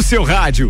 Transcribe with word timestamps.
no 0.00 0.02
seu 0.02 0.24
rádio. 0.24 0.66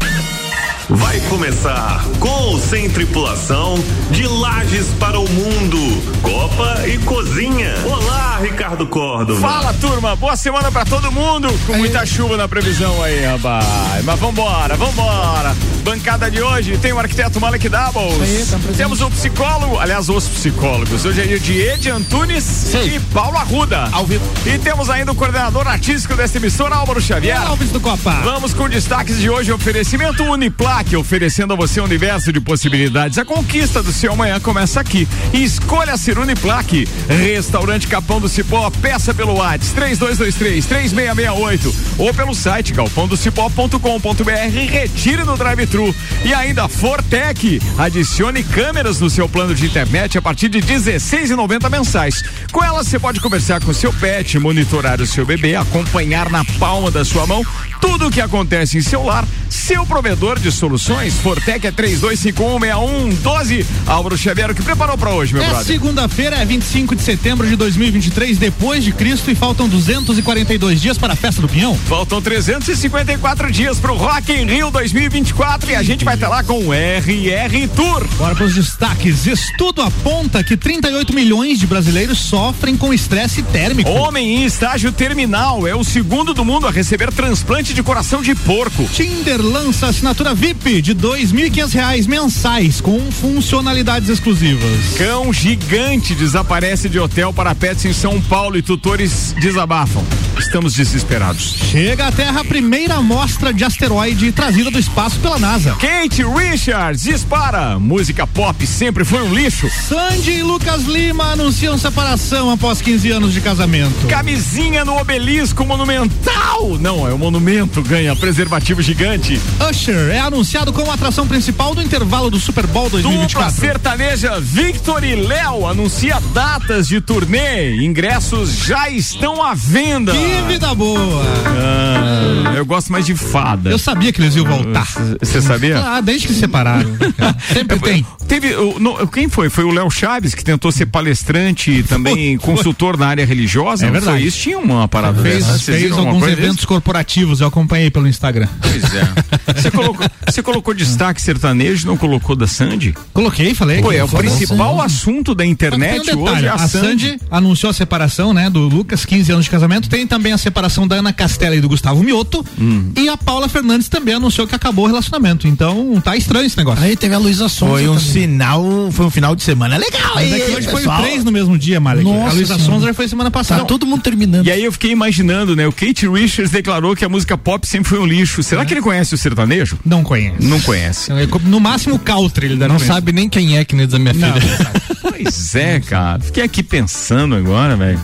Vai 0.88 1.20
começar 1.28 2.04
com 2.18 2.28
ou 2.28 2.58
sem 2.58 2.90
tripulação 2.90 3.76
de 4.10 4.26
Lages 4.26 4.88
para 4.98 5.20
o 5.20 5.28
Mundo, 5.30 5.78
Copa 6.20 6.84
e 6.84 6.98
Cozinha. 6.98 7.72
Olá, 7.86 8.40
Ricardo 8.42 8.88
Córdova. 8.88 9.40
Fala, 9.40 9.72
turma. 9.74 10.16
Boa 10.16 10.34
semana 10.34 10.72
para 10.72 10.84
todo 10.84 11.12
mundo. 11.12 11.48
Com 11.64 11.74
muita 11.74 12.04
chuva 12.04 12.36
na 12.36 12.48
previsão 12.48 13.00
aí, 13.04 13.24
rapaz. 13.24 14.04
Mas 14.04 14.18
vambora, 14.18 14.76
vambora. 14.76 15.54
Bancada 15.80 16.30
de 16.30 16.42
hoje 16.42 16.78
tem 16.78 16.92
o 16.92 16.98
arquiteto 16.98 17.40
Malek 17.40 17.68
Doubles. 17.68 18.20
Aí, 18.20 18.74
Temos 18.76 19.00
o 19.00 19.10
psicólogo, 19.10 19.78
aliás, 19.78 20.08
os 20.08 20.26
psicólogos. 20.28 21.04
Hoje 21.04 21.20
é 21.20 21.26
dia 21.26 21.40
de 21.40 21.60
Ed 21.60 21.90
Antunes 21.90 22.44
Sim. 22.44 22.96
e 22.96 23.00
Paulo 23.12 23.36
Arruda. 23.36 23.88
Ao 23.92 24.06
vivo. 24.06 24.24
E 24.46 24.58
temos 24.58 24.88
ainda 24.90 25.12
o 25.12 25.14
coordenador 25.14 25.66
artístico 25.66 26.14
desta 26.14 26.38
emissora, 26.38 26.74
Álvaro 26.74 27.00
Xavier. 27.00 27.40
Alves 27.40 27.70
do 27.70 27.80
Copa. 27.80 28.12
Vamos 28.22 28.54
com 28.54 28.68
destaques 28.68 29.18
de 29.18 29.28
hoje, 29.28 29.52
oferecimento 29.52 30.22
Uniplar 30.22 30.60
Uniplac, 30.60 30.96
oferecendo 30.96 31.52
a 31.52 31.56
você 31.56 31.80
um 31.80 31.84
universo 31.84 32.32
de 32.32 32.40
possibilidades. 32.40 33.18
A 33.18 33.24
conquista 33.24 33.82
do 33.82 33.92
seu 33.92 34.12
amanhã 34.12 34.38
começa 34.40 34.80
aqui. 34.80 35.08
Escolha 35.32 35.96
ser 35.96 36.18
Uniplac. 36.18 36.86
Restaurante 37.08 37.86
Capão 37.86 38.20
do 38.20 38.28
Cipó, 38.28 38.70
peça 38.70 39.14
pelo 39.14 39.34
WhatsApp 39.34 39.74
3223 39.74 40.66
3668 40.66 41.74
ou 41.98 42.14
pelo 42.14 42.34
site 42.34 42.72
galpãodocipó.com.br 42.72 44.30
e 44.54 44.66
retire 44.66 45.24
no 45.24 45.36
drive-thru. 45.36 45.79
E 46.24 46.34
ainda 46.34 46.68
Fortec, 46.68 47.60
adicione 47.78 48.42
câmeras 48.42 49.00
no 49.00 49.08
seu 49.08 49.28
plano 49.28 49.54
de 49.54 49.66
internet 49.66 50.18
a 50.18 50.22
partir 50.22 50.48
de 50.48 50.60
16,90 50.60 51.70
mensais. 51.70 52.22
Com 52.52 52.62
ela 52.62 52.84
você 52.84 52.98
pode 52.98 53.20
conversar 53.20 53.60
com 53.60 53.72
seu 53.72 53.92
pet, 53.92 54.38
monitorar 54.38 55.00
o 55.00 55.06
seu 55.06 55.24
bebê, 55.24 55.56
acompanhar 55.56 56.30
na 56.30 56.44
palma 56.58 56.90
da 56.90 57.04
sua 57.04 57.26
mão 57.26 57.44
tudo 57.80 58.08
o 58.08 58.10
que 58.10 58.20
acontece 58.20 58.78
em 58.78 58.82
seu 58.82 59.02
lar. 59.04 59.26
Seu 59.48 59.84
provedor 59.84 60.38
de 60.38 60.52
soluções, 60.52 61.14
Fortec 61.14 61.66
é 61.66 61.72
32516112. 61.72 63.66
Álvaro 63.86 64.16
Xavier, 64.16 64.50
o 64.50 64.54
que 64.54 64.62
preparou 64.62 64.96
para 64.96 65.10
hoje, 65.10 65.34
meu 65.34 65.42
é 65.42 65.46
brother? 65.46 65.66
Segunda-feira 65.66 66.36
é 66.36 66.44
25 66.44 66.94
de 66.94 67.02
setembro 67.02 67.46
de 67.46 67.56
2023, 67.56 68.38
depois 68.38 68.84
de 68.84 68.92
Cristo, 68.92 69.30
e 69.30 69.34
faltam 69.34 69.68
242 69.68 70.80
dias 70.80 70.96
para 70.96 71.14
a 71.14 71.16
festa 71.16 71.42
do 71.42 71.48
Pinhão. 71.48 71.76
Faltam 71.88 72.22
354 72.22 73.50
dias 73.50 73.78
para 73.78 73.92
o 73.92 73.96
Rock 73.96 74.32
in 74.32 74.46
Rio 74.46 74.70
2024 74.70 75.72
e 75.72 75.74
a 75.74 75.82
gente 75.82 76.04
vai 76.04 76.14
estar 76.14 76.28
lá 76.28 76.44
com 76.44 76.66
o 76.66 76.74
RR 76.74 77.68
Tour. 77.74 78.06
Bora 78.18 78.34
para 78.34 78.44
os 78.44 78.54
destaques. 78.54 79.26
Estudo 79.26 79.82
aponta 79.82 80.44
que 80.44 80.56
38 80.56 81.12
milhões 81.12 81.58
de 81.58 81.66
brasileiros 81.66 82.18
sofrem 82.18 82.76
com 82.76 82.94
estresse 82.94 83.42
térmico. 83.42 83.90
Homem 83.90 84.36
em 84.36 84.44
estágio 84.44 84.92
terminal 84.92 85.66
é 85.66 85.74
o 85.74 85.82
segundo 85.82 86.32
do 86.32 86.44
mundo 86.44 86.66
a 86.66 86.70
receber 86.70 87.12
transplante 87.12 87.69
de 87.74 87.82
coração 87.82 88.22
de 88.22 88.34
porco. 88.34 88.84
Tinder 88.92 89.40
lança 89.40 89.86
assinatura 89.86 90.34
VIP 90.34 90.82
de 90.82 90.94
dois 90.94 91.32
mil 91.32 91.46
e 91.46 91.50
quinhentos 91.50 91.72
reais 91.72 92.06
mensais 92.06 92.80
com 92.80 92.98
funcionalidades 93.10 94.08
exclusivas. 94.08 94.94
Cão 94.96 95.32
gigante 95.32 96.14
desaparece 96.14 96.88
de 96.88 96.98
hotel 96.98 97.32
para 97.32 97.54
pets 97.54 97.84
em 97.84 97.92
São 97.92 98.20
Paulo 98.20 98.56
e 98.56 98.62
tutores 98.62 99.34
desabafam. 99.38 100.02
Estamos 100.38 100.74
desesperados. 100.74 101.54
Chega 101.70 102.06
à 102.06 102.12
Terra 102.12 102.40
a 102.40 102.44
primeira 102.44 102.94
amostra 102.94 103.52
de 103.52 103.64
asteroide 103.64 104.32
trazida 104.32 104.70
do 104.70 104.78
espaço 104.78 105.20
pela 105.20 105.38
NASA. 105.38 105.76
Kate 105.76 106.24
Richards 106.24 107.02
dispara. 107.02 107.78
Música 107.78 108.26
pop 108.26 108.66
sempre 108.66 109.04
foi 109.04 109.22
um 109.22 109.34
lixo. 109.34 109.68
Sandy 109.70 110.32
e 110.32 110.42
Lucas 110.42 110.84
Lima 110.84 111.32
anunciam 111.32 111.76
separação 111.78 112.50
após 112.50 112.80
15 112.80 113.10
anos 113.10 113.32
de 113.32 113.40
casamento. 113.40 114.06
Camisinha 114.08 114.84
no 114.84 114.96
obelisco 114.98 115.64
monumental. 115.64 116.78
Não, 116.80 117.06
é 117.06 117.12
o 117.12 117.18
monumento 117.18 117.59
ganha 117.66 118.14
preservativo 118.16 118.82
gigante. 118.82 119.40
Usher 119.68 120.10
é 120.10 120.20
anunciado 120.20 120.72
como 120.72 120.90
atração 120.90 121.26
principal 121.26 121.74
do 121.74 121.82
intervalo 121.82 122.30
do 122.30 122.38
Super 122.38 122.66
Bowl 122.66 122.88
2024. 122.90 123.50
Dupla 123.50 123.50
sertaneja 123.50 124.40
Victor 124.40 125.04
e 125.04 125.14
Léo 125.14 125.66
anuncia 125.66 126.18
datas 126.32 126.88
de 126.88 127.00
turnê. 127.00 127.76
Ingressos 127.84 128.64
já 128.64 128.88
estão 128.90 129.42
à 129.42 129.54
venda. 129.54 130.12
Que 130.12 130.42
vida 130.48 130.74
boa! 130.74 131.22
Ah, 131.46 132.54
eu 132.56 132.64
gosto 132.64 132.92
mais 132.92 133.06
de 133.06 133.14
fada. 133.14 133.70
Eu 133.70 133.78
sabia 133.78 134.12
que 134.12 134.20
eles 134.20 134.36
iam 134.36 134.44
voltar. 134.44 134.88
Você 135.20 135.40
sabia? 135.40 135.78
Ah, 135.78 136.00
desde 136.00 136.26
que 136.26 136.34
se 136.34 136.40
separaram. 136.40 136.90
Sempre 137.52 137.78
tem. 137.78 138.06
Teve, 138.26 138.54
no, 138.78 139.06
quem 139.08 139.28
foi? 139.28 139.50
Foi 139.50 139.64
o 139.64 139.70
Léo 139.70 139.90
Chaves 139.90 140.34
que 140.34 140.44
tentou 140.44 140.70
ser 140.70 140.86
palestrante 140.86 141.70
e 141.70 141.82
também 141.82 142.38
foi, 142.38 142.54
consultor 142.54 142.96
foi. 142.96 143.04
na 143.04 143.10
área 143.10 143.26
religiosa. 143.26 143.86
É 143.86 143.90
verdade. 143.90 144.26
Isso 144.26 144.38
tinha 144.38 144.58
uma 144.58 144.86
parada 144.86 145.20
fez, 145.20 145.44
dessa. 145.44 145.72
Fez 145.72 145.92
alguns 145.92 146.22
eventos 146.26 146.56
desse? 146.56 146.66
corporativos, 146.66 147.40
eu 147.40 147.46
acompanhei 147.50 147.90
pelo 147.90 148.08
Instagram. 148.08 148.48
Pois 148.60 148.94
é. 148.94 149.30
Você 149.60 149.70
colocou, 149.70 150.06
você 150.26 150.42
colocou 150.42 150.74
destaque 150.74 151.20
sertanejo, 151.20 151.86
não 151.86 151.96
colocou 151.96 152.36
da 152.36 152.46
Sandy? 152.46 152.94
Coloquei, 153.12 153.52
falei. 153.52 153.82
Pô, 153.82 153.92
é 153.92 154.02
o 154.02 154.08
principal 154.08 154.80
assunto 154.80 155.34
da 155.34 155.44
internet 155.44 156.14
um 156.14 156.22
hoje. 156.22 156.46
É 156.46 156.48
a, 156.48 156.54
a 156.54 156.68
Sandy. 156.68 157.08
Sandy 157.08 157.20
anunciou 157.30 157.70
a 157.70 157.72
separação, 157.72 158.32
né, 158.32 158.48
do 158.48 158.60
Lucas, 158.60 159.04
15 159.04 159.32
anos 159.32 159.44
de 159.44 159.50
casamento. 159.50 159.88
Tem 159.88 160.06
também 160.06 160.32
a 160.32 160.38
separação 160.38 160.86
da 160.86 160.96
Ana 160.96 161.12
Castela 161.12 161.56
e 161.56 161.60
do 161.60 161.68
Gustavo 161.68 162.02
Mioto. 162.02 162.44
Hum. 162.58 162.92
E 162.96 163.08
a 163.08 163.16
Paula 163.16 163.48
Fernandes 163.48 163.88
também 163.88 164.14
anunciou 164.14 164.46
que 164.46 164.54
acabou 164.54 164.84
o 164.84 164.88
relacionamento. 164.88 165.46
Então, 165.46 166.00
tá 166.02 166.16
estranho 166.16 166.46
esse 166.46 166.56
negócio. 166.56 166.82
Aí 166.82 166.96
teve 166.96 167.14
a 167.14 167.18
Luísa 167.18 167.48
Sonza. 167.48 167.72
Foi 167.72 167.88
um 167.88 167.96
também. 167.96 168.12
sinal, 168.12 168.90
foi 168.92 169.06
um 169.06 169.10
final 169.10 169.34
de 169.34 169.42
semana 169.42 169.76
legal. 169.76 170.14
Mas 170.14 170.32
aí, 170.32 170.54
hoje 170.54 170.68
foi 170.68 170.82
três 170.82 171.24
no 171.24 171.32
mesmo 171.32 171.58
dia, 171.58 171.80
Malek. 171.80 172.04
Nossa 172.04 172.30
a 172.30 172.32
Luísa 172.32 172.58
Sonza 172.58 172.94
foi 172.94 173.08
semana 173.08 173.30
passada. 173.30 173.60
Tá 173.60 173.66
todo 173.66 173.86
mundo 173.86 174.02
terminando. 174.02 174.46
E 174.46 174.50
aí 174.50 174.64
eu 174.64 174.72
fiquei 174.72 174.90
imaginando, 174.90 175.56
né, 175.56 175.66
o 175.66 175.72
Kate 175.72 176.08
Richards 176.08 176.50
declarou 176.50 176.94
que 176.94 177.04
a 177.04 177.08
música 177.08 177.36
pop 177.40 177.66
sempre 177.66 177.88
foi 177.88 177.98
um 177.98 178.06
lixo. 178.06 178.42
Será 178.42 178.62
é. 178.62 178.64
que 178.64 178.74
ele 178.74 178.82
conhece 178.82 179.14
o 179.14 179.18
sertanejo? 179.18 179.78
Não 179.84 180.02
conhece. 180.02 180.46
Não 180.46 180.60
conhece. 180.60 181.10
No 181.44 181.60
máximo 181.60 181.96
o 181.96 181.98
Country 181.98 182.46
ele 182.46 182.56
deve 182.56 182.72
Não 182.72 182.78
sabe 182.78 183.12
nem 183.12 183.28
quem 183.28 183.58
é 183.58 183.64
que 183.64 183.74
nem 183.74 183.86
da 183.86 183.98
minha 183.98 184.14
filha. 184.14 184.34
pois 185.02 185.54
é, 185.54 185.80
cara. 185.80 186.20
Fiquei 186.20 186.42
aqui 186.42 186.62
pensando 186.62 187.34
agora, 187.34 187.76
velho. 187.76 188.00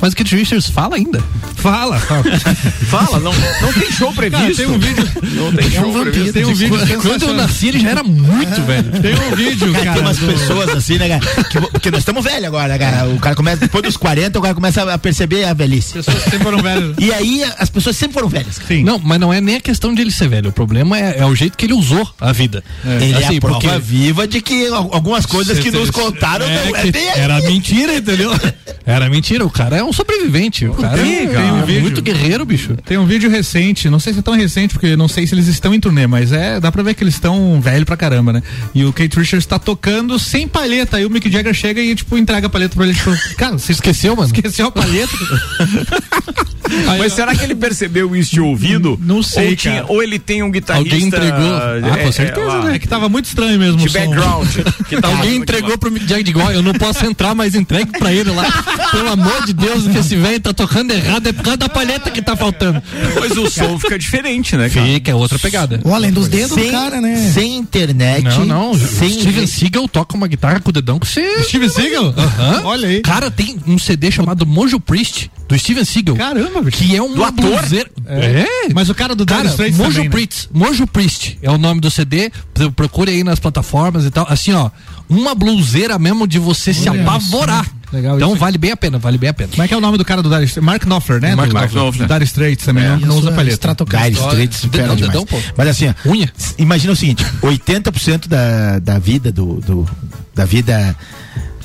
Mas 0.00 0.12
o 0.12 0.16
Kate 0.16 0.36
Richards 0.36 0.68
fala 0.68 0.96
ainda. 0.96 1.22
Fala, 1.56 1.98
fala. 1.98 2.22
fala, 2.88 3.18
não, 3.18 3.32
não 3.60 3.72
tem 3.72 3.90
show 3.90 4.12
previsto. 4.12 4.42
Cara, 4.42 4.54
tem 4.54 4.66
um 4.66 4.78
vídeo. 4.78 5.10
Não 5.34 5.52
tem 5.52 5.70
show 5.70 5.84
é 5.84 5.86
um 5.86 6.00
previsto. 6.02 6.32
Tem 6.32 6.44
um 6.44 6.54
vídeo. 6.54 7.00
Quando 7.02 7.22
eu 7.22 7.34
nasci, 7.34 7.68
ele 7.68 7.80
já 7.80 7.90
era 7.90 8.02
muito 8.02 8.62
velho. 8.62 8.90
Tem 9.00 9.14
um 9.14 9.36
vídeo, 9.36 9.72
cara. 9.72 9.92
Tem 9.92 10.02
umas 10.02 10.18
pessoas 10.18 10.68
assim, 10.70 10.98
né, 10.98 11.08
cara? 11.08 11.44
Que, 11.44 11.60
porque 11.60 11.90
nós 11.90 12.00
estamos 12.00 12.22
velhos 12.22 12.44
agora, 12.44 12.68
né, 12.68 12.78
cara? 12.78 13.08
O 13.08 13.18
cara 13.18 13.34
começa, 13.34 13.60
depois 13.60 13.82
dos 13.82 13.96
40, 13.96 14.38
o 14.38 14.42
cara 14.42 14.54
começa 14.54 14.92
a 14.92 14.98
perceber 14.98 15.44
a 15.44 15.54
velhice. 15.54 15.98
As 15.98 16.06
pessoas 16.06 16.24
sempre 16.24 16.38
foram 16.38 16.62
velhas. 16.62 16.94
E 16.98 17.12
aí, 17.12 17.44
as 17.58 17.70
pessoas 17.70 17.96
sempre 17.96 18.14
foram 18.14 18.28
velhas. 18.28 18.60
Sim. 18.66 18.84
Não, 18.84 18.98
mas 18.98 19.18
não 19.18 19.32
é 19.32 19.40
nem 19.40 19.56
a 19.56 19.60
questão 19.60 19.92
de 19.92 20.00
ele 20.00 20.12
ser 20.12 20.28
velho. 20.28 20.50
O 20.50 20.52
problema 20.52 20.98
é, 20.98 21.18
é 21.18 21.26
o 21.26 21.34
jeito 21.34 21.56
que 21.56 21.66
ele 21.66 21.74
usou 21.74 22.08
a 22.20 22.32
vida. 22.32 22.62
É. 22.86 23.04
Ele 23.04 23.14
assim, 23.14 23.34
é 23.34 23.38
a 23.38 23.40
prova 23.40 23.60
porque... 23.60 23.78
viva 23.78 24.28
de 24.28 24.40
que 24.40 24.68
algumas 24.68 25.26
coisas 25.26 25.58
que 25.58 25.70
nos 25.70 25.90
contaram 25.90 26.46
é, 26.46 26.66
não 26.66 26.76
é 26.76 27.18
Era 27.18 27.40
mentira, 27.40 27.96
entendeu? 27.96 28.30
Era 28.86 29.08
mentira. 29.10 29.44
O 29.44 29.50
cara 29.50 29.76
é 29.76 29.82
um 29.82 29.87
sobrevivente. 29.92 30.66
O 30.66 30.74
cara, 30.74 30.96
tem, 30.96 31.26
é, 31.26 31.52
um 31.52 31.64
vídeo, 31.64 31.82
muito 31.82 32.02
guerreiro, 32.02 32.44
bicho. 32.44 32.76
Tem 32.84 32.98
um 32.98 33.06
vídeo 33.06 33.30
recente, 33.30 33.88
não 33.88 33.98
sei 33.98 34.12
se 34.12 34.18
é 34.18 34.22
tão 34.22 34.34
recente, 34.34 34.74
porque 34.74 34.96
não 34.96 35.08
sei 35.08 35.26
se 35.26 35.34
eles 35.34 35.46
estão 35.46 35.74
em 35.74 35.80
turnê, 35.80 36.06
mas 36.06 36.32
é, 36.32 36.60
dá 36.60 36.70
pra 36.70 36.82
ver 36.82 36.94
que 36.94 37.02
eles 37.02 37.14
estão 37.14 37.60
velho 37.60 37.84
pra 37.84 37.96
caramba, 37.96 38.32
né? 38.32 38.42
E 38.74 38.84
o 38.84 38.92
Kate 38.92 39.18
Richards 39.18 39.46
tá 39.46 39.58
tocando 39.58 40.18
sem 40.18 40.46
palheta, 40.46 40.96
aí 40.96 41.04
o 41.04 41.10
Mick 41.10 41.30
Jagger 41.30 41.54
chega 41.54 41.80
e, 41.80 41.94
tipo, 41.94 42.16
entrega 42.16 42.46
a 42.46 42.50
palheta 42.50 42.74
pra 42.74 42.84
ele, 42.84 42.94
tipo, 42.94 43.10
cara, 43.36 43.58
você 43.58 43.72
esqueceu, 43.72 44.14
mano? 44.14 44.26
Esqueceu 44.26 44.66
a 44.66 44.70
palheta? 44.70 45.12
Aí, 46.86 46.98
Mas 46.98 47.12
será 47.12 47.34
que 47.34 47.42
ele 47.42 47.54
percebeu 47.54 48.14
isso 48.14 48.30
de 48.30 48.40
ouvido? 48.40 48.98
Não 49.02 49.22
sei, 49.22 49.50
ou, 49.50 49.56
tinha, 49.56 49.84
ou 49.88 50.02
ele 50.02 50.18
tem 50.18 50.42
um 50.42 50.50
guitarrista. 50.50 50.94
Alguém 50.94 51.08
entregou. 51.08 51.56
Ah, 51.56 52.04
com 52.04 52.12
certeza, 52.12 52.50
é, 52.50 52.62
né? 52.64 52.74
É 52.74 52.78
que 52.78 52.86
tava 52.86 53.08
muito 53.08 53.26
estranho 53.26 53.58
mesmo. 53.58 53.78
De 53.78 53.88
background. 53.88 54.48
Alguém 55.02 55.36
entregou 55.36 55.78
pro 55.78 55.90
Mick 55.90 56.06
Jagger 56.06 56.24
de 56.24 56.30
igual, 56.30 56.52
eu 56.52 56.62
não 56.62 56.74
posso 56.74 57.04
entrar, 57.06 57.34
mas 57.34 57.54
entregue 57.54 57.92
pra 57.98 58.12
ele 58.12 58.30
lá. 58.30 58.44
Pelo 58.90 59.08
amor 59.08 59.46
de 59.46 59.52
Deus, 59.52 59.77
que 59.86 59.98
esse 59.98 60.16
velho 60.16 60.40
tá 60.40 60.52
tocando 60.52 60.90
errado 60.90 61.26
é 61.26 61.32
por 61.32 61.42
causa 61.42 61.58
da 61.58 61.68
palheta 61.68 62.10
que 62.10 62.22
tá 62.22 62.36
faltando. 62.36 62.82
Mas 63.20 63.36
o 63.36 63.50
som 63.50 63.78
fica 63.78 63.98
diferente, 63.98 64.56
né, 64.56 64.68
cara? 64.68 64.86
Fica, 64.86 65.10
é 65.10 65.14
outra 65.14 65.38
pegada. 65.38 65.80
Ou 65.84 65.94
além 65.94 66.12
dos 66.12 66.28
dedos 66.28 66.52
sem, 66.52 66.66
do 66.66 66.72
cara, 66.72 67.00
né? 67.00 67.16
Sem 67.32 67.56
internet. 67.56 68.24
Não, 68.24 68.46
não. 68.46 68.74
Sem 68.74 69.10
Steven 69.10 69.46
Seagal 69.46 69.88
toca 69.88 70.16
uma 70.16 70.26
guitarra 70.26 70.60
com 70.60 70.70
o 70.70 70.72
dedão 70.72 70.98
que 70.98 71.06
você. 71.06 71.44
Steven 71.44 71.68
Seagal? 71.68 72.14
Aham. 72.16 72.62
Olha 72.66 72.88
aí. 72.88 73.00
Cara, 73.00 73.30
tem 73.30 73.58
um 73.66 73.78
CD 73.78 74.10
chamado 74.10 74.46
Mojo 74.46 74.80
Priest, 74.80 75.30
do 75.48 75.58
Steven 75.58 75.84
Seagal. 75.84 76.16
Caramba, 76.16 76.62
bicho. 76.62 76.78
Que 76.78 76.96
é 76.96 77.02
um 77.02 77.14
bluseiro. 77.32 77.90
É. 78.06 78.40
é. 78.40 78.72
Mas 78.74 78.88
o 78.88 78.94
cara 78.94 79.14
do 79.14 79.26
cara, 79.26 79.44
Mojo 79.44 79.56
também, 79.56 80.04
né? 80.04 80.10
Priest. 80.10 80.48
Né? 80.52 80.66
Mojo 80.66 80.86
Priest 80.86 81.38
é 81.42 81.50
o 81.50 81.58
nome 81.58 81.80
do 81.80 81.90
CD. 81.90 82.30
Procure 82.74 83.10
aí 83.10 83.24
nas 83.24 83.38
plataformas 83.38 84.04
e 84.04 84.10
tal. 84.10 84.26
Assim, 84.28 84.52
ó. 84.52 84.70
Uma 85.08 85.34
bluseira 85.34 85.98
mesmo 85.98 86.26
de 86.26 86.38
você 86.38 86.70
Olha 86.70 86.80
se 86.80 86.88
apavorar. 86.88 87.66
Legal 87.92 88.16
então 88.16 88.30
isso. 88.30 88.38
vale 88.38 88.58
bem 88.58 88.72
a 88.72 88.76
pena, 88.76 88.98
vale 88.98 89.18
bem 89.18 89.30
a 89.30 89.34
pena. 89.34 89.50
Como 89.50 89.62
é 89.62 89.68
que 89.68 89.74
é 89.74 89.76
o 89.76 89.80
nome 89.80 89.96
do 89.96 90.04
cara 90.04 90.22
do 90.22 90.28
Dire 90.28 90.44
Straits? 90.44 90.66
Mark 90.66 90.84
Knopfler, 90.84 91.20
né? 91.20 91.34
Mark 91.34 91.50
Knopfler. 91.50 92.08
Dire 92.08 92.24
Straits 92.24 92.64
também, 92.64 92.84
é. 92.84 92.88
não, 92.88 92.98
não 92.98 93.16
usa 93.18 93.32
palheta. 93.32 93.74
Dire 93.74 94.12
Straits, 94.12 94.64
dedão, 94.66 94.96
dedão, 94.96 95.26
pô. 95.26 95.36
Mas 95.56 95.68
assim, 95.68 95.94
Unha. 96.06 96.30
imagina 96.58 96.92
o 96.92 96.96
seguinte, 96.96 97.24
80% 97.42 98.28
da, 98.28 98.78
da 98.78 98.98
vida 98.98 99.32
do, 99.32 99.60
do 99.60 99.88
da 100.34 100.44
vida 100.44 100.94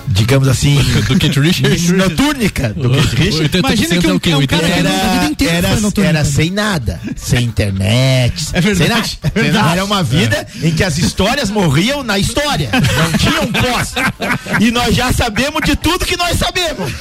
digamos 0.07 0.47
assim, 0.47 0.75
do 1.07 1.19
Kate 1.19 1.39
Richards. 1.39 1.89
notúrnica 1.89 2.69
do 2.69 2.89
Kate 2.89 3.15
Richards. 3.15 3.55
Imagina 3.55 3.97
que 3.97 4.07
um, 4.07 4.33
é 4.33 4.37
um 4.37 4.47
cara 4.47 4.67
era, 4.67 4.89
era, 4.89 6.07
era 6.07 6.25
sem 6.25 6.49
nada, 6.49 6.99
sem 7.15 7.43
internet, 7.43 8.47
é 8.53 8.61
verdade, 8.61 8.87
sem 8.87 8.89
nada. 8.89 9.07
É 9.23 9.41
verdade. 9.41 9.71
Era 9.73 9.85
uma 9.85 10.03
vida 10.03 10.47
é. 10.61 10.67
em 10.67 10.71
que 10.71 10.83
as 10.83 10.97
histórias 10.97 11.49
morriam 11.49 12.03
na 12.03 12.17
história, 12.19 12.69
não 12.71 13.17
tinham 13.17 13.51
pós. 13.51 13.93
E 14.59 14.71
nós 14.71 14.95
já 14.95 15.11
sabemos 15.11 15.61
de 15.65 15.75
tudo 15.75 16.05
que 16.05 16.17
nós 16.17 16.37
sabemos. 16.37 16.91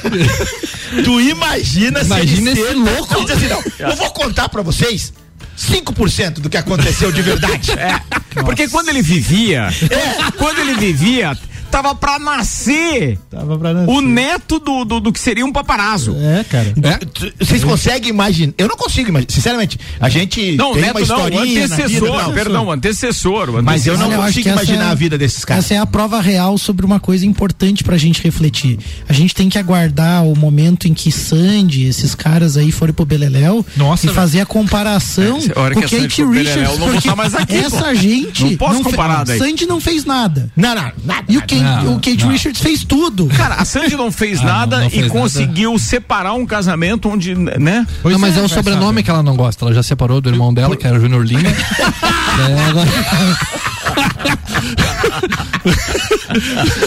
tu 1.03 1.21
imagina, 1.21 2.01
imagina 2.01 2.55
se 2.55 2.61
esse 2.61 2.73
louco. 2.73 3.13
Não, 3.13 3.35
assim, 3.35 3.47
não, 3.47 3.89
eu 3.89 3.95
vou 3.95 4.11
contar 4.11 4.49
para 4.49 4.61
vocês 4.61 5.13
5% 5.57 6.39
do 6.39 6.49
que 6.49 6.57
aconteceu 6.57 7.11
de 7.11 7.21
verdade. 7.21 7.71
É. 7.71 7.99
Porque 8.41 8.67
quando 8.67 8.89
ele 8.89 9.01
vivia, 9.01 9.69
é. 9.89 10.31
quando 10.37 10.59
ele 10.59 10.73
vivia, 10.73 11.37
tava 11.73 11.95
pra 11.95 12.19
nascer. 12.19 13.17
Tava 13.31 13.57
pra 13.57 13.73
nascer. 13.73 13.91
O 13.91 13.99
neto 13.99 14.59
do, 14.59 14.85
do, 14.85 14.99
do 14.99 15.11
que 15.11 15.19
seria 15.19 15.43
um 15.43 15.51
paparazzo. 15.51 16.15
É, 16.15 16.43
cara. 16.43 16.73
É? 16.83 17.43
Vocês 17.43 17.63
conseguem 17.63 18.09
imaginar? 18.09 18.53
Eu 18.57 18.67
não 18.67 18.77
consigo 18.77 19.09
imaginar. 19.09 19.31
Sinceramente, 19.31 19.79
a 19.99 20.07
gente. 20.07 20.55
Não, 20.55 20.73
tem 20.73 20.83
neto 20.83 20.97
uma 20.97 21.07
não, 21.07 21.23
o 21.23 21.39
antecessor. 21.39 21.87
Vida, 21.87 22.23
não, 22.23 22.33
perdão, 22.33 22.65
o 22.67 22.71
antecessor, 22.71 23.49
o 23.49 23.57
antecessor. 23.57 23.63
Mas 23.63 23.87
eu 23.87 23.97
não 23.97 24.11
eu 24.11 24.21
consigo 24.21 24.49
imaginar 24.49 24.89
é, 24.89 24.91
a 24.91 24.93
vida 24.93 25.17
desses 25.17 25.43
caras. 25.43 25.65
Essa 25.65 25.73
é 25.73 25.77
a 25.77 25.85
prova 25.85 26.21
real 26.21 26.57
sobre 26.59 26.85
uma 26.85 26.99
coisa 26.99 27.25
importante 27.25 27.83
pra 27.83 27.97
gente 27.97 28.21
refletir. 28.21 28.77
A 29.09 29.13
gente 29.13 29.33
tem 29.33 29.49
que 29.49 29.57
aguardar 29.57 30.23
o 30.23 30.37
momento 30.37 30.87
em 30.87 30.93
que 30.93 31.11
Sandy, 31.11 31.87
esses 31.87 32.13
caras 32.13 32.55
aí 32.55 32.71
forem 32.71 32.93
pro 32.93 33.05
Beleléu 33.05 33.65
Nossa, 33.75 34.05
e 34.05 34.09
fazer 34.09 34.41
a 34.41 34.45
comparação 34.45 35.39
é, 35.39 35.73
com 35.73 35.79
o 35.79 35.81
Kate 35.81 36.23
Richards. 36.23 36.77
Porque 36.77 37.15
mais 37.15 37.33
aqui, 37.33 37.55
essa 37.55 37.85
pô. 37.85 37.95
gente. 37.95 38.43
Não 38.43 38.57
posso 38.57 38.75
não 38.75 38.83
comparar 38.83 39.23
daí. 39.23 39.39
Sandy 39.39 39.65
não 39.65 39.81
fez 39.81 40.05
nada. 40.05 40.51
Não, 40.55 40.75
não, 40.75 40.91
nada. 41.03 41.25
E 41.27 41.37
o, 41.37 41.41
Kate, 41.41 41.62
não, 41.63 41.95
o 41.95 41.95
Kate 41.95 42.25
Richards 42.25 42.61
fez 42.61 42.83
tudo. 42.83 43.27
Cara, 43.27 43.55
a 43.55 43.65
Sandy 43.65 43.95
não 43.95 44.11
fez 44.11 44.39
ah, 44.41 44.45
nada 44.45 44.75
não, 44.77 44.83
não 44.83 44.89
fez 44.89 45.05
e 45.05 45.09
conseguiu 45.09 45.71
nada. 45.71 45.83
separar 45.83 46.33
um 46.33 46.45
casamento 46.45 47.09
onde, 47.09 47.35
né? 47.35 47.87
Pois 48.01 48.13
não, 48.13 48.19
mas 48.19 48.37
é, 48.37 48.41
é 48.41 48.43
o 48.43 48.49
sobrenome 48.49 48.85
sabe. 48.85 49.03
que 49.03 49.09
ela 49.09 49.23
não 49.23 49.35
gosta. 49.35 49.65
Ela 49.65 49.73
já 49.73 49.83
separou 49.83 50.21
do 50.21 50.29
irmão 50.29 50.53
dela, 50.53 50.75
que 50.75 50.85
era 50.85 50.97
o 50.97 51.01
Júnior 51.01 51.23
Lima. 51.25 51.49
é, 51.49 52.69
agora... 52.69 52.89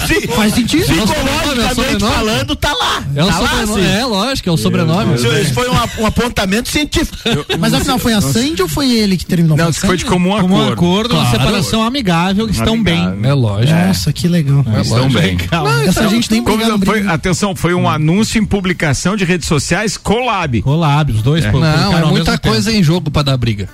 Sim, 0.06 0.26
faz 0.28 0.54
sentido. 0.54 0.84
Psicologicamente 0.84 2.04
é 2.04 2.08
falando, 2.08 2.56
tá 2.56 2.72
lá. 2.72 3.02
É, 3.14 3.24
tá 3.24 3.40
lá, 3.40 3.62
é 3.82 4.04
lógico, 4.04 4.48
é 4.48 4.52
o 4.52 4.56
sobrenome. 4.56 5.14
Isso 5.14 5.54
foi 5.54 5.68
um, 5.68 5.74
um 6.02 6.06
apontamento 6.06 6.68
científico. 6.68 7.16
Mas 7.58 7.72
afinal, 7.72 7.98
foi 7.98 8.12
a 8.12 8.20
Sandy 8.20 8.62
ou 8.62 8.68
foi 8.68 8.90
ele 8.92 9.16
que 9.16 9.24
terminou? 9.24 9.56
Não, 9.56 9.72
foi 9.72 9.96
de 9.96 10.04
comum 10.04 10.34
acordo. 10.36 10.48
Comum 10.48 10.72
acordo, 10.72 11.10
claro. 11.10 11.24
uma 11.24 11.30
separação 11.30 11.82
amigável, 11.82 12.48
estão 12.48 12.82
bem. 12.82 13.00
É 13.22 13.32
lógico. 13.32 13.78
Nossa, 13.78 14.12
que 14.12 14.28
legal. 14.28 14.64
É, 14.74 14.80
estão 14.80 15.08
bem. 15.10 15.38
Não, 15.50 15.82
Essa 15.82 16.00
então, 16.00 16.10
gente 16.10 16.30
nem 16.30 16.44
foi, 16.84 17.06
Atenção, 17.06 17.54
foi 17.54 17.74
um 17.74 17.88
anúncio 17.88 18.40
em 18.40 18.44
publicação 18.44 19.16
de 19.16 19.24
redes 19.24 19.48
sociais 19.48 19.96
collab. 19.96 20.62
Collab, 20.62 21.12
os 21.12 21.22
dois. 21.22 21.44
É. 21.44 21.52
Não, 21.52 21.98
é 21.98 22.04
muita 22.04 22.38
coisa 22.38 22.72
em 22.72 22.82
jogo 22.82 23.10
pra 23.10 23.22
dar 23.22 23.36
briga. 23.36 23.68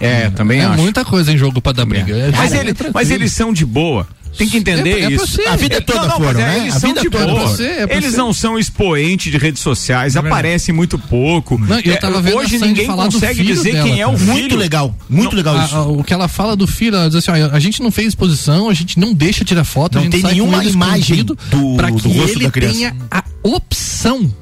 É, 0.00 0.30
também 0.30 0.60
é 0.60 0.64
acho. 0.64 0.80
muita 0.80 1.04
coisa 1.04 1.32
em 1.32 1.38
jogo 1.38 1.60
pra 1.60 1.72
dar 1.72 1.84
briga. 1.84 2.14
É. 2.14 2.30
Mas, 2.30 2.52
ele, 2.52 2.74
mas 2.92 3.10
eles 3.10 3.32
são 3.32 3.52
de 3.52 3.66
boa. 3.66 4.06
Tem 4.36 4.48
que 4.48 4.56
entender 4.56 5.00
é, 5.00 5.04
é 5.06 5.12
isso. 5.12 5.40
a 5.48 5.56
vida 5.56 5.80
toda 5.80 6.00
não, 6.00 6.08
não, 6.08 6.16
foram, 6.16 6.40
né? 6.40 6.58
Eles 6.58 6.76
a 6.76 6.80
são 6.80 6.92
de 6.92 7.08
boa. 7.08 7.48
Você, 7.48 7.86
eles 7.90 8.14
não 8.14 8.32
são 8.32 8.58
expoentes 8.58 9.32
de 9.32 9.38
redes 9.38 9.60
sociais, 9.60 10.14
é 10.14 10.18
aparecem 10.18 10.72
muito 10.72 10.98
pouco. 10.98 11.58
Não, 11.58 11.80
eu 11.80 11.98
tava 11.98 12.20
vendo 12.20 12.36
hoje 12.36 12.58
ninguém 12.58 12.86
consegue 12.86 13.42
dizer 13.42 13.72
dela, 13.72 13.88
quem 13.88 14.00
é 14.00 14.06
o 14.06 14.16
filho. 14.16 14.32
Muito 14.32 14.56
legal, 14.56 14.94
muito 15.08 15.34
legal 15.34 15.58
a, 15.58 15.64
isso. 15.64 15.74
A, 15.74 15.86
o 15.88 16.04
que 16.04 16.12
ela 16.12 16.28
fala 16.28 16.54
do 16.54 16.66
filho, 16.66 16.94
ela 16.94 17.08
diz 17.08 17.16
assim, 17.16 17.30
ó, 17.30 17.50
a 17.50 17.58
gente 17.58 17.82
não 17.82 17.90
fez 17.90 18.08
exposição, 18.08 18.68
a 18.68 18.74
gente 18.74 18.98
não 18.98 19.12
deixa 19.12 19.44
tirar 19.44 19.64
foto, 19.64 19.94
não 19.94 20.02
a 20.02 20.04
gente 20.04 20.12
tem 20.12 20.22
nenhuma 20.22 20.64
imagem 20.64 21.24
do, 21.24 21.36
para 21.76 21.90
que 21.90 22.02
do 22.02 22.08
rosto 22.10 22.38
ele 22.38 22.44
da 22.44 22.50
criança. 22.50 22.74
tenha 22.74 22.96
a 23.10 23.24
opção 23.42 24.32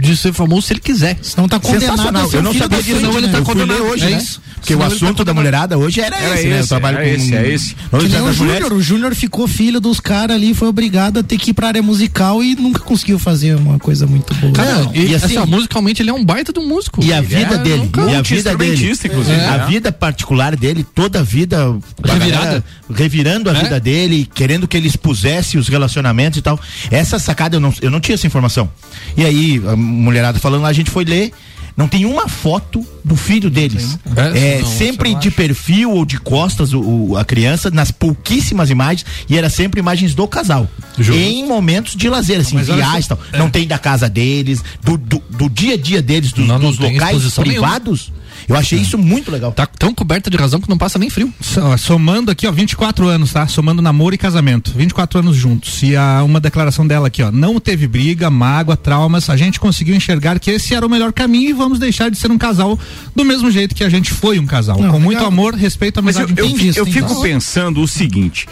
de 0.00 0.16
ser 0.16 0.32
famoso 0.32 0.62
se 0.62 0.72
ele 0.72 0.80
quiser. 0.80 1.18
Senão 1.22 1.48
tá 1.48 1.58
condenado 1.58 2.00
a 2.00 2.36
Eu 2.36 2.42
não 2.42 2.54
sabia 2.54 2.82
disso, 2.82 3.00
não, 3.00 3.16
ele 3.16 3.28
tá 3.28 3.42
condenado 3.42 3.82
hoje, 3.84 4.06
é 4.06 4.10
né? 4.10 4.18
isso. 4.18 4.40
Porque 4.56 4.74
o 4.74 4.82
assunto 4.82 5.18
tá 5.18 5.24
da 5.24 5.34
mulherada 5.34 5.78
hoje 5.78 6.00
era, 6.00 6.16
era 6.16 6.34
esse, 6.34 6.48
né? 6.48 6.60
Eu 6.60 6.66
trabalho 6.66 6.98
com 6.98 7.02
esse, 7.02 7.34
é 7.34 7.48
esse. 7.48 7.76
o 7.90 8.32
Júnior, 8.32 8.72
o 8.72 8.82
Júnior 8.82 9.14
ficou 9.14 9.48
filho 9.48 9.80
dos 9.80 10.00
caras 10.00 10.36
ali, 10.36 10.54
foi 10.54 10.68
obrigado 10.68 11.18
a 11.18 11.22
ter 11.22 11.38
que 11.38 11.50
ir 11.50 11.54
pra 11.54 11.68
área 11.68 11.82
musical 11.82 12.42
e 12.44 12.54
nunca 12.54 12.80
conseguiu 12.80 13.18
fazer 13.18 13.56
uma 13.56 13.78
coisa 13.78 14.06
muito 14.06 14.34
boa. 14.34 14.52
Cara, 14.52 14.90
e, 14.94 15.06
e 15.06 15.14
assim, 15.14 15.36
assim, 15.36 15.50
musicalmente 15.50 16.02
ele 16.02 16.10
é 16.10 16.12
um 16.12 16.24
baita 16.24 16.52
do 16.52 16.62
músico. 16.62 17.02
E 17.02 17.12
a 17.12 17.20
vida 17.20 17.54
é, 17.54 17.58
dele, 17.58 17.90
e 18.10 18.14
a 18.14 18.22
vida 18.22 18.56
dele, 18.56 18.92
inclusive, 19.04 19.40
a 19.40 19.66
vida 19.66 19.90
particular 19.90 20.54
dele, 20.56 20.84
toda 20.94 21.20
a 21.20 21.22
vida 21.22 21.78
revirada, 22.04 22.64
revirando 22.92 23.50
a 23.50 23.52
vida 23.52 23.80
dele, 23.80 24.28
querendo 24.32 24.68
que 24.68 24.76
ele 24.76 24.88
expusesse 24.88 25.56
os 25.56 25.68
relacionamentos 25.68 26.38
e 26.38 26.42
tal. 26.42 26.60
Essa 26.90 27.18
sacada 27.18 27.56
eu 27.56 27.60
não, 27.60 27.72
eu 27.80 27.90
não 27.90 28.00
tinha 28.00 28.14
essa 28.14 28.26
informação. 28.26 28.70
E 29.16 29.24
aí, 29.24 29.60
mulherada 29.90 30.38
falando 30.38 30.62
lá, 30.62 30.68
a 30.68 30.72
gente 30.72 30.90
foi 30.90 31.04
ler 31.04 31.32
não 31.80 31.88
tem 31.88 32.04
uma 32.04 32.28
foto 32.28 32.86
do 33.02 33.16
filho 33.16 33.48
deles. 33.48 33.98
É, 34.14 34.56
é 34.56 34.60
não, 34.60 34.68
sempre 34.68 35.14
de 35.14 35.30
perfil 35.30 35.90
ou 35.92 36.04
de 36.04 36.18
costas 36.18 36.74
o, 36.74 36.80
o, 36.80 37.16
a 37.16 37.24
criança, 37.24 37.70
nas 37.70 37.90
pouquíssimas 37.90 38.68
imagens, 38.68 39.06
e 39.26 39.38
era 39.38 39.48
sempre 39.48 39.80
imagens 39.80 40.14
do 40.14 40.28
casal. 40.28 40.68
Justo. 40.98 41.18
Em 41.18 41.46
momentos 41.46 41.96
de 41.96 42.06
lazer, 42.08 42.40
assim, 42.40 42.58
viagens 42.58 43.06
e 43.06 43.08
tal. 43.08 43.18
É. 43.32 43.38
Não 43.38 43.48
tem 43.48 43.66
da 43.66 43.78
casa 43.78 44.10
deles, 44.10 44.62
do, 44.82 44.98
do, 44.98 45.22
do, 45.30 45.48
dia 45.48 45.72
a 45.72 45.76
dia 45.78 46.02
deles, 46.02 46.32
dos, 46.32 46.46
não, 46.46 46.58
não 46.58 46.70
dos 46.70 46.78
locais 46.78 47.34
privados. 47.38 48.08
Nenhuma. 48.08 48.19
Eu 48.48 48.56
achei 48.56 48.78
é. 48.78 48.82
isso 48.82 48.98
muito 48.98 49.30
legal. 49.30 49.52
Tá 49.52 49.66
tão 49.66 49.94
coberta 49.94 50.30
de 50.30 50.36
razão 50.36 50.60
que 50.60 50.68
não 50.68 50.78
passa 50.78 50.98
nem 50.98 51.10
frio. 51.10 51.32
Somando 51.78 52.30
aqui, 52.30 52.46
ó, 52.46 52.52
24 52.52 53.06
anos, 53.06 53.32
tá? 53.32 53.46
Somando 53.46 53.80
namoro 53.82 54.14
e 54.14 54.18
casamento. 54.18 54.72
24 54.74 55.20
anos 55.20 55.36
juntos. 55.36 55.82
E 55.82 55.96
a, 55.96 56.22
uma 56.22 56.40
declaração 56.40 56.86
dela 56.86 57.08
aqui, 57.08 57.22
ó. 57.22 57.30
Não 57.30 57.58
teve 57.60 57.86
briga, 57.86 58.30
mágoa, 58.30 58.76
traumas. 58.76 59.30
A 59.30 59.36
gente 59.36 59.60
conseguiu 59.60 59.94
enxergar 59.94 60.38
que 60.38 60.50
esse 60.50 60.74
era 60.74 60.86
o 60.86 60.90
melhor 60.90 61.12
caminho 61.12 61.50
e 61.50 61.52
vamos 61.52 61.78
deixar 61.78 62.10
de 62.10 62.18
ser 62.18 62.30
um 62.30 62.38
casal 62.38 62.78
do 63.14 63.24
mesmo 63.24 63.50
jeito 63.50 63.74
que 63.74 63.84
a 63.84 63.88
gente 63.88 64.10
foi 64.10 64.38
um 64.38 64.46
casal. 64.46 64.76
Não, 64.76 64.90
com 64.90 64.96
legal. 64.96 65.00
muito 65.00 65.24
amor, 65.24 65.54
respeito, 65.54 65.98
amizade. 65.98 66.32
Mas 66.32 66.38
eu, 66.38 66.44
eu, 66.46 66.58
eu, 66.58 66.74
eu 66.74 66.86
fico 66.86 67.20
pensando 67.20 67.80
o 67.80 67.88
seguinte: 67.88 68.46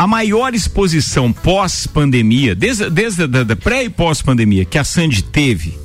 a 0.00 0.06
maior 0.06 0.54
exposição 0.54 1.30
pós-pandemia, 1.30 2.54
desde, 2.54 2.88
desde 2.88 3.24
a 3.24 3.56
pré 3.56 3.84
e 3.84 3.90
pós-pandemia 3.90 4.64
que 4.64 4.78
a 4.78 4.84
Sandy 4.84 5.22
teve, 5.22 5.78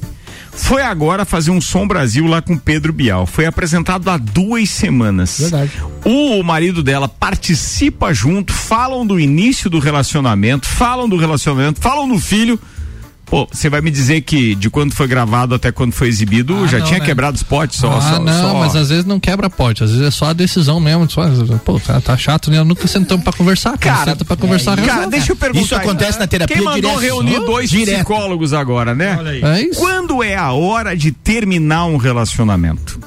foi 0.56 0.82
agora 0.82 1.26
fazer 1.26 1.52
um 1.52 1.62
Som 1.62 1.88
Brasil 1.88 2.26
lá 2.26 2.42
com 2.42 2.58
Pedro 2.58 2.92
Bial. 2.92 3.26
Foi 3.26 3.46
apresentado 3.46 4.10
há 4.10 4.18
duas 4.18 4.70
semanas. 4.70 5.38
Verdade. 5.40 5.72
O 6.04 6.42
marido 6.44 6.82
dela 6.82 7.08
participa 7.08 8.14
junto, 8.14 8.54
falam 8.54 9.06
do 9.06 9.20
início 9.20 9.70
do 9.70 9.80
relacionamento, 9.80 10.68
falam 10.68 11.08
do 11.08 11.18
relacionamento, 11.18 11.80
falam 11.80 12.08
do 12.08 12.20
filho. 12.20 12.60
Pô, 13.26 13.48
você 13.52 13.70
vai 13.70 13.82
me 13.82 13.90
dizer 13.90 14.22
que 14.22 14.54
de 14.56 14.70
quando 14.70 14.94
foi 14.94 15.08
gravado 15.08 15.56
até 15.56 15.72
quando 15.72 15.94
foi 15.94 16.08
exibido 16.08 16.64
ah, 16.64 16.68
já 16.68 16.80
não, 16.80 16.86
tinha 16.86 17.00
né? 17.00 17.06
quebrado 17.06 17.36
os 17.36 17.44
potes 17.44 17.80
só, 17.80 17.92
ah, 17.92 18.02
só, 18.02 18.20
não, 18.20 18.42
só... 18.42 18.54
mas 18.60 18.76
às 18.76 18.90
vezes 18.90 19.06
não 19.06 19.20
quebra 19.20 19.50
pote, 19.50 19.84
às 19.84 19.92
vezes 19.92 20.06
é 20.06 20.12
só 20.12 20.28
a 20.28 20.34
decisão 20.34 20.80
mesmo. 20.80 21.10
Só, 21.10 21.24
pô, 21.64 21.80
tá, 21.80 22.00
tá 22.00 22.16
chato, 22.16 22.52
né? 22.52 22.64
Nunca 22.64 22.88
sentamos 22.88 23.24
pra 23.24 23.34
conversar. 23.34 23.78
Cara, 23.78 24.12
senta 24.12 24.24
pra 24.24 24.36
conversar. 24.36 24.78
É, 24.78 24.82
cara, 24.84 25.08
deixa 25.08 25.32
eu 25.32 25.36
perguntar. 25.36 25.66
Isso 25.66 25.76
acontece 25.76 26.20
na 26.20 26.28
terapia 26.28 26.56
Quem 26.56 26.64
mandou 26.64 27.00
direto. 27.00 27.02
reunir 27.02 27.40
dois 27.40 27.70
direto. 27.70 27.96
psicólogos 27.96 28.54
agora, 28.54 28.94
né? 28.94 29.18
É 29.42 29.62
isso. 29.62 29.80
Quando 29.80 30.24
é 30.24 30.36
a 30.36 30.52
hora 30.52 30.96
de 30.96 31.12
terminar 31.12 31.86
um 31.86 31.98
relacionamento? 31.98 33.00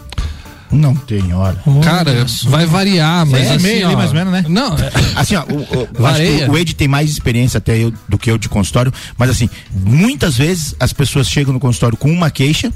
Não 0.71 0.95
tem 0.95 1.33
hora. 1.33 1.57
Cara, 1.83 2.27
vai 2.45 2.67
variar, 2.67 3.25
mas 3.27 3.47
é, 3.47 3.55
assim, 3.55 3.63
meio 3.63 3.85
ó, 3.85 3.89
ali 3.89 3.97
mais 3.97 4.11
ou 4.11 4.15
menos, 4.15 4.33
né? 4.33 4.45
Não, 4.49 4.75
é. 4.75 4.91
assim, 5.17 5.35
ó, 5.35 5.45
o, 5.45 6.51
o, 6.51 6.53
o 6.53 6.59
Ed 6.59 6.75
tem 6.75 6.87
mais 6.87 7.11
experiência 7.11 7.59
até 7.59 7.79
eu, 7.79 7.93
do 8.09 8.19
que 8.19 8.31
eu 8.31 8.37
de 8.37 8.49
consultório, 8.49 8.93
mas 9.17 9.31
assim, 9.31 9.49
muitas 9.73 10.37
vezes 10.37 10.75
as 10.79 10.93
pessoas 10.93 11.29
chegam 11.29 11.53
no 11.53 11.61
consultório 11.61 11.97
com 11.97 12.11
uma 12.11 12.31
queixa, 12.31 12.73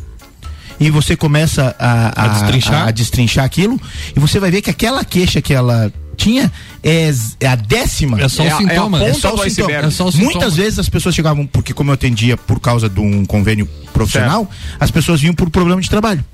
e 0.81 0.91
você 0.91 1.15
começa 1.17 1.77
a, 1.79 2.23
a, 2.23 2.25
a, 2.25 2.29
destrinchar. 2.29 2.75
A, 2.75 2.89
a, 2.89 2.91
destrinchar 2.91 3.45
aquilo 3.45 3.81
e 4.17 4.19
você 4.19 4.41
vai 4.41 4.51
ver 4.51 4.63
que 4.63 4.71
aquela 4.71 5.05
queixa 5.05 5.41
que 5.41 5.55
ela 5.55 5.93
tinha 6.17 6.51
é, 6.83 7.11
é 7.41 7.47
a 7.47 7.55
décima. 7.55 8.21
É 8.21 8.29
só 8.29 8.43
o 8.43 8.47
é 8.47 8.57
sintoma. 8.57 9.05
É, 9.05 9.13
só 9.13 9.35
o 9.35 9.39
sintoma. 9.49 9.73
É 9.73 9.91
só 9.91 10.07
o 10.07 10.13
sintoma. 10.13 10.33
Muitas 10.33 10.57
vezes 10.57 10.79
as 10.79 10.89
pessoas 10.89 11.15
chegavam, 11.15 11.47
porque 11.47 11.73
como 11.73 11.91
eu 11.91 11.95
atendia 11.95 12.37
por 12.37 12.59
causa 12.59 12.89
de 12.89 13.01
um 13.01 13.25
convênio 13.25 13.69
profissional, 13.93 14.49
certo. 14.51 14.83
as 14.83 14.91
pessoas 14.91 15.21
vinham 15.21 15.35
por 15.35 15.51
problema 15.51 15.81
de 15.81 15.89
trabalho. 15.89 16.25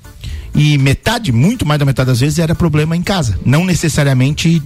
E 0.53 0.77
metade, 0.77 1.31
muito 1.31 1.65
mais 1.65 1.79
da 1.79 1.85
metade 1.85 2.07
das 2.07 2.19
vezes, 2.19 2.39
era 2.39 2.55
problema 2.55 2.95
em 2.95 3.01
casa. 3.01 3.39
Não 3.45 3.63
necessariamente 3.65 4.61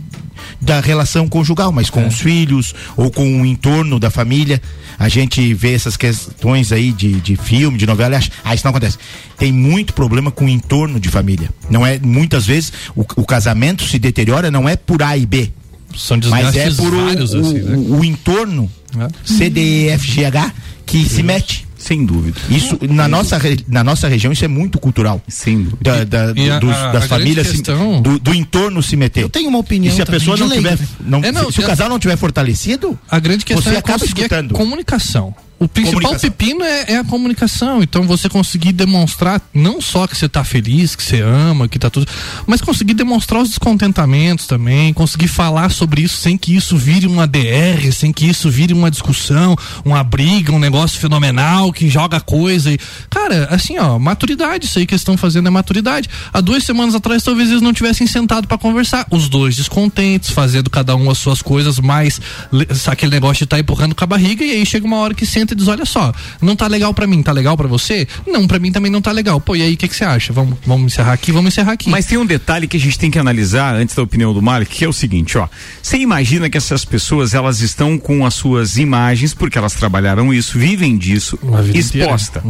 da 0.60 0.80
relação 0.80 1.28
conjugal, 1.28 1.72
mas 1.72 1.90
com 1.90 2.02
é. 2.02 2.08
os 2.08 2.20
filhos 2.20 2.74
ou 2.96 3.12
com 3.12 3.42
o 3.42 3.46
entorno 3.46 4.00
da 4.00 4.10
família. 4.10 4.62
A 4.98 5.10
gente 5.10 5.54
vê 5.54 5.74
essas 5.74 5.98
questões 5.98 6.72
aí 6.72 6.92
de, 6.92 7.20
de 7.20 7.36
filme, 7.36 7.78
de 7.78 7.86
novela, 7.86 8.18
acha, 8.18 8.32
ah, 8.44 8.54
isso 8.54 8.64
não 8.66 8.72
acontece. 8.72 8.98
Tem 9.38 9.52
muito 9.52 9.94
problema 9.94 10.32
com 10.32 10.46
o 10.46 10.50
entorno 10.50 11.00
de 11.00 11.10
família. 11.10 11.50
Não 11.70 11.86
é, 11.86 12.00
muitas 12.00 12.46
vezes, 12.46 12.72
o, 12.96 13.02
o 13.02 13.26
casamento 13.26 13.84
se 13.84 14.00
deteriora, 14.00 14.50
não 14.50 14.68
é 14.68 14.76
por 14.76 15.02
A 15.02 15.18
e 15.18 15.26
B. 15.26 15.52
São 15.96 16.18
mas 16.30 16.56
é 16.56 16.72
por 16.72 16.92
o, 16.92 17.06
vários, 17.06 17.34
o, 17.34 17.40
assim, 17.40 17.60
né? 17.60 17.76
o, 17.76 18.00
o 18.00 18.06
entorno, 18.06 18.72
é. 18.98 19.08
C, 19.24 19.50
D, 19.50 19.62
E, 19.62 19.90
F, 19.90 20.12
G, 20.12 20.26
H, 20.26 20.52
que 20.86 21.08
se 21.08 21.22
mete. 21.22 21.68
Sem 21.84 22.06
dúvida. 22.06 22.40
Isso, 22.50 22.80
na, 22.90 23.08
nossa, 23.08 23.38
na 23.68 23.84
nossa 23.84 24.08
região, 24.08 24.32
isso 24.32 24.46
é 24.46 24.48
muito 24.48 24.80
cultural. 24.80 25.22
Sem 25.28 25.64
dúvida. 25.64 26.06
Da, 26.06 26.32
da, 26.32 26.56
a- 26.56 26.60
dos- 26.60 26.72
a- 26.76 26.92
das 26.94 27.04
a 27.04 27.08
famílias, 27.08 27.48
se- 27.48 27.54
questão- 27.54 28.02
do, 28.02 28.18
do 28.20 28.34
entorno 28.34 28.82
se 28.82 28.96
meter. 28.96 29.22
Eu 29.24 29.30
tenho 29.30 29.50
uma 29.50 29.60
opinião 29.60 29.92
E 29.92 29.96
se 29.96 30.02
a 30.02 30.06
pessoa 30.06 30.38
de 30.38 30.44
não 30.44 30.50
tiver. 30.50 30.80
Não, 31.02 31.20
É, 31.24 31.32
não, 31.32 31.48
se, 31.48 31.54
se 31.54 31.60
o 31.60 31.62
já- 31.64 31.68
casal 31.68 31.90
não 31.90 32.00
tiver 32.00 32.16
fortalecido, 32.18 32.98
A 33.10 33.20
grande 33.20 33.44
questão 33.44 33.62
Você 33.72 33.76
é 33.76 33.80
acaba 33.80 34.06
escutando. 34.06 34.56
a 34.56 34.58
comunicação. 34.58 35.36
O 35.64 35.68
principal 35.68 36.12
pepino 36.30 36.64
é, 36.64 36.94
é 36.94 36.98
a 36.98 37.04
comunicação. 37.04 37.82
Então 37.84 38.04
você 38.04 38.28
conseguir 38.30 38.72
demonstrar 38.74 39.42
não 39.54 39.82
só 39.82 40.08
que 40.08 40.18
você 40.18 40.28
tá 40.28 40.44
feliz, 40.44 40.96
que 40.96 41.04
você 41.04 41.22
ama, 41.22 41.68
que 41.68 41.78
tá 41.80 41.90
tudo, 41.90 42.08
mas 42.48 42.62
conseguir 42.62 42.94
demonstrar 42.94 43.42
os 43.42 43.50
descontentamentos 43.50 44.48
também, 44.48 44.94
conseguir 44.94 45.28
falar 45.28 45.70
sobre 45.70 46.02
isso 46.02 46.18
sem 46.18 46.38
que 46.38 46.56
isso 46.56 46.78
vire 46.78 47.08
uma 47.08 47.26
DR, 47.28 47.92
sem 47.92 48.12
que 48.12 48.26
isso 48.26 48.50
vire 48.50 48.74
uma 48.74 48.90
discussão, 48.92 49.56
uma 49.84 50.04
briga, 50.04 50.52
um 50.52 50.60
negócio 50.60 51.00
fenomenal 51.00 51.72
que 51.72 51.90
joga 51.90 52.20
coisa 52.20 52.72
e 52.72 52.78
cara, 53.10 53.48
assim, 53.52 53.78
ó, 53.78 53.98
maturidade, 54.00 54.66
isso 54.66 54.80
aí 54.80 54.86
que 54.86 54.94
eles 54.94 55.02
estão 55.02 55.18
fazendo 55.18 55.48
é 55.48 55.50
maturidade. 55.52 56.10
Há 56.34 56.42
duas 56.42 56.64
semanas 56.64 56.96
atrás 56.96 57.24
talvez 57.24 57.50
eles 57.50 57.62
não 57.62 57.74
tivessem 57.74 58.08
sentado 58.08 58.48
para 58.48 58.58
conversar, 58.58 59.06
os 59.12 59.30
dois 59.30 59.56
descontentes, 59.56 60.30
fazendo 60.30 60.70
cada 60.70 60.96
um 60.96 61.10
as 61.10 61.18
suas 61.18 61.42
coisas, 61.42 61.80
mas 61.80 62.20
le- 62.52 62.68
aquele 62.88 63.12
negócio 63.12 63.46
de 63.46 63.48
tá 63.48 63.60
empurrando 63.60 63.96
com 63.96 64.04
a 64.04 64.08
barriga 64.08 64.44
e 64.44 64.52
aí 64.52 64.66
chega 64.66 64.86
uma 64.86 64.98
hora 64.98 65.14
que 65.14 65.26
senta 65.26 65.53
e 65.54 65.56
diz, 65.56 65.68
olha 65.68 65.86
só, 65.86 66.14
não 66.42 66.56
tá 66.56 66.68
legal 66.68 66.94
para 66.94 67.08
mim, 67.08 67.22
tá 67.24 67.32
legal 67.32 67.56
para 67.56 67.68
você? 67.68 68.08
Não, 68.28 68.48
para 68.48 68.60
mim 68.60 68.72
também 68.72 68.92
não 68.92 69.02
tá 69.02 69.12
legal. 69.12 69.40
Pô, 69.40 69.56
e 69.56 69.62
aí 69.62 69.74
o 69.74 69.78
que 69.78 69.88
que 69.88 69.96
você 69.96 70.04
acha? 70.04 70.34
Vamos, 70.34 70.58
vamos 70.66 70.94
encerrar 70.94 71.14
aqui, 71.14 71.32
vamos 71.32 71.54
encerrar 71.54 71.74
aqui. 71.74 71.90
Mas 71.90 72.06
tem 72.06 72.18
um 72.18 72.26
detalhe 72.26 72.68
que 72.68 72.78
a 72.78 72.80
gente 72.80 72.98
tem 73.00 73.10
que 73.10 73.20
analisar 73.20 73.76
antes 73.76 73.96
da 73.96 74.04
opinião 74.04 74.34
do 74.34 74.42
Malik, 74.42 74.76
que 74.76 74.86
é 74.86 74.88
o 74.88 74.94
seguinte, 74.94 75.38
ó. 75.38 75.48
Você 75.82 75.98
imagina 75.98 76.50
que 76.50 76.58
essas 76.58 76.84
pessoas, 76.86 77.34
elas 77.34 77.62
estão 77.62 77.98
com 77.98 78.26
as 78.26 78.34
suas 78.34 78.78
imagens, 78.78 79.34
porque 79.34 79.58
elas 79.58 79.74
trabalharam 79.74 80.34
isso, 80.34 80.58
vivem 80.58 80.98
disso, 80.98 81.38
exposta, 81.74 82.44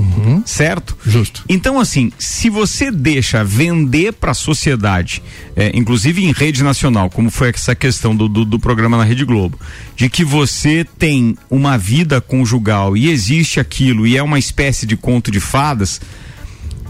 certo? 0.46 0.98
Justo. 1.06 1.44
Então, 1.48 1.80
assim, 1.80 2.12
se 2.18 2.50
você 2.50 2.92
deixa 2.92 3.44
vender 3.44 4.14
para 4.14 4.32
a 4.32 4.36
sociedade, 4.36 5.22
é, 5.56 5.72
inclusive 5.74 6.24
em 6.24 6.32
rede 6.32 6.64
nacional, 6.64 7.10
como 7.10 7.30
foi 7.30 7.50
essa 7.50 7.76
questão 7.76 8.16
do, 8.16 8.28
do, 8.28 8.46
do 8.46 8.60
programa 8.60 8.98
na 8.98 9.04
Rede 9.04 9.26
Globo, 9.26 9.60
de 9.96 10.10
que 10.10 10.24
você 10.24 10.86
tem 10.98 11.38
uma 11.50 11.78
vida 11.78 12.20
conjugal 12.20 12.93
e 12.96 13.10
existe 13.10 13.60
aquilo 13.60 14.06
e 14.08 14.18
é 14.18 14.24
uma 14.24 14.40
espécie 14.40 14.86
de 14.86 14.96
conto 14.96 15.32
de 15.32 15.40
fadas, 15.40 16.00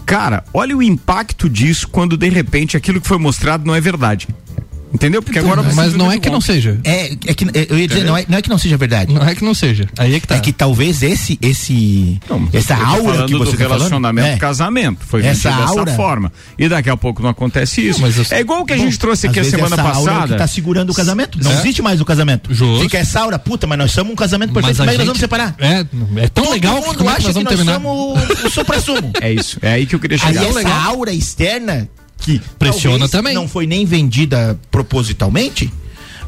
cara, 0.05 0.43
olha 0.53 0.75
o 0.75 0.83
impacto 0.83 1.49
disso 1.49 1.87
quando 1.87 2.17
de 2.17 2.29
repente 2.29 2.77
aquilo 2.77 3.01
que 3.01 3.07
foi 3.07 3.17
mostrado 3.17 3.65
não 3.65 3.75
é 3.75 3.81
verdade. 3.81 4.27
Entendeu? 4.93 5.21
Porque 5.23 5.39
agora 5.39 5.61
você 5.61 5.75
mas 5.75 5.93
não 5.95 6.11
é 6.11 6.19
que 6.19 6.29
não 6.29 6.39
seja. 6.39 6.79
é, 6.83 7.11
é 7.25 7.33
que 7.33 7.45
eu 7.69 7.77
ia 7.79 7.87
dizer, 7.87 8.03
não 8.03 8.15
é, 8.15 8.25
não 8.29 8.37
é 8.37 8.41
que 8.41 8.49
não 8.49 8.57
seja 8.57 8.77
verdade. 8.77 9.11
Não 9.13 9.21
é 9.27 9.33
que 9.33 9.43
não 9.43 9.53
seja. 9.53 9.87
Aí 9.97 10.13
é 10.15 10.19
que 10.19 10.27
tá. 10.27 10.35
É 10.35 10.39
que 10.39 10.53
talvez 10.53 11.01
esse, 11.01 11.37
esse, 11.41 12.19
Não, 12.29 12.47
essa 12.53 12.75
aura 12.75 13.03
falando 13.13 13.27
que 13.27 13.33
você 13.35 13.51
do 13.51 13.57
tá 13.57 13.63
falando, 13.63 13.77
relacionamento, 13.79 14.27
é, 14.27 14.37
casamento, 14.37 14.99
foi 15.05 15.25
Essa 15.25 15.49
vendido 15.49 15.67
dessa 15.67 15.79
aura- 15.79 15.93
forma. 15.95 16.31
E 16.59 16.69
daqui 16.69 16.89
a 16.89 16.97
pouco 16.97 17.21
não 17.23 17.29
acontece 17.29 17.81
isso. 17.81 17.99
Não, 18.01 18.07
mas 18.07 18.17
eu- 18.17 18.37
é 18.37 18.41
igual 18.41 18.61
o 18.61 18.65
que 18.65 18.73
a 18.73 18.77
Bom, 18.77 18.83
gente 18.83 18.99
trouxe 18.99 19.27
aqui 19.27 19.39
a 19.39 19.43
semana 19.43 19.75
essa 19.75 19.81
aura 19.81 19.97
é 19.97 20.01
o 20.01 20.05
passada. 20.05 20.33
que 20.33 20.37
tá 20.39 20.47
segurando 20.47 20.89
o 20.91 20.93
casamento. 20.93 21.39
Não 21.43 21.51
É. 21.51 21.55
existe 21.59 21.81
mais 21.81 21.99
o 21.99 22.05
casamento. 22.05 22.53
Justo. 22.53 22.83
Fica 22.83 22.97
essa 22.99 23.19
aura, 23.21 23.39
puta, 23.39 23.65
mas 23.65 23.77
nós 23.79 23.91
somos 23.91 24.13
um 24.13 24.15
casamento 24.15 24.53
perfeito, 24.53 24.77
mas, 24.77 24.85
nós 24.85 24.95
gente- 24.95 25.05
vamos 25.05 25.19
separar. 25.19 25.55
É, 25.57 25.79
é 26.21 26.27
tão 26.27 26.43
Todo 26.43 26.53
legal 26.53 26.75
que 26.81 26.87
mundo 26.87 26.97
que 27.03 27.07
acha 27.07 27.21
nós 27.27 27.33
vamos 27.33 27.49
que 27.49 27.63
nós 27.63 27.75
somos 27.75 28.43
o, 28.45 28.49
supra-sumo. 28.51 29.11
É 29.21 29.31
isso, 29.33 29.57
é 29.61 29.73
aí 29.73 29.85
que 29.85 29.95
eu 29.95 29.99
queria 29.99 30.17
Aí 30.21 30.33
chegar. 30.35 30.59
essa 30.59 30.69
aura 30.85 31.11
externa 31.11 31.89
que 32.23 32.41
Pressiona 32.57 33.07
também. 33.09 33.33
não 33.33 33.47
foi 33.47 33.67
nem 33.67 33.85
vendida 33.85 34.57
propositalmente, 34.71 35.71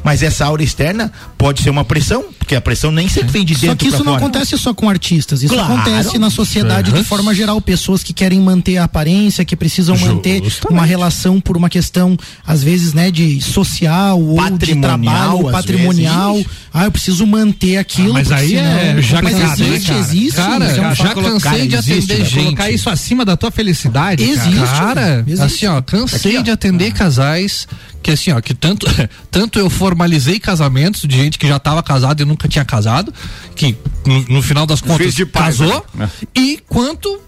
mas 0.06 0.22
essa 0.22 0.44
aura 0.46 0.62
externa 0.62 1.10
pode 1.36 1.60
ser 1.62 1.70
uma 1.70 1.84
pressão, 1.84 2.24
porque 2.38 2.54
a 2.54 2.60
pressão 2.60 2.92
nem 2.92 3.08
sempre 3.08 3.30
vem 3.32 3.44
de 3.44 3.54
dentro 3.54 3.70
Só 3.70 3.74
que 3.74 3.88
isso 3.88 3.98
não 4.04 4.12
fora. 4.12 4.18
acontece 4.18 4.56
só 4.56 4.72
com 4.72 4.88
artistas, 4.88 5.42
isso 5.42 5.52
Claro. 5.52 5.72
acontece 5.74 6.16
na 6.16 6.30
sociedade 6.30 6.92
de 6.92 6.98
Uhum. 6.98 7.04
forma 7.04 7.34
geral. 7.34 7.60
Pessoas 7.60 8.04
que 8.04 8.12
querem 8.12 8.40
manter 8.40 8.76
a 8.78 8.84
aparência, 8.84 9.44
que 9.44 9.56
precisam 9.56 9.98
manter 9.98 10.42
Justamente. 10.44 10.72
uma 10.72 10.86
relação 10.86 11.40
por 11.40 11.56
uma 11.56 11.68
questão, 11.68 12.16
às 12.46 12.62
vezes, 12.62 12.94
né, 12.94 13.10
de 13.10 13.40
social 13.42 14.20
ou 14.22 14.38
de 14.56 14.76
trabalho, 14.76 15.50
patrimonial. 15.50 16.34
vezes. 16.34 16.48
Ah, 16.72 16.84
eu 16.84 16.92
preciso 16.92 17.26
manter 17.26 17.78
aquilo. 17.78 18.10
Ah, 18.10 18.14
mas 18.14 18.30
aí 18.30 18.54
é 18.54 18.86
senão- 18.86 19.02
já 19.02 19.22
mas 19.22 19.34
né, 19.34 19.44
existe, 19.44 19.86
cara? 19.88 19.98
existe. 20.00 20.36
Cara, 20.36 20.66
isso 20.70 20.80
é 20.80 20.86
um 20.88 20.94
já 20.94 21.04
fato. 21.04 21.20
cansei 21.22 21.40
Cara, 21.40 21.66
de 21.66 21.74
existe, 21.76 22.12
atender 22.12 22.24
gente. 22.24 22.44
Colocar 22.44 22.70
isso 22.70 22.88
acima 22.90 23.24
da 23.24 23.36
tua 23.36 23.50
felicidade. 23.50 24.22
Existe. 24.22 24.54
Cara. 24.60 24.76
Cara, 24.86 25.24
Existe. 25.26 25.42
assim, 25.44 25.66
ó, 25.66 25.82
cansei 25.82 26.30
Aqui, 26.32 26.38
ó. 26.38 26.42
de 26.42 26.50
atender 26.52 26.92
casais 26.92 27.66
que 28.06 28.12
assim, 28.12 28.30
ó, 28.30 28.40
que 28.40 28.54
tanto, 28.54 28.86
tanto 29.32 29.58
eu 29.58 29.68
formalizei 29.68 30.38
casamentos 30.38 31.02
de 31.02 31.16
gente 31.16 31.40
que 31.40 31.48
já 31.48 31.56
estava 31.56 31.82
casado 31.82 32.22
e 32.22 32.24
nunca 32.24 32.46
tinha 32.46 32.64
casado, 32.64 33.12
que 33.56 33.76
no, 34.06 34.22
no 34.28 34.42
final 34.42 34.64
das 34.64 34.80
contas 34.80 35.12
paz, 35.32 35.58
casou, 35.58 35.84
né? 35.92 36.08
e 36.32 36.60
quanto 36.68 37.20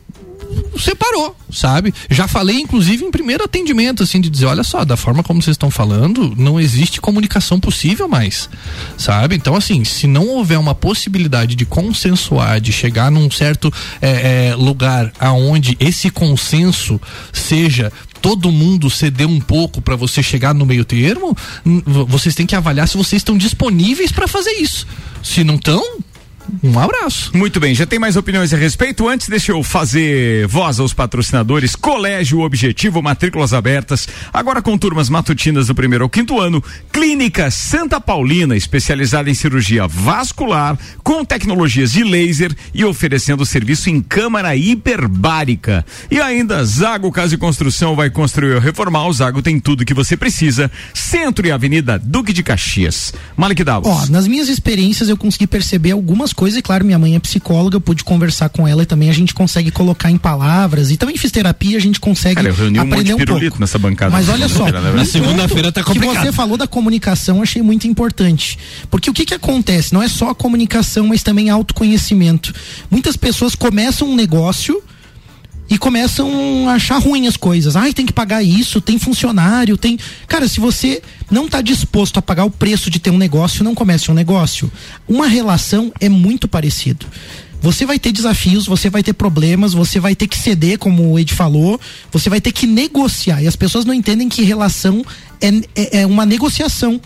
separou, 0.79 1.37
sabe? 1.53 1.93
Já 2.09 2.29
falei, 2.29 2.61
inclusive, 2.61 3.05
em 3.05 3.11
primeiro 3.11 3.45
atendimento, 3.45 4.05
assim, 4.05 4.21
de 4.21 4.31
dizer, 4.31 4.47
olha 4.47 4.63
só, 4.63 4.85
da 4.85 4.97
forma 4.97 5.23
como 5.23 5.43
vocês 5.43 5.55
estão 5.55 5.71
falando, 5.71 6.33
não 6.37 6.61
existe 6.61 7.01
comunicação 7.01 7.59
possível 7.59 8.09
mais, 8.09 8.49
sabe? 8.97 9.35
Então, 9.35 9.57
assim, 9.57 9.85
se 9.85 10.07
não 10.07 10.29
houver 10.29 10.59
uma 10.59 10.75
possibilidade 10.75 11.57
de 11.57 11.67
consensuar, 11.67 12.61
de 12.61 12.73
chegar 12.73 13.11
num 13.11 13.31
certo 13.31 13.73
é, 14.01 14.51
é, 14.51 14.55
lugar 14.55 15.13
aonde 15.19 15.77
esse 15.81 16.09
consenso 16.09 17.01
seja 17.33 17.93
todo 18.21 18.51
mundo 18.51 18.91
ceder 18.91 19.27
um 19.27 19.41
pouco 19.41 19.81
para 19.81 19.97
você 19.97 20.23
chegar 20.23 20.55
no 20.55 20.67
meio 20.67 20.85
termo, 20.85 21.37
vocês 22.07 22.35
têm 22.35 22.47
que 22.47 22.57
avaliar 22.57 22.89
se 22.89 22.97
vocês 22.97 23.21
estão 23.21 23.37
disponíveis 23.37 24.13
para 24.13 24.29
fazer 24.29 24.53
isso. 24.53 24.87
Se 25.23 25.43
não 25.43 25.57
estão, 25.57 25.83
um 26.63 26.79
abraço. 26.79 27.31
Muito 27.37 27.61
bem, 27.61 27.75
já 27.75 27.87
tem 27.87 27.99
mais 27.99 28.17
opiniões 28.17 28.53
a 28.53 28.57
respeito? 28.57 29.09
Antes, 29.09 29.29
deixa 29.29 29.53
eu 29.53 29.63
fazer 29.63 30.47
voz 30.47 30.81
aos 30.81 30.93
patrocinadores. 30.93 31.77
Colégio 31.77 32.41
Objetivo, 32.41 33.03
matrículas 33.03 33.53
abertas. 33.53 34.09
Agora 34.33 34.63
com 34.63 34.77
turmas 34.77 35.09
matutinas 35.09 35.67
do 35.67 35.75
primeiro 35.75 36.05
ao 36.05 36.11
quinto 36.11 36.41
ano. 36.41 36.63
Clínica 36.93 37.51
Santa 37.51 38.01
Paulina, 38.01 38.57
especializada 38.57 39.31
em 39.31 39.35
cirurgia 39.35 39.87
vascular, 39.87 40.79
com 41.03 41.25
tecnologias 41.25 41.93
de 41.93 42.03
laser 42.05 42.55
e 42.75 42.85
oferecendo 42.85 43.45
serviço 43.47 43.91
em 43.91 44.01
câmara 44.01 44.57
hiperbárica. 44.57 45.85
E 46.11 46.21
ainda, 46.21 46.65
Zago 46.65 47.13
Casa 47.13 47.35
e 47.35 47.39
Construção 47.39 47.95
vai 47.95 48.11
construir 48.11 48.55
ou 48.55 48.61
reformar. 48.61 49.07
O 49.07 49.13
Zago 49.13 49.43
tem 49.43 49.61
tudo 49.61 49.85
que 49.85 49.95
você 49.95 50.17
precisa. 50.17 50.71
Centro 50.95 51.47
e 51.47 51.53
Avenida 51.53 51.99
Duque 51.99 52.33
de 52.33 52.43
Caxias. 52.43 53.13
Malik 53.37 53.63
Davos. 53.63 53.89
Ó, 53.89 54.07
nas 54.11 54.27
minhas 54.27 54.49
experiências 54.49 55.09
eu 55.09 55.17
consegui 55.17 55.47
perceber 55.47 55.93
algumas 55.93 56.33
coisas 56.39 56.57
e 56.57 56.63
claro, 56.63 56.85
minha 56.85 57.01
mãe 57.01 57.17
é 57.17 57.19
psicóloga, 57.19 57.75
eu 57.75 57.81
pude 57.81 58.05
conversar 58.05 58.49
com 58.49 58.67
ela 58.67 58.85
e 58.85 58.87
também 58.87 59.11
a 59.11 59.13
gente 59.13 59.35
consegue 59.35 59.73
colocar 59.73 60.09
em 60.09 60.17
palavras 60.17 60.93
e 60.93 60.97
também 60.97 61.17
fiz 61.17 61.33
terapia, 61.33 61.77
a 61.77 61.81
gente 61.81 61.99
consegue 61.99 62.37
Cara, 62.37 62.49
eu 62.49 62.55
reuni 62.55 62.79
um 62.79 62.83
monte 62.83 62.93
aprender 62.93 63.09
de 63.09 63.15
um 63.15 63.17
pirulito 63.17 63.47
pouco. 63.47 63.61
nessa 63.61 63.77
bancada. 63.77 64.13
Mas 64.13 64.29
olha 64.29 64.49
só, 64.49 64.71
Na 64.71 65.05
segunda-feira 65.05 65.73
tá 65.73 65.83
ponto 65.83 65.95
que 65.95 66.01
complicado. 66.01 66.27
você 66.27 66.31
falou 66.33 66.57
da 66.57 66.69
comunicação, 66.69 67.43
achei 67.43 67.61
muito 67.61 67.89
importante. 67.89 68.57
Porque 68.89 69.11
o 69.11 69.13
que 69.13 69.25
que 69.25 69.35
acontece? 69.35 69.93
Não 69.93 70.01
é 70.01 70.07
só 70.07 70.31
a 70.31 70.35
comunicação, 70.35 71.09
mas 71.09 71.25
também 71.25 71.51
autoconhecimento. 71.51 72.55
Muitas 72.89 73.17
pessoas 73.17 73.57
começam 73.57 74.09
um 74.09 74.15
negócio 74.15 74.81
e 75.71 75.77
começam 75.77 76.69
a 76.69 76.75
achar 76.75 76.99
ruim 76.99 77.27
as 77.27 77.37
coisas. 77.37 77.77
Ai, 77.77 77.93
tem 77.93 78.07
que 78.07 78.13
pagar 78.13 78.43
isso, 78.43 78.81
tem 78.81 78.99
funcionário, 78.99 79.77
tem. 79.77 79.99
Cara, 80.27 80.49
se 80.49 80.61
você 80.61 81.03
não 81.31 81.47
está 81.47 81.61
disposto 81.61 82.19
a 82.19 82.23
pagar 82.23 82.45
o 82.45 82.51
preço 82.51 82.91
de 82.91 82.99
ter 82.99 83.11
um 83.11 83.19
negócio, 83.19 83.63
não 83.63 83.75
comece 83.75 84.11
um 84.11 84.15
negócio. 84.15 84.71
Uma 85.07 85.27
relação 85.27 85.93
é 86.01 86.09
muito 86.09 86.49
parecido. 86.49 87.07
Você 87.61 87.85
vai 87.85 87.99
ter 87.99 88.13
desafios, 88.13 88.67
você 88.67 88.89
vai 88.89 89.03
ter 89.03 89.13
problemas, 89.13 89.73
você 89.75 89.99
vai 89.99 90.15
ter 90.15 90.29
que 90.29 90.39
ceder, 90.39 90.79
como 90.79 91.13
o 91.13 91.19
Ed 91.19 91.35
falou, 91.35 91.81
você 92.11 92.31
vai 92.31 92.41
ter 92.41 92.53
que 92.53 92.67
negociar. 92.67 93.43
E 93.43 93.49
as 93.49 93.57
pessoas 93.57 93.85
não 93.85 93.93
entendem 93.93 94.29
que 94.29 94.43
relação 94.43 95.05
é, 95.41 95.49
é, 95.75 96.01
é 96.03 96.07
uma 96.07 96.25
negociação. 96.25 97.01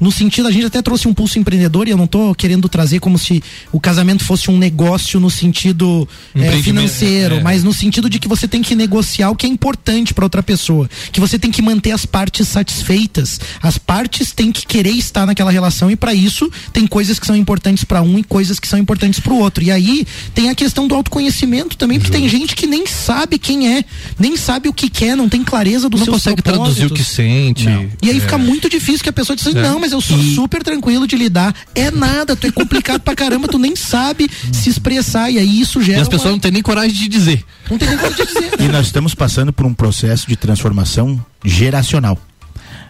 No 0.00 0.12
sentido, 0.12 0.48
a 0.48 0.50
gente 0.50 0.66
até 0.66 0.82
trouxe 0.82 1.08
um 1.08 1.14
pulso 1.14 1.38
empreendedor 1.38 1.88
e 1.88 1.90
eu 1.90 1.96
não 1.96 2.06
tô 2.06 2.34
querendo 2.34 2.68
trazer 2.68 3.00
como 3.00 3.18
se 3.18 3.42
o 3.72 3.80
casamento 3.80 4.24
fosse 4.24 4.50
um 4.50 4.58
negócio 4.58 5.18
no 5.18 5.30
sentido 5.30 6.08
é, 6.34 6.50
financeiro, 6.62 7.36
é. 7.36 7.42
mas 7.42 7.62
no 7.64 7.72
sentido 7.72 8.08
de 8.10 8.18
que 8.18 8.28
você 8.28 8.46
tem 8.46 8.62
que 8.62 8.74
negociar 8.74 9.30
o 9.30 9.36
que 9.36 9.46
é 9.46 9.48
importante 9.48 10.12
para 10.12 10.24
outra 10.24 10.42
pessoa, 10.42 10.88
que 11.12 11.20
você 11.20 11.38
tem 11.38 11.50
que 11.50 11.62
manter 11.62 11.92
as 11.92 12.04
partes 12.06 12.48
satisfeitas. 12.48 13.40
As 13.62 13.78
partes 13.78 14.32
têm 14.32 14.52
que 14.52 14.66
querer 14.66 14.90
estar 14.90 15.26
naquela 15.26 15.50
relação 15.50 15.90
e 15.90 15.96
para 15.96 16.12
isso 16.14 16.50
tem 16.72 16.86
coisas 16.86 17.18
que 17.18 17.26
são 17.26 17.36
importantes 17.36 17.84
para 17.84 18.02
um 18.02 18.18
e 18.18 18.24
coisas 18.24 18.60
que 18.60 18.68
são 18.68 18.78
importantes 18.78 19.20
para 19.20 19.32
o 19.32 19.38
outro. 19.38 19.62
E 19.64 19.70
aí 19.70 20.06
tem 20.34 20.50
a 20.50 20.54
questão 20.54 20.86
do 20.86 20.94
autoconhecimento 20.94 21.76
também, 21.76 21.98
porque 21.98 22.12
tem 22.12 22.28
gente 22.28 22.54
que 22.54 22.66
nem 22.66 22.86
sabe 22.86 23.38
quem 23.38 23.76
é, 23.76 23.84
nem 24.18 24.36
sabe 24.36 24.68
o 24.68 24.72
que 24.72 24.88
quer, 24.90 25.16
não 25.16 25.28
tem 25.28 25.42
clareza 25.42 25.88
do 25.88 25.96
Não 25.96 26.04
seu 26.04 26.14
consegue 26.14 26.42
traduzir 26.42 26.86
o 26.86 26.90
que 26.90 27.04
sente. 27.04 27.66
e 28.02 28.10
aí 28.10 28.16
É. 28.16 28.20
fica 28.20 28.38
muito 28.38 28.68
difícil 28.68 29.02
que 29.02 29.08
a 29.08 29.12
pessoa 29.12 29.36
diz, 29.36 29.46
não, 29.54 29.78
mas 29.80 29.85
eu 29.92 30.00
sou 30.00 30.18
super 30.18 30.62
tranquilo 30.62 31.06
de 31.06 31.16
lidar. 31.16 31.54
É 31.74 31.90
nada, 31.90 32.34
tu 32.36 32.46
é 32.46 32.50
complicado 32.52 33.00
pra 33.00 33.14
caramba, 33.14 33.48
tu 33.48 33.58
nem 33.58 33.74
sabe 33.76 34.28
se 34.52 34.68
expressar. 34.70 35.30
E 35.30 35.38
aí 35.38 35.60
isso 35.60 35.80
E 35.80 35.84
gera. 35.84 36.02
as 36.02 36.08
pessoas 36.08 36.26
uma... 36.26 36.32
não 36.32 36.38
têm 36.40 36.52
nem 36.52 36.62
coragem 36.62 36.94
de 36.94 37.08
dizer. 37.08 37.44
não 37.70 37.78
tem 37.78 37.88
nem 37.88 37.98
como 37.98 38.14
te 38.14 38.26
dizer. 38.26 38.50
E 38.60 38.68
nós 38.68 38.86
estamos 38.86 39.14
passando 39.14 39.52
por 39.52 39.66
um 39.66 39.74
processo 39.74 40.26
de 40.28 40.36
transformação 40.36 41.24
geracional. 41.44 42.18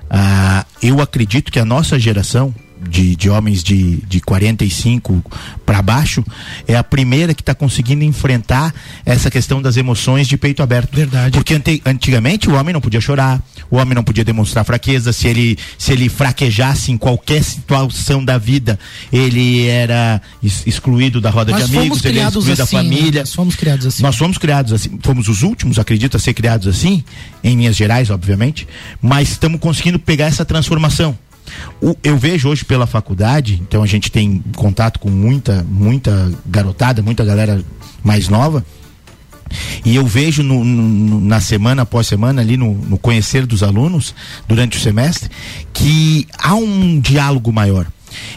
Ah, 0.08 0.64
eu 0.82 1.00
acredito 1.00 1.50
que 1.50 1.58
a 1.58 1.64
nossa 1.64 1.98
geração 1.98 2.54
de, 2.80 3.16
de 3.16 3.30
homens 3.30 3.62
de, 3.62 4.02
de 4.06 4.20
45 4.20 5.22
para 5.64 5.80
baixo, 5.82 6.24
é 6.66 6.76
a 6.76 6.84
primeira 6.84 7.34
que 7.34 7.42
está 7.42 7.54
conseguindo 7.54 8.04
enfrentar 8.04 8.74
essa 9.04 9.30
questão 9.30 9.60
das 9.60 9.76
emoções 9.76 10.28
de 10.28 10.36
peito 10.36 10.62
aberto. 10.62 10.94
Verdade. 10.94 11.32
Porque 11.32 11.54
ante, 11.54 11.82
antigamente 11.84 12.48
o 12.48 12.54
homem 12.54 12.72
não 12.72 12.80
podia 12.80 13.00
chorar, 13.00 13.42
o 13.70 13.76
homem 13.76 13.94
não 13.94 14.04
podia 14.04 14.24
demonstrar 14.24 14.64
fraqueza, 14.64 15.12
se 15.12 15.26
ele, 15.26 15.58
se 15.78 15.92
ele 15.92 16.08
fraquejasse 16.08 16.92
em 16.92 16.96
qualquer 16.96 17.42
situação 17.42 18.24
da 18.24 18.38
vida, 18.38 18.78
ele 19.12 19.66
era 19.66 20.20
ex 20.42 20.66
excluído 20.66 21.20
da 21.20 21.30
roda 21.30 21.52
Nós 21.52 21.68
de 21.68 21.76
amigos, 21.76 22.04
ele 22.04 22.18
era 22.18 22.28
excluído 22.28 22.62
assim, 22.62 22.76
da 22.76 22.82
família. 22.82 23.20
Nós 23.20 23.34
fomos 23.34 23.56
criados 23.56 23.86
assim. 23.86 24.02
Nós 24.02 24.16
fomos 24.16 24.38
criados 24.38 24.72
assim, 24.72 24.98
fomos 25.02 25.28
os 25.28 25.42
últimos, 25.42 25.78
acredito, 25.78 26.16
a 26.16 26.20
ser 26.20 26.34
criados 26.34 26.66
assim, 26.66 27.02
em 27.42 27.56
Minas 27.56 27.76
Gerais, 27.76 28.10
obviamente, 28.10 28.66
mas 29.00 29.30
estamos 29.30 29.60
conseguindo 29.60 29.98
pegar 29.98 30.26
essa 30.26 30.44
transformação. 30.44 31.16
Eu 32.02 32.16
vejo 32.16 32.48
hoje 32.48 32.64
pela 32.64 32.86
faculdade, 32.86 33.62
então 33.62 33.82
a 33.82 33.86
gente 33.86 34.10
tem 34.10 34.42
contato 34.56 34.98
com 34.98 35.10
muita, 35.10 35.64
muita 35.68 36.32
garotada, 36.46 37.02
muita 37.02 37.24
galera 37.24 37.62
mais 38.02 38.28
nova. 38.28 38.64
E 39.84 39.94
eu 39.94 40.04
vejo 40.06 40.42
no, 40.42 40.64
no, 40.64 41.20
na 41.20 41.40
semana 41.40 41.82
após 41.82 42.06
semana, 42.06 42.40
ali 42.40 42.56
no, 42.56 42.74
no, 42.74 42.98
conhecer 42.98 43.46
dos 43.46 43.62
alunos, 43.62 44.14
durante 44.48 44.76
o 44.76 44.80
semestre, 44.80 45.30
que 45.72 46.26
há 46.36 46.54
um 46.54 47.00
diálogo 47.00 47.52
maior. 47.52 47.86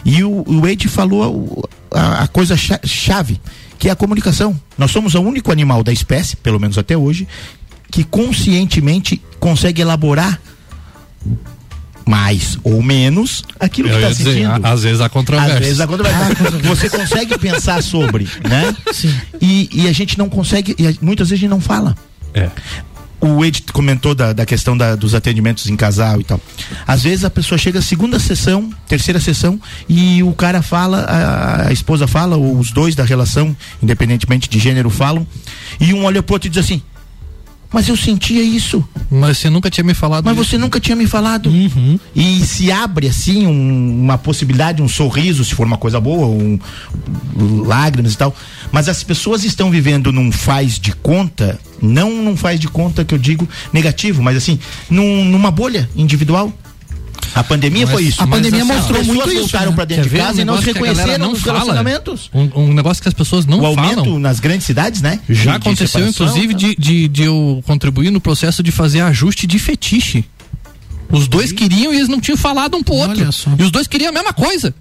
E 0.04 0.22
o, 0.22 0.44
o 0.46 0.66
Ed 0.68 0.86
falou 0.88 1.68
a, 1.92 2.24
a 2.24 2.28
coisa 2.28 2.56
chave, 2.56 3.40
que 3.78 3.88
é 3.88 3.90
a 3.90 3.96
comunicação. 3.96 4.58
Nós 4.78 4.90
somos 4.90 5.14
o 5.14 5.20
único 5.20 5.50
animal 5.50 5.82
da 5.82 5.92
espécie, 5.92 6.36
pelo 6.36 6.60
menos 6.60 6.78
até 6.78 6.96
hoje, 6.96 7.26
que 7.90 8.04
conscientemente 8.04 9.20
consegue 9.40 9.82
elaborar 9.82 10.40
mais 12.10 12.58
ou 12.64 12.82
menos 12.82 13.44
aquilo 13.60 13.88
Eu 13.88 13.92
que 13.92 13.98
está 13.98 14.08
dizer, 14.10 14.32
sentindo. 14.42 14.66
a- 14.66 14.72
às 14.72 14.82
vezes 14.82 15.00
há 15.00 15.08
controvérsia. 15.08 15.54
Às 15.54 15.60
vezes 15.60 15.80
há 15.80 15.86
controvérsia. 15.86 16.34
Você 16.68 16.90
consegue 16.90 17.38
pensar 17.38 17.80
sobre, 17.82 18.28
né? 18.48 18.74
Sim. 18.92 19.14
E, 19.40 19.68
e 19.72 19.88
a 19.88 19.92
gente 19.92 20.18
não 20.18 20.28
consegue, 20.28 20.74
e 20.76 20.88
a- 20.88 20.94
muitas 21.00 21.28
vezes 21.30 21.40
a 21.40 21.46
gente 21.46 21.50
não 21.50 21.60
fala. 21.60 21.94
É. 22.34 22.50
O 23.22 23.44
Ed 23.44 23.62
comentou 23.72 24.14
da, 24.14 24.32
da 24.32 24.46
questão 24.46 24.74
da- 24.76 24.96
dos 24.96 25.14
atendimentos 25.14 25.68
em 25.68 25.76
casal 25.76 26.20
e 26.20 26.24
tal. 26.24 26.40
Às 26.86 27.02
vezes 27.02 27.22
a 27.24 27.28
pessoa 27.30 27.58
chega 27.58 27.80
segunda 27.82 28.18
sessão, 28.18 28.70
terceira 28.88 29.20
sessão, 29.20 29.60
e 29.88 30.22
o 30.22 30.32
cara 30.32 30.62
fala, 30.62 31.00
a, 31.02 31.68
a 31.68 31.72
esposa 31.72 32.06
fala, 32.08 32.36
ou 32.38 32.58
os 32.58 32.72
dois 32.72 32.94
da 32.94 33.04
relação, 33.04 33.54
independentemente 33.82 34.48
de 34.48 34.58
gênero, 34.58 34.88
falam, 34.88 35.26
e 35.78 35.92
um 35.92 36.04
olha 36.04 36.22
pro 36.22 36.34
outro 36.36 36.46
e 36.48 36.50
diz 36.50 36.64
assim: 36.64 36.82
Mas 37.72 37.88
eu 37.88 37.96
sentia 37.96 38.42
isso. 38.42 38.82
Mas 39.10 39.38
você 39.38 39.48
nunca 39.48 39.70
tinha 39.70 39.84
me 39.84 39.94
falado 39.94 40.24
Mas 40.24 40.36
disso. 40.36 40.50
você 40.50 40.58
nunca 40.58 40.80
tinha 40.80 40.96
me 40.96 41.06
falado. 41.06 41.50
E 42.14 42.40
se 42.44 42.70
abre 42.72 43.06
assim 43.08 43.46
um- 43.46 44.00
uma 44.02 44.18
possibilidade, 44.18 44.82
um 44.82 44.88
sorriso, 44.88 45.44
se 45.44 45.54
for 45.54 45.66
uma 45.66 45.76
coisa 45.76 46.00
boa, 46.00 46.26
um, 46.26 46.58
lágrimas 47.64 48.14
e 48.14 48.16
tal. 48.18 48.34
Mas 48.72 48.88
as 48.88 49.02
pessoas 49.02 49.44
estão 49.44 49.70
vivendo 49.70 50.12
num 50.12 50.30
faz 50.32 50.78
de 50.78 50.92
conta, 50.92 51.58
não 51.80 52.10
num 52.22 52.36
faz 52.36 52.58
de 52.58 52.68
conta 52.68 53.04
que 53.04 53.14
eu 53.14 53.18
digo 53.18 53.48
negativo, 53.72 54.22
mas 54.22 54.36
assim, 54.36 54.58
num- 54.88 55.24
numa 55.24 55.50
bolha 55.50 55.88
individual. 55.96 56.52
A 57.34 57.44
pandemia 57.44 57.86
Mas- 57.86 57.94
foi 57.94 58.02
isso. 58.04 58.22
a 58.22 58.26
pandemia 58.26 58.62
assim, 58.62 58.72
mostrou 58.72 59.00
as 59.00 59.06
pessoas 59.06 59.16
muito 59.16 59.32
isso, 59.32 59.40
voltaram 59.42 59.70
né? 59.70 59.76
pra 59.76 59.84
dentro 59.84 60.04
Quer 60.04 60.10
de 60.10 60.16
casa 60.24 60.38
um 60.38 60.40
e 60.40 60.44
não 60.44 60.58
se 60.58 60.64
reconheceram 60.64 61.18
não 61.18 61.30
nos 61.32 61.40
fala? 61.40 61.58
relacionamentos. 61.60 62.30
Um, 62.34 62.50
um 62.62 62.72
negócio 62.74 63.02
que 63.02 63.08
as 63.08 63.14
pessoas 63.14 63.46
não 63.46 63.60
o 63.60 63.66
aumento 63.66 63.94
falam. 64.04 64.18
nas 64.18 64.40
grandes 64.40 64.66
cidades, 64.66 65.00
né? 65.00 65.20
Já 65.28 65.34
De- 65.34 65.42
de 65.42 65.48
aconteceu, 65.68 65.86
separação, 66.08 66.26
inclusive, 66.26 66.52
tá? 66.54 66.58
de, 66.58 66.76
de, 66.76 67.08
de 67.08 67.22
eu 67.24 67.62
contribuir 67.66 68.10
no 68.10 68.20
processo 68.20 68.62
de 68.62 68.72
fazer 68.72 69.00
ajuste 69.00 69.46
de 69.46 69.58
fetiche. 69.58 70.24
Os 71.12 71.26
dois 71.26 71.50
queriam 71.50 71.92
e 71.92 71.96
eles 71.96 72.08
não 72.08 72.20
tinham 72.20 72.36
falado 72.38 72.76
um 72.76 72.84
pro 72.84 72.94
outro. 72.94 73.32
Só. 73.32 73.50
E 73.58 73.62
os 73.64 73.72
dois 73.72 73.88
queriam 73.88 74.10
a 74.10 74.12
mesma 74.12 74.32
coisa. 74.32 74.72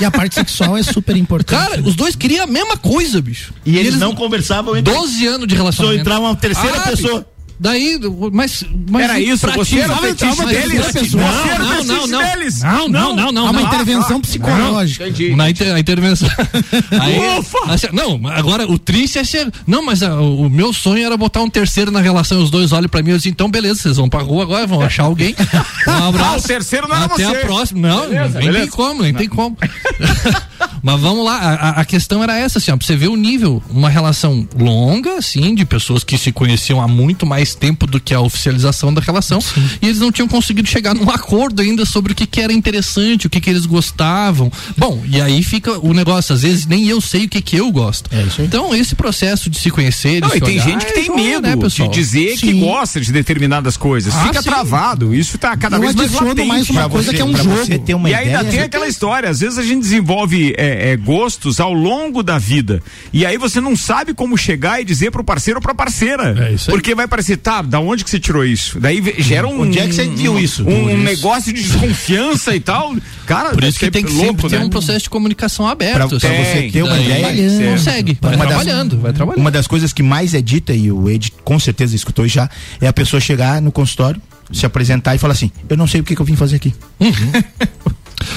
E 0.00 0.04
a 0.04 0.10
parte 0.10 0.36
sexual 0.36 0.76
é 0.76 0.84
super 0.84 1.16
importante. 1.16 1.58
Cara, 1.58 1.82
os 1.82 1.96
dois 1.96 2.14
queriam 2.14 2.44
a 2.44 2.46
mesma 2.46 2.76
coisa, 2.76 3.20
bicho. 3.20 3.52
E 3.66 3.76
eles, 3.76 3.96
não 3.98 4.14
conversavam 4.14 4.76
entre 4.76 4.94
12 4.94 5.26
anos 5.26 5.48
de 5.48 5.54
Só 5.54 5.60
relacionamento. 5.62 6.00
entrar 6.00 6.20
uma 6.20 6.36
terceira 6.36 6.76
Ah, 6.78 6.88
pessoa. 6.88 7.26
Daí, 7.60 7.98
mas. 8.32 8.64
mas 8.88 9.02
Era 9.02 9.20
isso, 9.20 9.46
você 9.54 9.80
era 9.80 9.96
fetiche 9.96 10.46
deles? 10.46 11.12
Não, 11.12 11.84
não, 11.84 12.06
não. 12.06 12.18
deles? 12.22 12.62
Não, 12.62 12.88
não, 12.88 13.16
não, 13.16 13.32
não. 13.32 13.46
Há 13.48 13.50
uma 13.50 13.60
não. 13.60 13.68
intervenção 13.68 14.20
psicológica. 14.20 15.04
Na 15.36 15.50
inter, 15.50 15.74
a 15.74 15.80
intervenção. 15.80 16.28
Aí, 17.00 17.38
Ufa! 17.38 17.58
assim, 17.72 17.88
não, 17.92 18.20
agora 18.28 18.70
o 18.70 18.78
triste 18.78 19.18
é 19.18 19.24
ser. 19.24 19.52
Não, 19.66 19.84
mas 19.84 20.02
ah, 20.02 20.20
o, 20.20 20.48
meu 20.48 20.72
sonho 20.72 21.04
era 21.04 21.16
botar 21.16 21.42
um 21.42 21.50
terceiro 21.50 21.90
na 21.90 22.00
relação. 22.00 22.40
Os 22.40 22.50
dois 22.50 22.70
olham 22.72 22.88
pra 22.88 23.02
mim 23.02 23.10
e 23.10 23.16
dizem, 23.16 23.32
então 23.32 23.50
beleza, 23.50 23.80
vocês 23.82 23.96
vão 23.96 24.08
pra 24.08 24.20
rua 24.20 24.44
agora, 24.44 24.66
vão 24.66 24.80
achar 24.80 25.04
alguém. 25.04 25.34
Um 25.88 26.08
abraço. 26.08 26.34
Ah, 26.34 26.36
o 26.38 26.42
terceiro 26.42 26.86
não 26.88 26.96
era 26.96 27.06
Até 27.06 27.24
você. 27.24 27.36
a 27.36 27.40
próxima. 27.40 27.88
Não, 27.88 28.08
Beleza, 28.08 28.38
nem 28.40 28.52
tem 28.52 28.66
como, 28.68 29.02
nem 29.02 29.14
tem 29.14 29.28
como. 29.28 29.56
mas 30.82 31.00
vamos 31.00 31.24
lá, 31.24 31.36
a, 31.36 31.54
a- 31.54 31.70
a 31.80 31.84
questão 31.84 32.22
era 32.22 32.36
essa, 32.38 32.58
assim, 32.58 32.70
ó, 32.70 32.76
pra 32.76 32.86
você 32.86 32.94
ver 32.96 33.08
o 33.08 33.16
nível. 33.16 33.62
Uma 33.70 33.88
relação 33.88 34.46
longa, 34.56 35.14
assim, 35.18 35.54
de 35.54 35.64
pessoas 35.64 36.04
que 36.04 36.16
se 36.18 36.30
conheciam 36.30 36.80
há 36.80 36.86
muito 36.86 37.24
mais 37.26 37.47
tempo 37.56 37.86
do 37.86 38.00
que 38.00 38.12
a 38.14 38.20
oficialização 38.20 38.92
da 38.92 39.00
relação. 39.00 39.38
E 39.80 39.86
eles 39.86 39.98
não 39.98 40.10
tinham 40.12 40.28
conseguido 40.28 40.68
chegar 40.68 40.94
num 40.94 41.08
acordo 41.10 41.62
ainda 41.62 41.84
sobre 41.84 42.12
o 42.12 42.14
que, 42.14 42.26
que 42.26 42.40
era 42.40 42.52
interessante, 42.52 43.26
o 43.26 43.30
que, 43.30 43.40
que 43.40 43.50
eles 43.50 43.66
gostavam. 43.66 44.50
Bom, 44.76 45.02
e 45.06 45.20
aí 45.20 45.42
fica 45.42 45.78
o 45.78 45.92
negócio, 45.92 46.34
às 46.34 46.42
vezes 46.42 46.66
nem 46.66 46.86
eu 46.88 47.00
sei 47.00 47.24
o 47.24 47.28
que, 47.28 47.40
que 47.40 47.56
eu 47.56 47.70
gosto. 47.70 48.10
É 48.12 48.22
isso 48.22 48.40
aí. 48.40 48.46
Então, 48.46 48.74
esse 48.74 48.94
processo 48.94 49.48
de 49.50 49.58
se 49.58 49.70
conhecer. 49.70 50.20
Não, 50.20 50.28
de 50.28 50.36
e 50.36 50.38
se 50.38 50.44
tem 50.44 50.54
olhar, 50.54 50.64
gente 50.64 50.84
que 50.86 50.90
é 50.92 50.94
tem 50.94 51.06
joia, 51.06 51.40
medo 51.40 51.42
né, 51.42 51.68
de 51.68 51.88
dizer 51.88 52.36
que 52.36 52.52
Sim. 52.52 52.60
gosta 52.60 53.00
de 53.00 53.12
determinadas 53.12 53.76
coisas. 53.76 54.14
Ah, 54.14 54.24
Fica 54.26 54.42
sim. 54.42 54.48
travado. 54.48 55.14
Isso 55.14 55.38
tá 55.38 55.56
cada 55.56 55.76
Eu 55.76 55.80
vez 55.80 55.94
mais 55.94 56.12
latente. 56.12 56.46
mais 56.48 56.70
uma 56.70 56.88
coisa 56.88 57.10
você- 57.10 57.16
que 57.16 57.22
é 57.22 57.24
um 57.24 57.36
jogo. 57.36 57.56
você 57.56 57.78
ter 57.78 57.94
uma 57.94 58.08
e 58.10 58.14
ainda 58.14 58.44
tem 58.44 58.60
aquela 58.60 58.86
história, 58.88 59.28
às 59.30 59.40
vezes 59.40 59.58
a 59.58 59.62
gente 59.62 59.80
desenvolve 59.80 60.54
é, 60.56 60.92
é, 60.92 60.96
gostos 60.96 61.60
ao 61.60 61.72
longo 61.72 62.22
da 62.22 62.38
vida. 62.38 62.82
E 63.12 63.24
aí 63.26 63.36
você 63.38 63.60
não 63.60 63.76
sabe 63.76 64.14
como 64.14 64.36
chegar 64.36 64.80
e 64.80 64.84
dizer 64.84 65.10
pro 65.10 65.24
parceiro 65.24 65.58
ou 65.58 65.62
pra 65.62 65.74
parceira. 65.74 66.34
É 66.48 66.52
isso 66.52 66.70
aí. 66.70 66.76
Porque 66.76 66.94
vai 66.94 67.06
parecer, 67.08 67.37
tá, 67.38 67.62
da 67.62 67.80
onde 67.80 68.04
que 68.04 68.10
você 68.10 68.18
tirou 68.20 68.44
isso? 68.44 68.78
Daí 68.80 69.02
gera 69.18 69.46
um. 69.48 69.62
Onde 69.62 69.78
é 69.78 69.86
que 69.86 69.92
você 69.94 70.04
viu 70.08 70.34
um- 70.34 70.38
isso? 70.38 70.64
Um, 70.64 70.88
isso. 70.90 70.98
negócio 70.98 71.52
de 71.52 71.62
desconfiança 71.62 72.54
e 72.54 72.60
tal. 72.60 72.94
Cara, 73.26 73.50
Por 73.50 73.64
isso 73.64 73.78
que 73.78 73.90
tem 73.90 74.04
que 74.04 74.12
louco, 74.12 74.26
sempre 74.32 74.50
ter 74.50 74.58
né? 74.58 74.64
um 74.64 74.70
processo 74.70 75.00
de 75.04 75.10
comunicação 75.10 75.66
aberto. 75.66 75.94
Pra- 75.94 76.08
pra 76.08 76.18
você 76.18 76.70
ter 76.70 76.82
uma 76.82 76.98
ideia, 76.98 77.70
consegue. 77.70 78.18
Vai 78.20 78.34
Uma 78.34 78.44
das- 78.46 78.54
trabalhando, 78.56 78.98
vai 79.00 79.12
trabalhando. 79.12 79.40
Uma 79.40 79.50
das 79.50 79.66
coisas 79.66 79.92
que 79.92 80.02
mais 80.02 80.34
é 80.34 80.42
dita, 80.42 80.72
e 80.74 80.90
o 80.90 81.08
Ed 81.08 81.32
com 81.44 81.58
certeza 81.58 81.94
escutou 81.96 82.26
já, 82.28 82.48
é 82.80 82.86
a 82.88 82.92
pessoa 82.92 83.20
chegar 83.20 83.62
no 83.62 83.70
consultório, 83.72 84.20
se 84.52 84.64
apresentar 84.66 85.14
e 85.14 85.18
falar 85.18 85.34
assim: 85.34 85.50
Eu 85.68 85.76
não 85.76 85.86
sei 85.86 86.00
o 86.00 86.04
que, 86.04 86.14
que 86.14 86.20
eu 86.22 86.26
vim 86.26 86.36
fazer 86.36 86.56
aqui. 86.56 86.74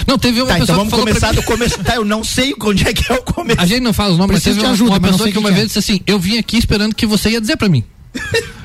Não, 0.07 0.17
teve 0.17 0.41
uma 0.41 0.47
Tá, 0.47 0.55
então 0.59 0.67
pessoa 0.67 0.77
vamos 0.77 0.93
que 0.93 0.99
falou 0.99 1.05
pra 1.05 1.13
começar 1.13 1.33
do 1.33 1.43
começo. 1.43 1.79
Tá, 1.83 1.95
eu 1.95 2.05
não 2.05 2.23
sei 2.23 2.53
onde 2.61 2.87
é 2.87 2.93
que 2.93 3.11
é 3.11 3.15
o 3.15 3.21
começo. 3.23 3.59
A 3.59 3.65
gente 3.65 3.81
não 3.81 3.93
fala 3.93 4.11
os 4.11 4.17
nomes, 4.17 4.35
mas 4.35 4.43
teve 4.43 4.59
de 4.59 4.65
uma, 4.65 4.71
ajuda, 4.73 4.89
uma 4.91 4.99
pessoa 4.99 5.23
sei 5.23 5.31
que 5.31 5.37
o 5.37 5.41
que 5.41 5.47
uma 5.47 5.49
que 5.49 5.55
vez 5.55 5.67
disse 5.67 5.79
assim: 5.79 6.01
Eu 6.05 6.19
vim 6.19 6.37
aqui 6.37 6.57
esperando 6.57 6.93
que 6.95 7.05
você 7.05 7.29
ia 7.31 7.41
dizer 7.41 7.57
pra 7.57 7.67
mim. 7.69 7.83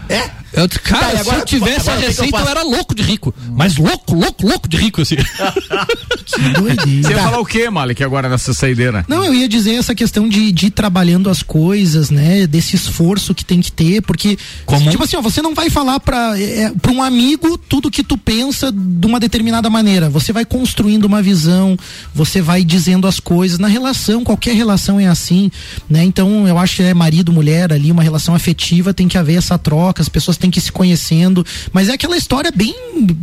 É? 0.09 0.46
Eu 0.57 0.67
disse, 0.67 0.81
cara, 0.81 1.07
Tá, 1.07 1.13
e 1.13 1.17
se 1.17 1.21
agora 1.21 1.39
eu 1.39 1.45
tivesse 1.45 1.91
agora 1.91 1.93
a 1.93 1.97
que 1.97 2.01
que 2.01 2.05
eu 2.05 2.09
receita, 2.09 2.37
eu, 2.37 2.39
faço? 2.41 2.51
era 2.51 2.63
louco 2.63 2.95
de 2.95 3.03
rico. 3.03 3.35
Mas 3.55 3.77
louco, 3.77 4.15
louco, 4.15 4.47
louco 4.47 4.69
de 4.69 4.77
rico, 4.79 5.03
assim. 5.03 5.17
Você 6.27 7.13
ia 7.13 7.19
falar 7.19 7.39
o 7.41 7.45
quê, 7.45 7.71
Malik, 7.71 8.03
agora 8.03 8.29
nessa 8.29 8.53
saideira? 8.53 9.05
Não, 9.09 9.25
eu 9.25 9.35
ia 9.35 9.49
dizer 9.49 9.75
essa 9.75 9.95
questão 9.95 10.29
de, 10.29 10.51
de 10.53 10.67
ir 10.67 10.71
trabalhando 10.71 11.31
as 11.31 11.43
coisas, 11.43 12.11
né? 12.11 12.47
Desse 12.47 12.75
esforço 12.75 13.35
que 13.35 13.45
tem 13.45 13.61
que 13.61 13.71
ter, 13.71 14.03
porque, 14.03 14.39
Como? 14.65 14.91
tipo 14.91 15.05
assim, 15.05 15.17
ó, 15.17 15.21
você 15.23 15.41
não 15.43 15.55
vai 15.55 15.71
falar 15.71 16.01
pra, 16.01 16.39
é, 16.39 16.73
pra 16.81 16.91
um 16.91 17.03
amigo 17.03 17.57
tudo 17.59 17.91
que 17.91 18.03
tu 18.03 18.17
pensa 18.17 18.73
de 18.73 19.07
uma 19.07 19.21
determinada 19.21 19.69
maneira. 19.71 20.09
Você 20.11 20.33
vai 20.33 20.45
construindo 20.45 21.05
uma 21.05 21.23
visão, 21.23 21.77
você 22.15 22.41
vai 22.41 22.65
dizendo 22.65 23.07
as 23.07 23.21
coisas. 23.21 23.59
Na 23.59 23.69
relação, 23.69 24.25
qualquer 24.25 24.55
relação 24.55 24.99
é 24.99 25.07
assim, 25.07 25.51
né? 25.89 26.03
Então, 26.03 26.49
eu 26.49 26.59
acho 26.59 26.77
que 26.77 26.83
é 26.83 26.95
marido, 26.95 27.33
mulher 27.33 27.73
ali, 27.73 27.93
uma 27.93 28.03
relação 28.03 28.35
afetiva, 28.35 28.95
tem 28.95 29.07
que 29.09 29.19
haver 29.19 29.37
essa 29.37 29.59
troca, 29.59 30.03
as 30.03 30.09
pessoas 30.09 30.37
têm 30.37 30.46
que 30.51 30.59
ir 30.59 30.63
se 30.63 30.73
conhecendo. 30.73 31.45
Mas 31.73 31.89
é 31.89 31.93
aquela 31.93 32.17
história 32.17 32.51
bem, 32.51 32.75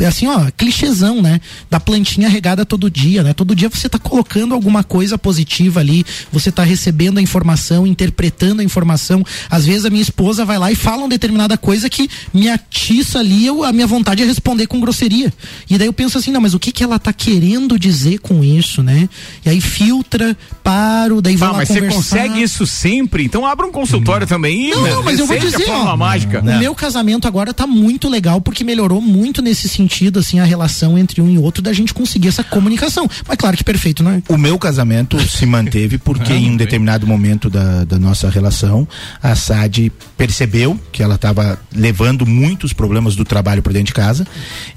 assim, 0.07 0.27
ó, 0.27 0.49
clichêzão, 0.57 1.21
né? 1.21 1.39
Da 1.69 1.79
plantinha 1.79 2.29
regada 2.29 2.65
todo 2.65 2.89
dia, 2.89 3.23
né? 3.23 3.33
Todo 3.33 3.55
dia 3.55 3.69
você 3.69 3.87
tá 3.89 3.99
colocando 3.99 4.53
alguma 4.53 4.83
coisa 4.83 5.17
positiva 5.17 5.79
ali, 5.79 6.05
você 6.31 6.51
tá 6.51 6.63
recebendo 6.63 7.17
a 7.17 7.21
informação, 7.21 7.85
interpretando 7.87 8.61
a 8.61 8.63
informação. 8.63 9.23
Às 9.49 9.65
vezes 9.65 9.85
a 9.85 9.89
minha 9.89 10.01
esposa 10.01 10.45
vai 10.45 10.57
lá 10.57 10.71
e 10.71 10.75
fala 10.75 11.03
uma 11.03 11.09
determinada 11.09 11.57
coisa 11.57 11.89
que 11.89 12.09
me 12.33 12.49
atiça 12.49 13.19
ali, 13.19 13.45
eu, 13.45 13.63
a 13.63 13.71
minha 13.71 13.87
vontade 13.87 14.21
é 14.23 14.25
responder 14.25 14.67
com 14.67 14.79
grosseria. 14.79 15.31
E 15.69 15.77
daí 15.77 15.87
eu 15.87 15.93
penso 15.93 16.17
assim, 16.17 16.31
não, 16.31 16.41
mas 16.41 16.53
o 16.53 16.59
que 16.59 16.71
que 16.71 16.83
ela 16.83 16.99
tá 16.99 17.13
querendo 17.13 17.77
dizer 17.77 18.19
com 18.19 18.43
isso, 18.43 18.81
né? 18.83 19.07
E 19.45 19.49
aí 19.49 19.61
filtra, 19.61 20.35
paro, 20.63 21.21
daí 21.21 21.35
vai 21.35 21.49
Ah, 21.49 21.51
lá 21.51 21.57
mas 21.59 21.67
você 21.67 21.75
conversar. 21.75 21.97
consegue 21.97 22.41
isso 22.41 22.65
sempre? 22.65 23.23
Então 23.25 23.45
abra 23.45 23.65
um 23.65 23.71
consultório 23.71 24.25
também. 24.27 24.71
Não, 24.71 24.83
né? 24.83 24.91
não, 24.91 25.03
mas 25.03 25.19
eu 25.19 25.25
vou 25.25 25.37
dizer, 25.37 25.69
ó, 25.69 25.95
mágica. 25.95 26.41
O 26.41 26.59
meu 26.59 26.73
casamento 26.75 27.02
casamento 27.03 27.27
agora 27.27 27.53
tá 27.53 27.67
muito 27.67 28.07
legal, 28.07 28.39
porque 28.39 28.63
melhorou 28.63 29.01
muito 29.01 29.41
nesse 29.41 29.67
sentido, 29.67 30.19
assim, 30.19 30.39
a 30.39 30.45
relação 30.45 30.97
entre 30.97 31.21
um 31.21 31.29
e 31.29 31.37
outro, 31.37 31.61
da 31.61 31.73
gente 31.73 31.93
conseguir 31.93 32.29
essa 32.29 32.43
comunicação. 32.43 33.09
Mas 33.27 33.37
claro 33.37 33.57
que 33.57 33.63
perfeito, 33.63 34.01
né? 34.01 34.23
O 34.29 34.37
meu 34.37 34.57
casamento 34.57 35.19
se 35.27 35.45
manteve 35.45 35.97
porque 35.97 36.31
ah, 36.31 36.37
em 36.37 36.51
um 36.51 36.57
determinado 36.57 37.05
momento 37.05 37.49
da, 37.49 37.83
da 37.83 37.99
nossa 37.99 38.29
relação, 38.29 38.87
a 39.21 39.35
Sade 39.35 39.91
percebeu 40.17 40.79
que 40.91 41.03
ela 41.03 41.15
estava 41.15 41.59
levando 41.75 42.25
muitos 42.25 42.71
problemas 42.71 43.15
do 43.15 43.25
trabalho 43.25 43.61
para 43.61 43.73
dentro 43.73 43.87
de 43.87 43.93
casa. 43.93 44.25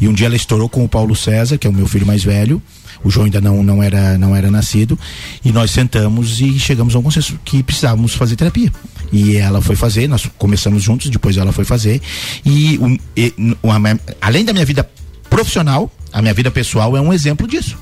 E 0.00 0.08
um 0.08 0.12
dia 0.12 0.26
ela 0.26 0.36
estourou 0.36 0.68
com 0.68 0.84
o 0.84 0.88
Paulo 0.88 1.14
César, 1.14 1.58
que 1.58 1.66
é 1.66 1.70
o 1.70 1.72
meu 1.72 1.86
filho 1.86 2.06
mais 2.06 2.24
velho, 2.24 2.60
o 3.04 3.10
João 3.10 3.26
ainda 3.26 3.40
não, 3.40 3.62
não, 3.62 3.82
era, 3.82 4.18
não 4.18 4.34
era 4.34 4.50
nascido, 4.50 4.98
e 5.44 5.52
nós 5.52 5.70
sentamos 5.70 6.40
e 6.40 6.58
chegamos 6.58 6.94
a 6.96 6.98
um 6.98 7.02
consenso 7.02 7.38
que 7.44 7.62
precisávamos 7.62 8.14
fazer 8.14 8.34
terapia. 8.34 8.72
E 9.12 9.36
ela 9.36 9.60
foi 9.62 9.76
fazer, 9.76 10.08
nós 10.08 10.28
começamos 10.38 10.82
juntos, 10.82 11.08
depois 11.10 11.36
ela 11.36 11.52
foi 11.52 11.64
fazer. 11.64 12.00
E, 12.44 12.78
um, 12.78 12.96
e 13.16 13.32
uma, 13.62 14.00
além 14.20 14.44
da 14.44 14.52
minha 14.52 14.64
vida 14.64 14.88
profissional, 15.30 15.90
a 16.12 16.20
minha 16.20 16.34
vida 16.34 16.50
pessoal 16.50 16.96
é 16.96 17.00
um 17.00 17.12
exemplo 17.12 17.46
disso. 17.46 17.76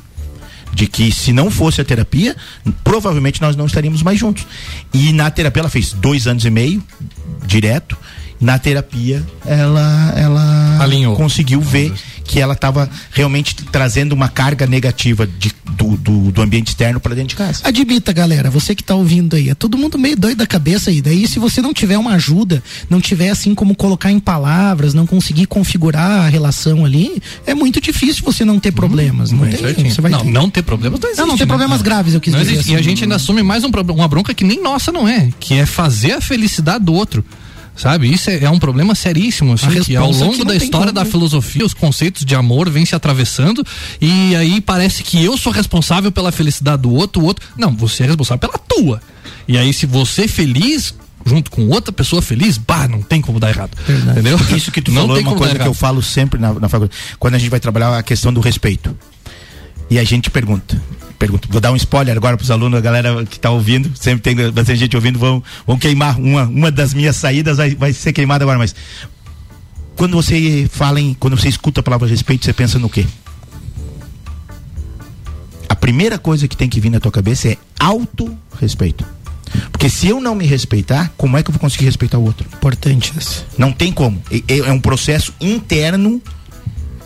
De 0.72 0.86
que 0.86 1.12
se 1.12 1.32
não 1.32 1.50
fosse 1.50 1.80
a 1.80 1.84
terapia, 1.84 2.36
provavelmente 2.82 3.40
nós 3.40 3.54
não 3.54 3.66
estaríamos 3.66 4.02
mais 4.02 4.18
juntos. 4.18 4.46
E 4.92 5.12
na 5.12 5.30
terapia 5.30 5.60
ela 5.60 5.70
fez 5.70 5.92
dois 5.92 6.26
anos 6.26 6.44
e 6.44 6.50
meio, 6.50 6.82
direto. 7.46 7.96
Na 8.40 8.58
terapia 8.58 9.24
ela, 9.46 10.12
ela 10.16 10.78
Alinhou. 10.82 11.16
conseguiu 11.16 11.60
ver 11.60 11.92
que 12.24 12.40
ela 12.40 12.54
estava 12.54 12.88
realmente 13.12 13.54
trazendo 13.54 14.12
uma 14.12 14.28
carga 14.28 14.66
negativa 14.66 15.26
de, 15.26 15.52
do, 15.70 15.96
do, 15.96 16.32
do 16.32 16.42
ambiente 16.42 16.68
externo 16.68 16.98
para 16.98 17.14
dentro 17.14 17.28
de 17.28 17.36
casa. 17.36 17.60
Admita, 17.64 18.12
galera, 18.12 18.50
você 18.50 18.74
que 18.74 18.82
está 18.82 18.94
ouvindo 18.94 19.36
aí, 19.36 19.50
é 19.50 19.54
todo 19.54 19.76
mundo 19.76 19.98
meio 19.98 20.16
doido 20.16 20.38
da 20.38 20.46
cabeça 20.46 20.90
aí. 20.90 21.02
Daí, 21.02 21.28
se 21.28 21.38
você 21.38 21.60
não 21.60 21.72
tiver 21.74 21.98
uma 21.98 22.14
ajuda, 22.14 22.62
não 22.88 23.00
tiver 23.00 23.28
assim 23.28 23.54
como 23.54 23.74
colocar 23.74 24.10
em 24.10 24.18
palavras, 24.18 24.94
não 24.94 25.06
conseguir 25.06 25.46
configurar 25.46 26.24
a 26.24 26.28
relação 26.28 26.84
ali, 26.84 27.22
é 27.46 27.54
muito 27.54 27.80
difícil 27.80 28.24
você 28.24 28.44
não 28.44 28.58
ter 28.58 28.70
hum, 28.70 28.72
problemas. 28.72 29.30
Hum, 29.32 29.36
não, 29.36 29.48
tem, 29.48 29.90
você 29.90 30.00
vai 30.00 30.10
não, 30.10 30.20
ter. 30.20 30.30
não 30.30 30.50
ter 30.50 30.62
problemas 30.62 30.98
não 30.98 31.08
existe. 31.08 31.20
Não, 31.20 31.28
não 31.28 31.36
ter 31.36 31.44
né? 31.44 31.48
problemas 31.48 31.78
não. 31.78 31.84
graves, 31.84 32.14
eu 32.14 32.20
quis 32.20 32.32
não 32.32 32.40
dizer. 32.40 32.58
Assim. 32.58 32.72
E 32.72 32.74
a 32.74 32.78
assim. 32.78 32.88
gente 32.88 33.04
ainda 33.04 33.16
assume 33.16 33.42
mais 33.42 33.64
um, 33.64 33.70
uma 33.94 34.08
bronca 34.08 34.32
que 34.32 34.44
nem 34.44 34.62
nossa 34.62 34.90
não 34.90 35.06
é, 35.06 35.30
que 35.38 35.54
é 35.54 35.66
fazer 35.66 36.12
a 36.12 36.20
felicidade 36.20 36.84
do 36.84 36.94
outro 36.94 37.24
sabe? 37.76 38.12
Isso 38.12 38.30
é, 38.30 38.44
é, 38.44 38.50
um 38.50 38.58
problema 38.58 38.94
seríssimo, 38.94 39.52
assim, 39.52 39.80
que 39.82 39.96
ao 39.96 40.10
longo 40.10 40.44
da 40.44 40.54
história 40.54 40.92
da 40.92 41.04
filosofia, 41.04 41.64
os 41.64 41.74
conceitos 41.74 42.24
de 42.24 42.34
amor 42.34 42.70
vêm 42.70 42.86
se 42.86 42.94
atravessando 42.94 43.64
e 44.00 44.34
aí 44.36 44.60
parece 44.60 45.02
que 45.02 45.22
eu 45.22 45.36
sou 45.36 45.52
responsável 45.52 46.12
pela 46.12 46.30
felicidade 46.30 46.82
do 46.82 46.92
outro, 46.92 47.22
o 47.22 47.24
outro, 47.24 47.46
não, 47.56 47.74
você 47.74 48.04
é 48.04 48.06
responsável 48.06 48.38
pela 48.38 48.58
tua. 48.58 49.00
E 49.46 49.58
aí 49.58 49.72
se 49.72 49.86
você 49.86 50.24
é 50.24 50.28
feliz, 50.28 50.94
junto 51.24 51.50
com 51.50 51.68
outra 51.68 51.92
pessoa 51.92 52.22
feliz, 52.22 52.58
bah, 52.58 52.88
não 52.88 53.02
tem 53.02 53.20
como 53.20 53.40
dar 53.40 53.50
errado. 53.50 53.76
Verdade. 53.86 54.20
Entendeu? 54.20 54.38
Isso 54.56 54.70
que 54.70 54.80
tu 54.80 54.92
não 54.92 55.02
falou 55.02 55.16
é 55.16 55.20
uma 55.20 55.34
coisa 55.34 55.58
que 55.58 55.66
eu 55.66 55.74
falo 55.74 56.02
sempre 56.02 56.40
na, 56.40 56.54
na 56.54 56.68
faculdade, 56.68 56.96
quando 57.18 57.34
a 57.34 57.38
gente 57.38 57.50
vai 57.50 57.60
trabalhar 57.60 57.96
a 57.98 58.02
questão 58.02 58.32
do 58.32 58.40
respeito. 58.40 58.96
E 59.90 59.98
a 59.98 60.04
gente 60.04 60.30
pergunta, 60.30 60.80
pergunta. 61.18 61.48
Vou 61.50 61.60
dar 61.60 61.72
um 61.72 61.76
spoiler 61.76 62.16
agora 62.16 62.36
para 62.36 62.44
os 62.44 62.50
alunos, 62.50 62.78
a 62.78 62.82
galera 62.82 63.24
que 63.24 63.36
está 63.36 63.50
ouvindo, 63.50 63.90
sempre 63.94 64.20
tem 64.20 64.50
bastante 64.50 64.76
gente 64.76 64.96
ouvindo, 64.96 65.18
vão, 65.18 65.42
vão 65.66 65.78
queimar. 65.78 66.18
Uma, 66.18 66.44
uma 66.44 66.70
das 66.70 66.94
minhas 66.94 67.16
saídas 67.16 67.56
vai, 67.56 67.74
vai 67.74 67.92
ser 67.92 68.12
queimada 68.12 68.44
agora, 68.44 68.58
mas 68.58 68.74
quando 69.96 70.14
você 70.16 70.68
fala 70.70 71.00
em, 71.00 71.14
quando 71.14 71.36
você 71.36 71.48
escuta 71.48 71.80
a 71.80 71.82
palavra 71.82 72.08
respeito, 72.08 72.44
você 72.44 72.52
pensa 72.52 72.78
no 72.78 72.88
quê? 72.88 73.06
A 75.68 75.76
primeira 75.76 76.18
coisa 76.18 76.46
que 76.48 76.56
tem 76.56 76.68
que 76.68 76.80
vir 76.80 76.90
na 76.90 77.00
tua 77.00 77.12
cabeça 77.12 77.48
é 77.48 77.56
auto-respeito. 77.78 79.04
Porque 79.70 79.88
se 79.88 80.08
eu 80.08 80.20
não 80.20 80.34
me 80.34 80.46
respeitar, 80.46 81.12
como 81.16 81.36
é 81.36 81.42
que 81.42 81.50
eu 81.50 81.52
vou 81.52 81.60
conseguir 81.60 81.84
respeitar 81.84 82.18
o 82.18 82.24
outro? 82.24 82.46
Importante 82.52 83.12
isso. 83.16 83.46
Não 83.56 83.72
tem 83.72 83.92
como. 83.92 84.20
É, 84.48 84.58
é 84.58 84.72
um 84.72 84.80
processo 84.80 85.32
interno 85.40 86.20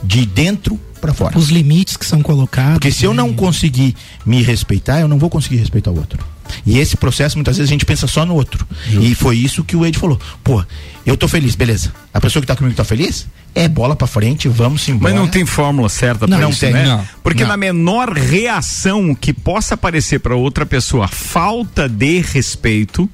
de 0.03 0.25
dentro 0.25 0.79
para 0.99 1.15
fora. 1.15 1.39
Os 1.39 1.49
limites 1.49 1.97
que 1.97 2.05
são 2.05 2.23
colocados. 2.23 2.75
Porque 2.75 2.93
se 2.93 3.05
eu 3.05 3.15
não 3.15 3.33
conseguir 3.33 3.95
me 4.27 4.43
respeitar, 4.43 5.01
eu 5.01 5.09
não 5.09 5.19
vou 5.19 5.31
conseguir 5.31 5.57
respeitar 5.57 5.91
o 5.91 5.97
outro. 5.97 6.19
E 6.65 6.79
esse 6.79 6.97
processo, 6.97 7.37
muitas 7.37 7.57
vezes, 7.57 7.71
a 7.71 7.73
gente 7.73 7.85
pensa 7.85 8.07
só 8.07 8.25
no 8.25 8.35
outro. 8.35 8.67
Justo. 8.87 9.07
E 9.07 9.15
foi 9.15 9.37
isso 9.37 9.63
que 9.65 9.77
o 9.77 9.85
Ed 9.85 9.99
falou. 9.99 10.19
Pô, 10.43 10.65
eu 11.05 11.17
tô 11.17 11.29
feliz, 11.29 11.55
beleza. 11.55 11.93
A 12.13 12.21
pessoa 12.21 12.41
que 12.41 12.47
tá 12.47 12.57
comigo 12.57 12.75
tá 12.75 12.85
feliz? 12.85 13.27
É 13.55 13.69
bola 13.69 13.97
para 13.97 14.07
frente, 14.07 14.49
vamos 14.49 14.89
embora. 14.89 15.13
Mas 15.13 15.21
não 15.21 15.29
tem 15.29 15.45
fórmula 15.45 15.89
certa 15.89 16.27
para 16.27 16.49
isso, 16.49 16.61
tem, 16.61 16.73
né? 16.73 16.87
Não, 16.87 17.07
Porque 17.23 17.43
não. 17.43 17.51
na 17.51 17.57
menor 17.57 18.13
reação 18.13 19.15
que 19.15 19.33
possa 19.33 19.75
aparecer 19.75 20.21
para 20.21 20.37
outra 20.37 20.65
pessoa, 20.65 21.09
falta 21.09 21.89
de 21.89 22.21
respeito, 22.21 23.09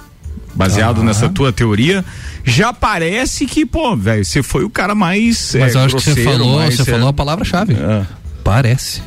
baseado 0.55 1.01
ah. 1.01 1.05
nessa 1.05 1.29
tua 1.29 1.53
teoria, 1.53 2.05
já 2.45 2.73
parece 2.73 3.47
que, 3.47 3.65
pô, 3.67 3.97
velho, 3.97 4.25
você 4.25 4.43
foi 4.43 4.65
o 4.65 4.71
cara 4.71 4.95
mais. 4.95 5.55
Mas 5.59 5.75
é, 5.75 5.79
eu 5.79 5.83
acho 5.83 5.97
que 5.97 6.03
você 6.03 6.23
falou, 6.25 6.61
você 6.63 6.83
é... 6.83 6.85
falou 6.85 7.09
a 7.09 7.13
palavra-chave. 7.13 7.75
É. 7.75 8.07
Parece. 8.43 9.03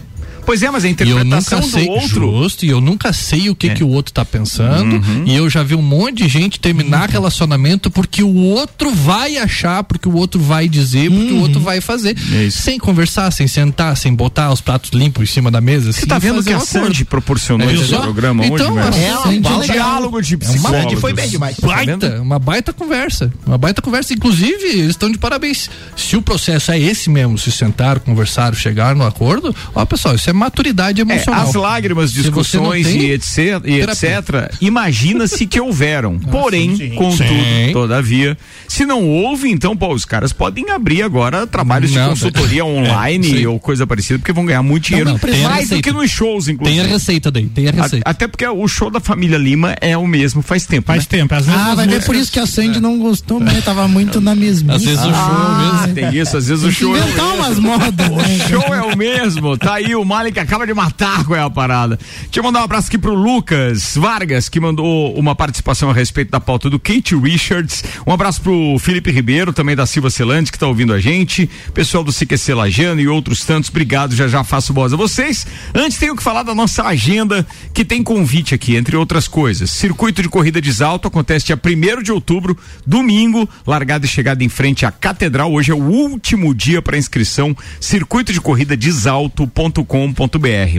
Pois 0.48 0.64
é, 0.64 0.72
mas 0.72 0.86
a 0.86 0.88
interpretação 0.88 1.60
do 1.60 1.68
sei, 1.68 1.90
outro. 1.90 2.22
Justo, 2.22 2.66
e 2.66 2.70
eu 2.70 2.80
nunca 2.80 3.12
sei 3.12 3.50
o 3.50 3.56
que, 3.56 3.68
é. 3.68 3.74
que 3.74 3.84
o 3.84 3.90
outro 3.90 4.14
tá 4.14 4.24
pensando. 4.24 4.96
Uhum. 4.96 5.24
E 5.26 5.36
eu 5.36 5.50
já 5.50 5.62
vi 5.62 5.76
um 5.76 5.82
monte 5.82 6.24
de 6.24 6.30
gente 6.30 6.58
terminar 6.58 7.10
uhum. 7.10 7.12
relacionamento 7.12 7.92
porque 7.92 8.24
o 8.24 8.34
outro 8.34 8.90
vai 8.96 9.38
achar, 9.38 9.84
porque 9.84 10.08
o 10.08 10.16
outro 10.16 10.40
vai 10.40 10.70
dizer, 10.70 11.12
porque 11.12 11.34
uhum. 11.34 11.40
o 11.40 11.42
outro 11.42 11.60
vai 11.60 11.82
fazer. 11.82 12.16
É 12.34 12.50
sem 12.50 12.80
conversar, 12.80 13.30
sem 13.32 13.46
sentar, 13.46 13.98
sem 13.98 14.16
botar 14.16 14.50
os 14.54 14.62
pratos 14.62 14.92
limpos 14.92 15.30
em 15.30 15.34
cima 15.34 15.52
da 15.52 15.60
mesa. 15.60 15.92
Você 15.92 16.06
tá 16.06 16.18
vendo 16.18 16.42
que 16.42 16.54
a 16.54 16.62
Sandy 16.62 17.04
proporcionou 17.04 17.70
é, 17.70 17.74
esse 17.74 17.94
programa 17.98 18.46
então, 18.46 18.74
hoje, 18.74 19.00
É, 19.04 19.20
um, 19.28 19.60
diálogo 19.60 20.22
de 20.22 20.38
psicólogos. 20.38 20.94
É 20.94 20.96
foi 20.96 21.12
bem 21.12 21.28
demais. 21.28 21.60
Baita, 21.60 22.22
uma 22.22 22.40
baita 22.40 22.72
conversa. 22.72 23.34
Uma 23.46 23.58
baita 23.58 23.82
conversa. 23.82 24.14
Inclusive, 24.14 24.64
eles 24.64 24.92
estão 24.92 25.12
de 25.12 25.18
parabéns. 25.18 25.70
Se 25.98 26.16
o 26.16 26.22
processo 26.22 26.72
é 26.72 26.80
esse 26.80 27.10
mesmo, 27.10 27.38
se 27.38 27.52
sentar, 27.52 28.00
conversar, 28.00 28.56
chegar 28.56 28.96
no 28.96 29.06
acordo, 29.06 29.54
ó, 29.76 29.84
pessoal, 29.84 30.16
isso 30.16 30.30
é 30.30 30.37
maturidade 30.38 31.02
emocional. 31.02 31.46
É, 31.46 31.50
as 31.50 31.54
lágrimas, 31.56 32.14
discussões 32.14 32.88
e 32.88 33.12
etc, 33.12 33.62
e 33.66 33.82
etc 33.82 34.58
imagina-se 34.62 35.46
que 35.46 35.60
houveram. 35.60 36.20
Ah, 36.24 36.30
Porém, 36.30 36.76
sim, 36.76 36.90
contudo, 36.92 37.28
sim. 37.28 37.72
todavia, 37.74 38.38
se 38.68 38.86
não 38.86 39.08
houve, 39.08 39.50
então, 39.50 39.76
pô, 39.76 39.94
os 39.94 40.06
caras 40.06 40.34
podem 40.34 40.70
abrir 40.70 41.02
agora 41.02 41.48
trabalhos 41.48 41.92
não, 41.92 42.04
de 42.04 42.10
consultoria 42.10 42.66
online 42.66 43.44
é, 43.44 43.48
ou 43.48 43.60
coisa 43.60 43.88
parecida, 43.88 44.20
porque 44.20 44.34
vão 44.34 44.46
ganhar 44.46 44.64
muito 44.64 44.86
dinheiro. 44.86 45.12
Não, 45.12 45.20
não, 45.20 45.50
mais 45.50 45.70
do 45.70 45.82
que 45.82 45.92
nos 45.92 46.10
shows, 46.10 46.48
inclusive. 46.48 46.80
Tem 46.80 46.88
a 46.88 46.90
receita 46.90 47.32
daí, 47.32 47.48
tem 47.48 47.68
a 47.68 47.72
receita. 47.72 48.08
A, 48.08 48.12
até 48.12 48.28
porque 48.28 48.46
o 48.48 48.68
show 48.68 48.90
da 48.90 49.00
família 49.00 49.38
Lima 49.38 49.76
é 49.82 49.98
o 49.98 50.06
mesmo 50.06 50.42
faz 50.42 50.66
tempo. 50.66 50.88
Faz 50.88 51.04
né? 51.04 51.08
tempo. 51.10 51.34
Às 51.34 51.46
vezes 51.46 51.62
ah, 51.62 51.76
vai 51.76 51.88
ver 51.88 52.04
por 52.04 52.16
isso 52.16 52.32
que 52.32 52.40
a 52.40 52.46
Sandy 52.46 52.78
é. 52.78 52.82
não 52.82 52.98
gostou, 52.98 53.40
né? 53.40 53.62
Tava 53.64 53.88
muito 53.90 54.20
na 54.22 54.36
mesma. 54.36 54.76
Às 54.76 54.84
vezes 54.84 55.00
o 55.00 55.04
show 55.04 55.14
ah, 55.14 55.82
mesmo. 55.82 55.96
Tem 55.96 56.18
isso, 56.20 56.38
às 56.38 56.48
vezes 56.48 56.64
o 56.64 56.72
show. 56.72 56.96
é 56.96 57.02
o 57.02 57.06
mesmo. 57.06 57.36
umas 57.36 57.60
modas. 57.60 58.08
O 58.08 58.16
né? 58.16 58.40
show 58.50 58.76
é 58.76 58.82
o 58.82 58.98
mesmo. 58.98 59.58
Tá 59.58 59.76
aí 59.76 59.96
o 59.96 60.06
Malik 60.28 60.40
acaba 60.40 60.68
de 60.68 60.74
matar 60.74 61.24
qual 61.24 61.40
é 61.40 61.42
a 61.42 61.50
parada. 61.50 61.98
Deixa 62.24 62.40
eu 62.40 62.44
mandar 62.44 62.60
um 62.60 62.64
abraço 62.64 62.88
aqui 62.88 62.98
pro 62.98 63.14
Lucas 63.14 63.96
Vargas, 63.96 64.50
que 64.50 64.60
mandou 64.60 65.18
uma 65.18 65.34
participação 65.34 65.90
a 65.90 65.94
respeito 65.94 66.32
da 66.32 66.40
pauta 66.40 66.70
do 66.70 66.78
Kate 66.78 67.16
Richards. 67.16 67.82
Um 68.06 68.12
abraço 68.12 68.42
pro 68.42 68.78
Felipe 68.78 69.10
Ribeiro, 69.10 69.54
também 69.54 69.74
da 69.74 69.86
Silva 69.86 70.10
Celante, 70.10 70.52
que 70.52 70.60
tá 70.60 70.68
ouvindo 70.68 70.92
a 70.92 71.00
gente. 71.00 71.50
Pessoal 71.74 72.04
do 72.04 72.12
CQC 72.12 72.54
Lajano 72.54 73.00
e 73.00 73.08
outros 73.08 73.46
tantos, 73.46 73.70
obrigado. 73.70 74.16
Já 74.16 74.28
já 74.28 74.44
faço 74.44 74.74
voz 74.74 74.92
a 74.92 74.98
vocês. 74.98 75.48
Antes 75.74 75.98
tenho 75.98 76.16
que 76.16 76.22
falar 76.22 76.44
da 76.44 76.54
nossa 76.54 76.84
agenda, 76.84 77.48
que 77.74 77.86
tem 77.86 78.04
convite 78.04 78.54
aqui, 78.54 78.76
entre 78.76 78.98
outras 78.98 79.30
coisas. 79.30 79.72
Circuito 79.72 80.22
de 80.22 80.28
corrida 80.28 80.62
de 80.62 80.74
Salto 80.74 81.08
acontece 81.08 81.46
dia 81.46 81.58
1 81.64 82.04
de 82.04 82.12
outubro, 82.12 82.58
domingo, 82.86 83.48
largada 83.66 84.06
e 84.06 84.10
chegada 84.10 84.44
em 84.44 84.50
frente 84.50 84.86
à 84.86 84.92
Catedral. 84.92 85.54
Hoje 85.54 85.72
é 85.72 85.76
o 85.76 85.82
último 85.82 86.54
dia 86.54 86.82
para 86.82 86.98
inscrição. 86.98 87.56
Circuito 87.80 88.34
de 88.34 88.42
corrida 88.42 88.76
desalto.com.br. 88.76 90.17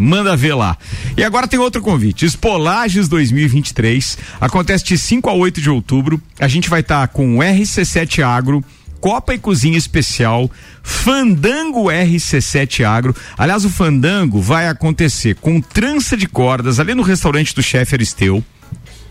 Manda 0.01 0.37
ver 0.37 0.55
lá. 0.55 0.77
E 1.17 1.23
agora 1.23 1.47
tem 1.47 1.59
outro 1.59 1.81
convite. 1.81 2.27
Espolages 2.27 3.09
2023 3.09 4.19
acontece 4.41 4.85
de 4.85 4.99
5 4.99 5.31
a 5.31 5.33
8 5.33 5.61
de 5.61 5.71
outubro. 5.71 6.21
A 6.39 6.49
gente 6.49 6.69
vai 6.69 6.81
estar 6.81 7.07
tá 7.07 7.09
com 7.09 7.39
o 7.39 7.41
RC7 7.41 8.23
Agro. 8.23 8.65
Copa 9.01 9.33
e 9.33 9.39
Cozinha 9.39 9.79
Especial, 9.79 10.51
Fandango 10.83 11.85
RC7 11.85 12.85
Agro. 12.85 13.15
Aliás, 13.37 13.65
o 13.65 13.71
Fandango 13.71 14.41
vai 14.43 14.67
acontecer 14.67 15.37
com 15.37 15.61
trança 15.61 16.17
de 16.17 16.27
cordas 16.27 16.81
ali 16.81 16.97
no 16.97 17.03
restaurante 17.03 17.55
do 17.55 17.63
chefe 17.63 17.95
Aristeu 17.95 18.43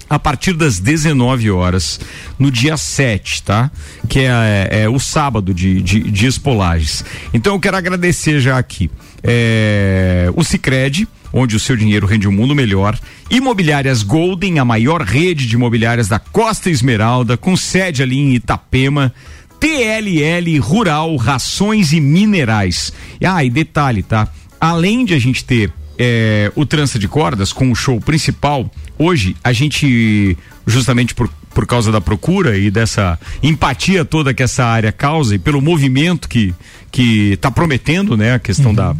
a 0.10 0.18
partir 0.18 0.54
das 0.54 0.80
19 0.80 1.52
horas, 1.52 2.00
no 2.40 2.50
dia 2.50 2.78
7, 2.78 3.44
tá? 3.44 3.72
Que 4.08 4.20
é, 4.20 4.70
é, 4.72 4.82
é 4.82 4.90
o 4.90 5.00
sábado 5.00 5.54
de, 5.54 5.82
de, 5.82 6.00
de, 6.00 6.28
Espolages. 6.28 7.04
Então 7.34 7.54
eu 7.54 7.60
quero 7.60 7.78
agradecer 7.78 8.40
já 8.40 8.58
aqui 8.58 8.90
é, 9.24 10.32
o 10.36 10.44
Cicred, 10.44 11.08
onde 11.34 11.56
o 11.56 11.60
seu 11.60 11.76
dinheiro 11.76 12.08
rende 12.08 12.28
um 12.28 12.32
mundo 12.32 12.56
melhor. 12.56 12.98
Imobiliárias 13.30 14.04
Golden, 14.04 14.60
a 14.60 14.66
maior 14.66 15.02
rede 15.02 15.46
de 15.46 15.56
imobiliárias 15.56 16.08
da 16.08 16.20
Costa 16.20 16.70
Esmeralda, 16.70 17.36
com 17.36 17.56
sede 17.56 18.02
ali 18.02 18.18
em 18.18 18.36
Itapema. 18.36 19.14
TLL 19.60 20.60
Rural, 20.60 21.16
Rações 21.16 21.92
e 21.92 22.00
Minerais. 22.00 22.94
Ah, 23.24 23.44
e 23.44 23.50
detalhe, 23.50 24.04
tá? 24.04 24.28
Além 24.62 25.04
de 25.04 25.16
a 25.16 25.20
gente 25.20 25.44
ter 25.44 25.74
é, 25.98 26.52
o 26.56 26.66
trança 26.66 27.00
de 27.00 27.08
cordas 27.08 27.52
com 27.52 27.72
o 27.72 27.76
show 27.76 28.00
principal, 28.00 28.70
hoje 28.98 29.36
a 29.44 29.52
gente, 29.54 30.38
justamente 30.66 31.14
por 31.14 31.30
por 31.58 31.66
causa 31.66 31.92
da 31.92 32.00
procura 32.00 32.56
e 32.56 32.70
dessa 32.70 33.18
empatia 33.42 34.06
toda 34.06 34.32
que 34.32 34.44
essa 34.44 34.64
área 34.64 34.92
causa 34.92 35.34
e 35.34 35.40
pelo 35.40 35.60
movimento 35.60 36.30
que 36.30 36.54
que 36.92 37.32
está 37.34 37.50
prometendo, 37.50 38.16
né, 38.16 38.36
a 38.36 38.40
questão 38.40 38.68
uhum. 38.68 38.76
da 38.76 38.96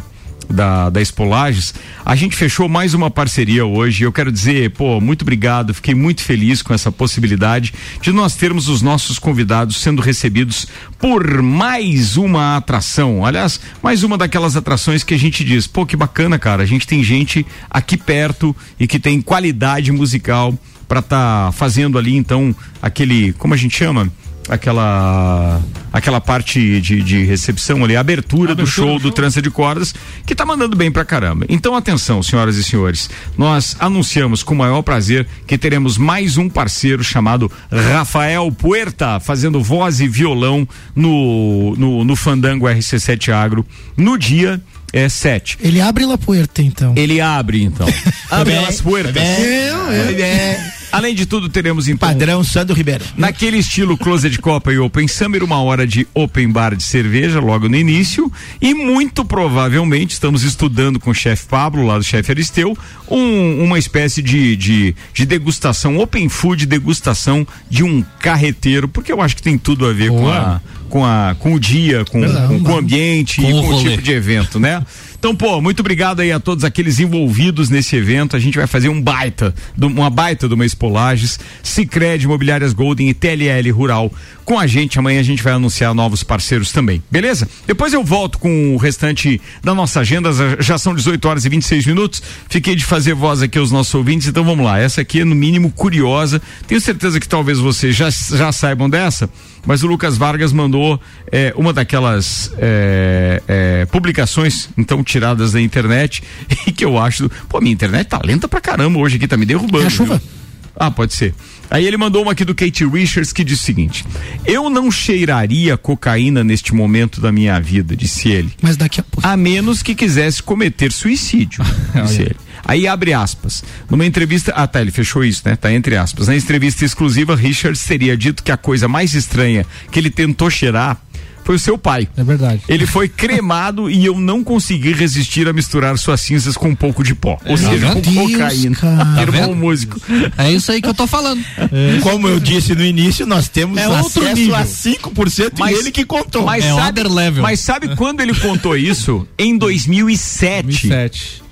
da, 0.48 0.88
da 0.90 1.00
Espolages, 1.00 1.74
a 2.04 2.16
gente 2.16 2.36
fechou 2.36 2.68
mais 2.68 2.94
uma 2.94 3.10
parceria 3.10 3.66
hoje. 3.66 4.04
Eu 4.04 4.12
quero 4.12 4.32
dizer, 4.32 4.70
pô, 4.70 5.00
muito 5.00 5.22
obrigado, 5.22 5.74
fiquei 5.74 5.94
muito 5.94 6.22
feliz 6.22 6.62
com 6.62 6.72
essa 6.72 6.90
possibilidade 6.90 7.72
de 8.00 8.12
nós 8.12 8.34
termos 8.34 8.68
os 8.68 8.80
nossos 8.80 9.18
convidados 9.18 9.76
sendo 9.76 10.00
recebidos 10.00 10.66
por 10.98 11.42
mais 11.42 12.16
uma 12.16 12.56
atração. 12.56 13.24
Aliás, 13.24 13.60
mais 13.82 14.02
uma 14.02 14.16
daquelas 14.16 14.56
atrações 14.56 15.04
que 15.04 15.14
a 15.14 15.18
gente 15.18 15.44
diz, 15.44 15.66
pô, 15.66 15.84
que 15.84 15.96
bacana, 15.96 16.38
cara. 16.38 16.62
A 16.62 16.66
gente 16.66 16.86
tem 16.86 17.02
gente 17.02 17.44
aqui 17.70 17.96
perto 17.96 18.54
e 18.80 18.86
que 18.86 18.98
tem 18.98 19.20
qualidade 19.20 19.92
musical 19.92 20.56
para 20.88 21.00
estar 21.00 21.46
tá 21.46 21.52
fazendo 21.52 21.98
ali, 21.98 22.16
então, 22.16 22.56
aquele, 22.80 23.34
como 23.34 23.52
a 23.52 23.56
gente 23.56 23.76
chama? 23.76 24.10
Aquela 24.48 25.60
aquela 25.92 26.20
parte 26.20 26.80
de, 26.80 27.02
de 27.02 27.24
recepção 27.24 27.84
ali, 27.84 27.96
a 27.96 28.00
abertura, 28.00 28.52
abertura 28.52 28.54
do 28.54 28.66
show 28.66 28.98
do, 28.98 29.02
show. 29.02 29.10
Trança 29.12 29.42
de 29.42 29.50
Cordas, 29.50 29.94
que 30.26 30.34
tá 30.34 30.44
mandando 30.44 30.76
bem 30.76 30.90
pra 30.90 31.04
caramba. 31.04 31.46
Então, 31.48 31.74
atenção, 31.74 32.22
senhoras 32.22 32.56
e 32.56 32.64
senhores, 32.64 33.10
nós 33.36 33.76
anunciamos 33.80 34.42
com 34.42 34.54
o 34.54 34.56
maior 34.56 34.82
prazer 34.82 35.26
que 35.46 35.58
teremos 35.58 35.98
mais 35.98 36.36
um 36.36 36.48
parceiro 36.48 37.02
chamado 37.02 37.50
Rafael 37.70 38.50
Puerta, 38.52 39.18
fazendo 39.18 39.62
voz 39.62 40.00
e 40.00 40.08
violão 40.08 40.68
no, 40.94 41.74
no, 41.76 42.04
no 42.04 42.16
Fandango 42.16 42.66
RC7 42.66 43.32
Agro, 43.32 43.66
no 43.96 44.18
dia 44.18 44.60
é 44.92 45.08
7. 45.08 45.58
Ele 45.60 45.80
abre 45.80 46.06
La 46.06 46.16
Puerta, 46.16 46.62
então. 46.62 46.94
Ele 46.96 47.20
abre, 47.20 47.62
então. 47.62 47.86
abre 48.30 48.56
as 48.56 48.80
puertas. 48.80 49.22
É, 49.22 49.70
é, 49.90 50.20
é. 50.20 50.77
Além 50.90 51.14
de 51.14 51.26
tudo, 51.26 51.48
teremos 51.48 51.88
então. 51.88 52.08
Padrão 52.08 52.42
Sandro 52.42 52.74
Ribeiro. 52.74 53.04
Naquele 53.16 53.58
estilo 53.58 53.96
Closet 53.96 54.38
Copa 54.38 54.72
e 54.72 54.78
Open 54.78 55.06
Summer, 55.06 55.44
uma 55.44 55.62
hora 55.62 55.86
de 55.86 56.06
open 56.14 56.50
bar 56.50 56.74
de 56.74 56.82
cerveja 56.82 57.40
logo 57.40 57.68
no 57.68 57.76
início. 57.76 58.30
E 58.60 58.74
muito 58.74 59.24
provavelmente, 59.24 60.12
estamos 60.12 60.42
estudando 60.42 60.98
com 60.98 61.10
o 61.10 61.14
chefe 61.14 61.46
Pablo, 61.46 61.86
lá 61.86 61.98
do 61.98 62.04
chefe 62.04 62.32
Aristeu, 62.32 62.76
um, 63.08 63.64
uma 63.64 63.78
espécie 63.78 64.22
de, 64.22 64.56
de, 64.56 64.94
de, 65.12 65.26
degustação, 65.26 65.98
open 65.98 66.28
food 66.28 66.66
degustação 66.66 67.46
de 67.68 67.84
um 67.84 68.02
carreteiro, 68.20 68.88
porque 68.88 69.12
eu 69.12 69.20
acho 69.20 69.36
que 69.36 69.42
tem 69.42 69.58
tudo 69.58 69.86
a 69.86 69.92
ver 69.92 70.10
com 70.10 70.28
a, 70.28 70.60
com, 70.88 71.04
a, 71.04 71.36
com 71.38 71.54
o 71.54 71.60
dia, 71.60 72.04
com, 72.06 72.20
com, 72.20 72.60
com 72.64 72.72
o 72.72 72.78
ambiente 72.78 73.42
com 73.42 73.48
e 73.48 73.52
com 73.52 73.74
o 73.74 73.82
tipo 73.82 74.02
de 74.02 74.12
evento, 74.12 74.58
né? 74.58 74.82
Então, 75.18 75.34
pô, 75.34 75.60
muito 75.60 75.80
obrigado 75.80 76.20
aí 76.20 76.30
a 76.30 76.38
todos 76.38 76.62
aqueles 76.62 77.00
envolvidos 77.00 77.68
nesse 77.68 77.96
evento. 77.96 78.36
A 78.36 78.38
gente 78.38 78.56
vai 78.56 78.68
fazer 78.68 78.88
um 78.88 79.02
baita, 79.02 79.52
uma 79.76 80.08
baita 80.08 80.46
de 80.46 80.54
uma 80.54 80.64
Expolages, 80.64 81.40
Cicred, 81.60 82.24
Imobiliárias 82.24 82.72
Golden 82.72 83.08
e 83.08 83.14
TLL 83.14 83.68
Rural 83.72 84.12
com 84.44 84.60
a 84.60 84.66
gente. 84.66 84.96
Amanhã 84.96 85.18
a 85.18 85.24
gente 85.24 85.42
vai 85.42 85.54
anunciar 85.54 85.92
novos 85.92 86.22
parceiros 86.22 86.70
também, 86.70 87.02
beleza? 87.10 87.48
Depois 87.66 87.92
eu 87.92 88.04
volto 88.04 88.38
com 88.38 88.74
o 88.74 88.76
restante 88.76 89.40
da 89.62 89.74
nossa 89.74 90.00
agenda. 90.00 90.30
Já 90.60 90.78
são 90.78 90.94
18 90.94 91.28
horas 91.28 91.44
e 91.44 91.48
26 91.48 91.86
minutos. 91.86 92.22
Fiquei 92.48 92.76
de 92.76 92.84
fazer 92.84 93.14
voz 93.14 93.42
aqui 93.42 93.58
aos 93.58 93.72
nossos 93.72 93.92
ouvintes, 93.94 94.28
então 94.28 94.44
vamos 94.44 94.64
lá. 94.64 94.78
Essa 94.78 95.00
aqui 95.00 95.20
é 95.20 95.24
no 95.24 95.34
mínimo 95.34 95.72
curiosa. 95.72 96.40
Tenho 96.68 96.80
certeza 96.80 97.18
que 97.18 97.26
talvez 97.26 97.58
vocês 97.58 97.96
já, 97.96 98.08
já 98.08 98.52
saibam 98.52 98.88
dessa 98.88 99.28
mas 99.68 99.82
o 99.82 99.86
Lucas 99.86 100.16
Vargas 100.16 100.50
mandou 100.50 100.98
é, 101.30 101.52
uma 101.54 101.74
daquelas 101.74 102.50
é, 102.56 103.42
é, 103.46 103.84
publicações, 103.92 104.70
então, 104.78 105.04
tiradas 105.04 105.52
da 105.52 105.60
internet, 105.60 106.22
e 106.66 106.72
que 106.72 106.82
eu 106.82 106.96
acho. 106.96 107.28
Pô, 107.50 107.60
minha 107.60 107.74
internet 107.74 108.06
tá 108.06 108.18
lenta 108.24 108.48
pra 108.48 108.62
caramba 108.62 108.98
hoje 108.98 109.16
aqui, 109.16 109.28
tá 109.28 109.36
me 109.36 109.44
derrubando. 109.44 109.84
É 109.84 109.88
a 109.88 109.90
chuva. 109.90 110.16
Viu? 110.16 110.28
Ah, 110.74 110.90
pode 110.90 111.12
ser. 111.12 111.34
Aí 111.70 111.84
ele 111.84 111.98
mandou 111.98 112.22
uma 112.22 112.32
aqui 112.32 112.46
do 112.46 112.54
Kate 112.54 112.86
Richards 112.86 113.30
que 113.30 113.44
diz 113.44 113.60
o 113.60 113.62
seguinte: 113.62 114.06
Eu 114.46 114.70
não 114.70 114.90
cheiraria 114.90 115.76
cocaína 115.76 116.42
neste 116.42 116.74
momento 116.74 117.20
da 117.20 117.30
minha 117.30 117.60
vida, 117.60 117.94
disse 117.94 118.30
ele. 118.30 118.50
Mas 118.62 118.74
daqui 118.74 119.00
a 119.00 119.02
pouco. 119.02 119.28
A 119.28 119.36
menos 119.36 119.82
que 119.82 119.94
quisesse 119.94 120.42
cometer 120.42 120.90
suicídio, 120.90 121.62
disse 122.06 122.22
ele. 122.22 122.36
Aí 122.68 122.86
abre 122.86 123.14
aspas. 123.14 123.64
Numa 123.88 124.04
entrevista. 124.04 124.52
Ah, 124.54 124.66
tá, 124.66 124.82
ele 124.82 124.90
fechou 124.90 125.24
isso, 125.24 125.40
né? 125.46 125.56
Tá 125.56 125.72
entre 125.72 125.96
aspas. 125.96 126.28
Na 126.28 126.36
entrevista 126.36 126.84
exclusiva, 126.84 127.34
Richards 127.34 127.82
teria 127.82 128.14
dito 128.14 128.42
que 128.42 128.52
a 128.52 128.58
coisa 128.58 128.86
mais 128.86 129.14
estranha 129.14 129.64
que 129.90 129.98
ele 129.98 130.10
tentou 130.10 130.50
cheirar 130.50 131.00
foi 131.48 131.54
o 131.54 131.58
seu 131.58 131.78
pai. 131.78 132.06
É 132.14 132.22
verdade. 132.22 132.60
Ele 132.68 132.84
foi 132.84 133.08
cremado 133.08 133.88
e 133.88 134.04
eu 134.04 134.20
não 134.20 134.44
consegui 134.44 134.92
resistir 134.92 135.48
a 135.48 135.52
misturar 135.54 135.96
suas 135.96 136.20
cinzas 136.20 136.58
com 136.58 136.68
um 136.68 136.74
pouco 136.74 137.02
de 137.02 137.14
pó. 137.14 137.38
Ou 137.46 137.56
seja, 137.56 137.90
com 137.90 138.00
Deus, 138.02 138.32
cocaína. 138.32 138.76
Tá 138.76 139.22
Irmão 139.22 139.54
músico. 139.54 139.98
É 140.36 140.52
isso 140.52 140.70
aí 140.70 140.82
que 140.82 140.88
eu 140.88 140.92
tô 140.92 141.06
falando. 141.06 141.42
É. 141.56 142.00
Como 142.02 142.28
eu 142.28 142.38
disse 142.38 142.74
no 142.74 142.84
início, 142.84 143.24
nós 143.24 143.48
temos 143.48 143.78
é 143.78 143.84
acesso 143.84 144.34
nível. 144.34 144.56
a 144.56 144.64
5% 144.64 145.52
mas, 145.58 145.74
e 145.74 145.80
ele 145.80 145.90
que 145.90 146.04
contou. 146.04 146.44
Mas 146.44 146.66
é 146.66 146.74
sabe, 146.74 147.02
level. 147.02 147.42
Mas 147.42 147.60
sabe 147.60 147.96
quando 147.96 148.20
ele 148.20 148.34
contou 148.34 148.76
isso? 148.76 149.26
Em 149.38 149.56
2007. 149.56 150.64
2007. 150.64 151.47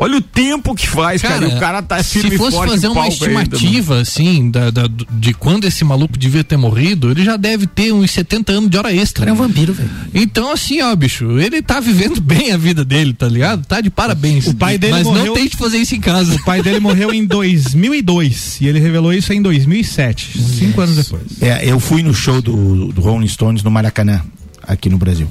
Olha 0.00 0.18
o 0.18 0.20
tempo 0.20 0.76
que 0.76 0.88
faz, 0.88 1.20
cara. 1.20 1.40
cara 1.40 1.48
o 1.48 1.58
cara 1.58 1.82
tá 1.82 2.00
firme 2.04 2.30
Se 2.30 2.38
fosse 2.38 2.56
fazer 2.56 2.86
uma 2.86 3.08
estimativa, 3.08 3.94
ainda, 3.94 4.02
assim, 4.02 4.48
da, 4.48 4.70
da, 4.70 4.88
de 5.10 5.34
quando 5.34 5.64
esse 5.64 5.84
maluco 5.84 6.16
devia 6.16 6.44
ter 6.44 6.56
morrido, 6.56 7.10
ele 7.10 7.24
já 7.24 7.36
deve 7.36 7.66
ter 7.66 7.92
uns 7.92 8.12
70 8.12 8.52
anos 8.52 8.70
de 8.70 8.78
hora 8.78 8.94
extra. 8.94 9.24
Ele 9.24 9.30
é 9.30 9.34
um 9.34 9.36
vampiro, 9.36 9.72
velho. 9.72 9.90
Então, 10.14 10.52
assim, 10.52 10.80
ó, 10.80 10.94
bicho, 10.94 11.40
ele 11.40 11.60
tá 11.60 11.80
vivendo 11.80 12.20
bem 12.22 12.52
a 12.52 12.56
vida 12.56 12.84
dele, 12.84 13.12
tá 13.12 13.26
ligado? 13.26 13.66
Tá 13.66 13.80
de 13.80 13.90
parabéns. 13.90 14.46
O 14.46 14.54
pai 14.54 14.78
dele 14.78 14.92
Mas 14.92 15.04
morreu... 15.04 15.26
não 15.26 15.34
tente 15.34 15.56
fazer 15.56 15.78
isso 15.78 15.96
em 15.96 16.00
casa. 16.00 16.32
O 16.32 16.44
pai 16.44 16.62
dele 16.62 16.78
morreu 16.78 17.12
em 17.12 17.26
2002 17.26 18.60
e 18.60 18.68
ele 18.68 18.78
revelou 18.78 19.12
isso 19.12 19.32
em 19.32 19.42
2007, 19.42 20.40
cinco 20.40 20.80
anos 20.80 20.94
depois. 20.94 21.22
É, 21.40 21.68
eu 21.68 21.80
fui 21.80 22.04
no 22.04 22.14
show 22.14 22.40
do, 22.40 22.92
do 22.92 23.00
Rolling 23.00 23.26
Stones 23.26 23.64
no 23.64 23.70
Maracanã, 23.70 24.22
aqui 24.62 24.88
no 24.88 24.96
Brasil. 24.96 25.28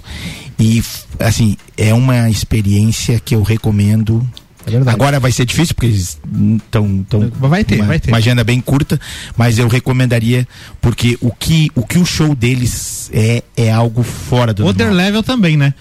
E, 0.59 0.83
assim, 1.19 1.55
é 1.77 1.93
uma 1.93 2.29
experiência 2.29 3.17
que 3.17 3.33
eu 3.33 3.43
recomendo 3.43 4.27
é 4.75 4.89
Agora 4.89 5.19
vai 5.19 5.31
ser 5.31 5.45
difícil 5.45 5.73
porque 5.75 5.87
eles 5.87 6.19
estão 6.57 7.05
tão 7.09 7.29
vai 7.39 7.63
ter, 7.63 7.77
uma, 7.77 7.85
vai 7.85 7.99
ter. 7.99 8.11
uma 8.11 8.17
agenda 8.17 8.43
bem 8.43 8.59
curta, 8.59 8.99
mas 9.35 9.57
eu 9.57 9.67
recomendaria 9.67 10.47
porque 10.81 11.17
o 11.21 11.31
que 11.31 11.71
o 11.75 11.85
que 11.85 11.97
o 11.97 12.05
show 12.05 12.35
deles 12.35 13.09
é 13.13 13.43
é 13.55 13.71
algo 13.71 14.03
fora 14.03 14.53
do 14.53 14.63
normal. 14.63 15.05
level 15.05 15.23
também, 15.23 15.55
né? 15.57 15.73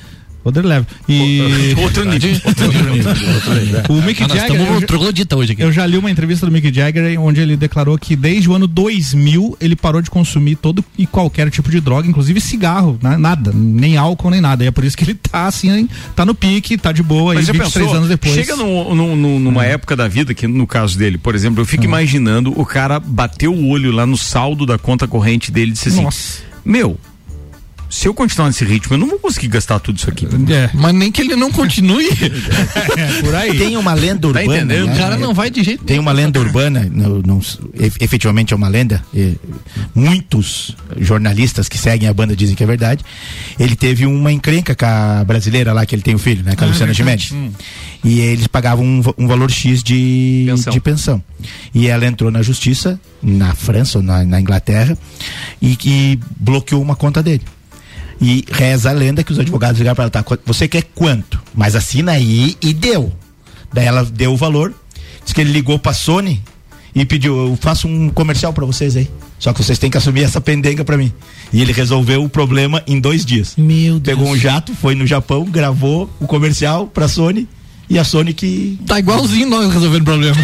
Outro 0.47 0.63
level. 0.67 0.87
E... 1.09 1.75
Outro 1.77 2.05
nível. 2.05 2.31
Outro 2.47 3.55
nível. 3.55 3.83
o 3.89 4.03
Mick 4.03 4.23
ah, 4.23 4.29
Jagger. 4.29 4.61
Eu, 4.61 5.39
hoje 5.39 5.53
aqui. 5.53 5.63
eu 5.63 5.73
já 5.73 5.85
li 5.85 5.99
uma 5.99 6.11
entrevista 6.11 6.47
do 6.47 6.53
Mick 6.53 6.73
Jagger 6.73 7.21
onde 7.21 7.41
ele 7.41 7.57
declarou 7.57 7.99
que 7.99 8.15
desde 8.15 8.49
o 8.49 8.55
ano 8.55 8.69
2000 8.69 9.57
ele 9.61 9.75
parou 9.75 10.01
de 10.01 10.09
consumir 10.09 10.55
todo 10.55 10.85
e 10.97 11.05
qualquer 11.05 11.51
tipo 11.51 11.69
de 11.69 11.81
droga, 11.81 12.09
inclusive 12.09 12.41
cigarro, 12.41 12.97
né? 13.03 13.17
nada, 13.17 13.53
nem 13.53 13.97
álcool 13.97 14.31
nem 14.31 14.41
nada. 14.41 14.63
E 14.63 14.69
é 14.69 14.71
por 14.71 14.85
isso 14.85 14.97
que 14.97 15.03
ele 15.03 15.15
tá 15.15 15.47
assim, 15.47 15.89
tá 16.15 16.25
no 16.25 16.35
pique, 16.35 16.79
tá 16.79 16.93
de 16.93 17.03
boa 17.03 17.35
Mas 17.35 17.49
aí 17.49 17.53
23 17.53 17.85
pensou, 17.85 17.97
anos 17.97 18.09
depois. 18.09 18.33
Chega 18.33 18.55
numa 18.55 19.67
é. 19.67 19.73
época 19.73 19.97
da 19.97 20.07
vida, 20.07 20.33
que 20.33 20.47
no 20.47 20.67
caso 20.67 20.97
dele, 20.97 21.19
por 21.19 21.35
exemplo, 21.35 21.61
eu 21.61 21.67
fico 21.67 21.83
é. 21.83 21.87
imaginando 21.87 22.53
o 22.59 22.65
cara 22.65 23.01
bateu 23.01 23.53
o 23.53 23.69
olho 23.69 23.91
lá 23.91 24.07
no 24.07 24.17
saldo 24.17 24.65
da 24.65 24.79
conta 24.79 25.09
corrente 25.09 25.51
dele 25.51 25.71
e 25.71 25.75
disse 25.75 25.89
assim: 25.89 26.03
Nossa. 26.03 26.43
Meu, 26.65 26.99
se 27.89 28.09
eu 28.09 28.15
continuar 28.15 28.49
nesse 28.49 28.65
ritmo, 28.65 28.95
eu 28.95 28.99
não 28.99 29.09
vou 29.09 29.19
conseguir 29.19 29.49
gastar 29.49 29.79
tudo 29.79 29.97
isso 29.97 30.09
aqui. 30.09 30.27
É, 30.27 30.71
mas 30.75 30.95
nem 30.95 31.11
que 31.11 31.21
ele 31.23 31.37
não 31.37 31.53
continue. 31.53 32.07
é, 32.07 33.21
por 33.23 33.35
aí. 33.35 33.57
Tem 33.57 33.77
uma 33.77 33.95
lenda 33.95 34.21
tá 34.21 34.29
urbana. 34.29 34.47
Tá 34.47 34.55
entendendo? 34.57 34.87
Né? 34.87 34.95
O 34.95 34.97
cara 34.97 35.17
não 35.17 35.33
vai 35.33 35.51
de 35.51 35.63
jeito 35.63 35.85
Tem 35.85 35.99
uma 35.99 36.13
lenda 36.13 36.41
urbana, 36.41 36.89
não, 36.91 37.23
não, 37.23 37.41
efetivamente 38.01 38.53
é 38.53 38.57
uma 38.57 38.69
lenda. 38.69 39.03
muitos 39.95 40.77
jornalistas 40.99 41.69
que 41.69 41.79
seguem 41.79 42.09
a 42.09 42.15
banda 42.15 42.35
dizem 42.35 42.55
que 42.57 42.63
é 42.63 42.67
verdade. 42.67 43.05
Ele 43.59 43.77
teve 43.77 44.07
uma 44.07 44.33
encrenca 44.33 44.75
com 44.75 44.87
a 44.87 45.25
brasileira 45.25 45.73
lá, 45.73 45.87
que 45.87 45.95
ele 45.95 46.03
tem 46.03 46.15
o 46.15 46.17
um 46.17 46.21
filho, 46.21 46.43
né? 46.43 46.55
Com 46.57 46.65
a 46.65 46.67
ah, 46.67 46.71
Luciana 46.71 46.93
Gimenez. 46.93 47.31
Hum. 47.33 47.51
E 48.05 48.21
eles 48.21 48.47
pagavam 48.47 48.85
um, 48.85 49.03
um 49.19 49.27
valor 49.27 49.51
X 49.51 49.83
de 49.83 50.45
pensão. 50.47 50.73
de 50.73 50.81
pensão. 50.81 51.25
E 51.75 51.89
ela 51.89 52.07
entrou 52.07 52.31
na 52.31 52.43
justiça, 52.43 53.01
na 53.23 53.55
França 53.55 53.99
ou 53.99 54.05
na, 54.05 54.25
na 54.25 54.41
Inglaterra, 54.41 54.97
e 55.61 55.77
que 55.77 56.19
bloqueou 56.39 56.83
uma 56.83 56.97
conta 56.97 57.23
dele. 57.23 57.43
E 58.21 58.45
reza 58.51 58.91
a 58.91 58.93
lenda 58.93 59.23
que 59.23 59.33
os 59.33 59.39
advogados 59.39 59.79
ligaram 59.79 59.95
para 59.95 60.05
ela, 60.05 60.11
tá, 60.11 60.25
você 60.45 60.67
quer 60.67 60.83
quanto? 60.95 61.41
Mas 61.55 61.75
assina 61.75 62.13
aí 62.13 62.57
e 62.63 62.73
deu. 62.73 63.13
Daí 63.73 63.87
ela 63.87 64.05
deu 64.05 64.33
o 64.33 64.37
valor. 64.37 64.75
Diz 65.25 65.33
que 65.33 65.41
ele 65.41 65.53
ligou 65.53 65.79
pra 65.79 65.93
Sony 65.93 66.43
e 66.95 67.05
pediu, 67.05 67.37
eu 67.37 67.59
faço 67.61 67.87
um 67.87 68.09
comercial 68.09 68.53
para 68.53 68.65
vocês 68.65 68.97
aí. 68.97 69.11
Só 69.39 69.53
que 69.53 69.63
vocês 69.63 69.79
têm 69.79 69.91
que 69.91 69.99
assumir 69.99 70.23
essa 70.23 70.41
pendenga 70.41 70.83
para 70.83 70.97
mim. 70.97 71.13
E 71.53 71.61
ele 71.61 71.73
resolveu 71.73 72.25
o 72.25 72.29
problema 72.29 72.83
em 72.87 72.99
dois 72.99 73.25
dias. 73.25 73.55
Meu 73.57 74.01
Deus. 74.01 74.17
Pegou 74.17 74.33
um 74.33 74.37
jato, 74.37 74.75
foi 74.75 74.95
no 74.95 75.07
Japão, 75.07 75.45
gravou 75.45 76.09
o 76.19 76.27
comercial 76.27 76.87
pra 76.87 77.07
Sony 77.07 77.47
e 77.89 77.99
a 77.99 78.05
Sony 78.05 78.33
que. 78.33 78.79
Tá 78.87 78.99
igualzinho 78.99 79.49
nós 79.49 79.73
resolvendo 79.73 80.03
o 80.03 80.05
problema. 80.05 80.37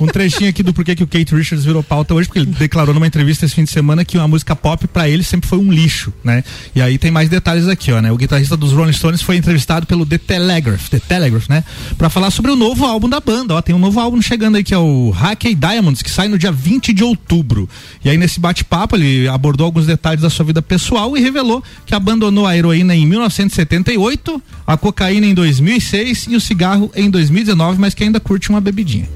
um 0.00 0.06
trechinho 0.06 0.50
aqui 0.50 0.62
do 0.62 0.72
porquê 0.72 0.94
que 0.94 1.02
o 1.02 1.06
Kate 1.06 1.34
Richards 1.34 1.64
virou 1.64 1.82
pauta 1.82 2.14
hoje, 2.14 2.28
porque 2.28 2.40
ele 2.40 2.46
declarou 2.46 2.92
numa 2.92 3.06
entrevista 3.06 3.44
esse 3.44 3.54
fim 3.54 3.64
de 3.64 3.70
semana 3.70 4.04
que 4.04 4.18
a 4.18 4.26
música 4.26 4.56
pop 4.56 4.86
para 4.88 5.08
ele 5.08 5.22
sempre 5.22 5.48
foi 5.48 5.58
um 5.58 5.70
lixo, 5.70 6.12
né? 6.24 6.42
E 6.74 6.82
aí 6.82 6.98
tem 6.98 7.10
mais 7.10 7.28
detalhes 7.28 7.68
aqui, 7.68 7.92
ó, 7.92 8.00
né? 8.00 8.10
O 8.10 8.16
guitarrista 8.16 8.56
dos 8.56 8.72
Rolling 8.72 8.92
Stones 8.92 9.22
foi 9.22 9.36
entrevistado 9.36 9.86
pelo 9.86 10.04
The 10.04 10.18
Telegraph, 10.18 10.88
The 10.88 10.98
Telegraph, 10.98 11.48
né? 11.48 11.62
Para 11.96 12.10
falar 12.10 12.30
sobre 12.30 12.50
o 12.50 12.56
novo 12.56 12.84
álbum 12.84 13.08
da 13.08 13.20
banda, 13.20 13.54
ó, 13.54 13.62
tem 13.62 13.74
um 13.74 13.78
novo 13.78 14.00
álbum 14.00 14.20
chegando 14.20 14.56
aí 14.56 14.64
que 14.64 14.74
é 14.74 14.78
o 14.78 15.10
Hackey 15.10 15.54
Diamonds, 15.54 16.02
que 16.02 16.10
sai 16.10 16.28
no 16.28 16.38
dia 16.38 16.50
20 16.50 16.92
de 16.92 17.04
outubro. 17.04 17.68
E 18.04 18.10
aí 18.10 18.16
nesse 18.16 18.40
bate-papo 18.40 18.96
ele 18.96 19.28
abordou 19.28 19.66
alguns 19.66 19.86
detalhes 19.86 20.22
da 20.22 20.30
sua 20.30 20.44
vida 20.44 20.60
pessoal 20.60 21.16
e 21.16 21.20
revelou 21.20 21.62
que 21.86 21.94
abandonou 21.94 22.46
a 22.46 22.56
heroína 22.56 22.94
em 22.94 23.06
1978, 23.06 24.42
a 24.66 24.76
cocaína 24.76 25.26
em 25.26 25.34
2006 25.82 26.26
e 26.28 26.36
o 26.36 26.40
cigarro 26.40 26.90
em 26.94 27.10
2019, 27.10 27.80
mas 27.80 27.94
que 27.94 28.04
ainda 28.04 28.20
curte 28.20 28.50
uma 28.50 28.60
bebidinha. 28.60 29.08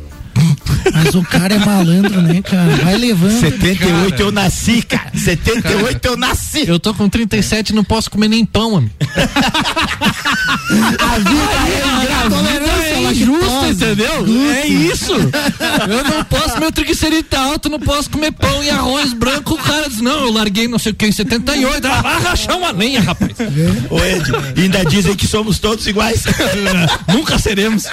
Mas 0.92 1.14
o 1.14 1.22
cara 1.22 1.54
é 1.54 1.58
malandro, 1.58 2.20
né, 2.22 2.42
cara? 2.42 2.76
Vai 2.76 2.96
levando. 2.96 3.40
78 3.40 4.10
cara. 4.10 4.22
eu 4.22 4.32
nasci, 4.32 4.82
cara. 4.82 5.10
78 5.14 6.00
cara, 6.00 6.14
eu 6.14 6.16
nasci. 6.16 6.66
Eu 6.66 6.78
tô 6.78 6.94
com 6.94 7.08
37 7.08 7.70
e 7.70 7.74
não 7.74 7.84
posso 7.84 8.10
comer 8.10 8.28
nem 8.28 8.44
pão, 8.44 8.72
mano. 8.72 8.90
a 10.98 11.18
vida 11.18 11.46
é, 12.88 12.92
é 12.92 13.12
injusta, 13.12 13.68
entendeu? 13.68 14.26
É 14.54 14.66
isso. 14.66 15.12
Eu 15.12 16.04
não 16.04 16.24
posso, 16.24 16.58
meu 16.58 16.72
triglicerídeo 16.72 17.24
tá 17.24 17.40
alto, 17.40 17.68
não 17.68 17.80
posso 17.80 18.10
comer 18.10 18.32
pão 18.32 18.62
e 18.62 18.70
arroz 18.70 19.12
branco. 19.12 19.54
O 19.54 19.58
cara 19.58 19.88
diz, 19.88 20.00
não, 20.00 20.26
eu 20.26 20.32
larguei 20.32 20.68
não 20.68 20.78
sei 20.78 20.92
o 20.92 20.94
que 20.94 21.06
em 21.06 21.12
78. 21.12 21.86
Ah, 21.86 22.02
vai 22.02 22.22
rachar 22.22 22.56
uma 22.56 22.70
lenha, 22.70 23.00
rapaz. 23.00 23.32
Ô, 23.90 23.98
Ed, 24.04 24.32
ainda 24.56 24.84
dizem 24.84 25.14
que 25.14 25.26
somos 25.26 25.58
todos 25.58 25.86
iguais. 25.86 26.24
Nunca 27.12 27.38
seremos. 27.38 27.84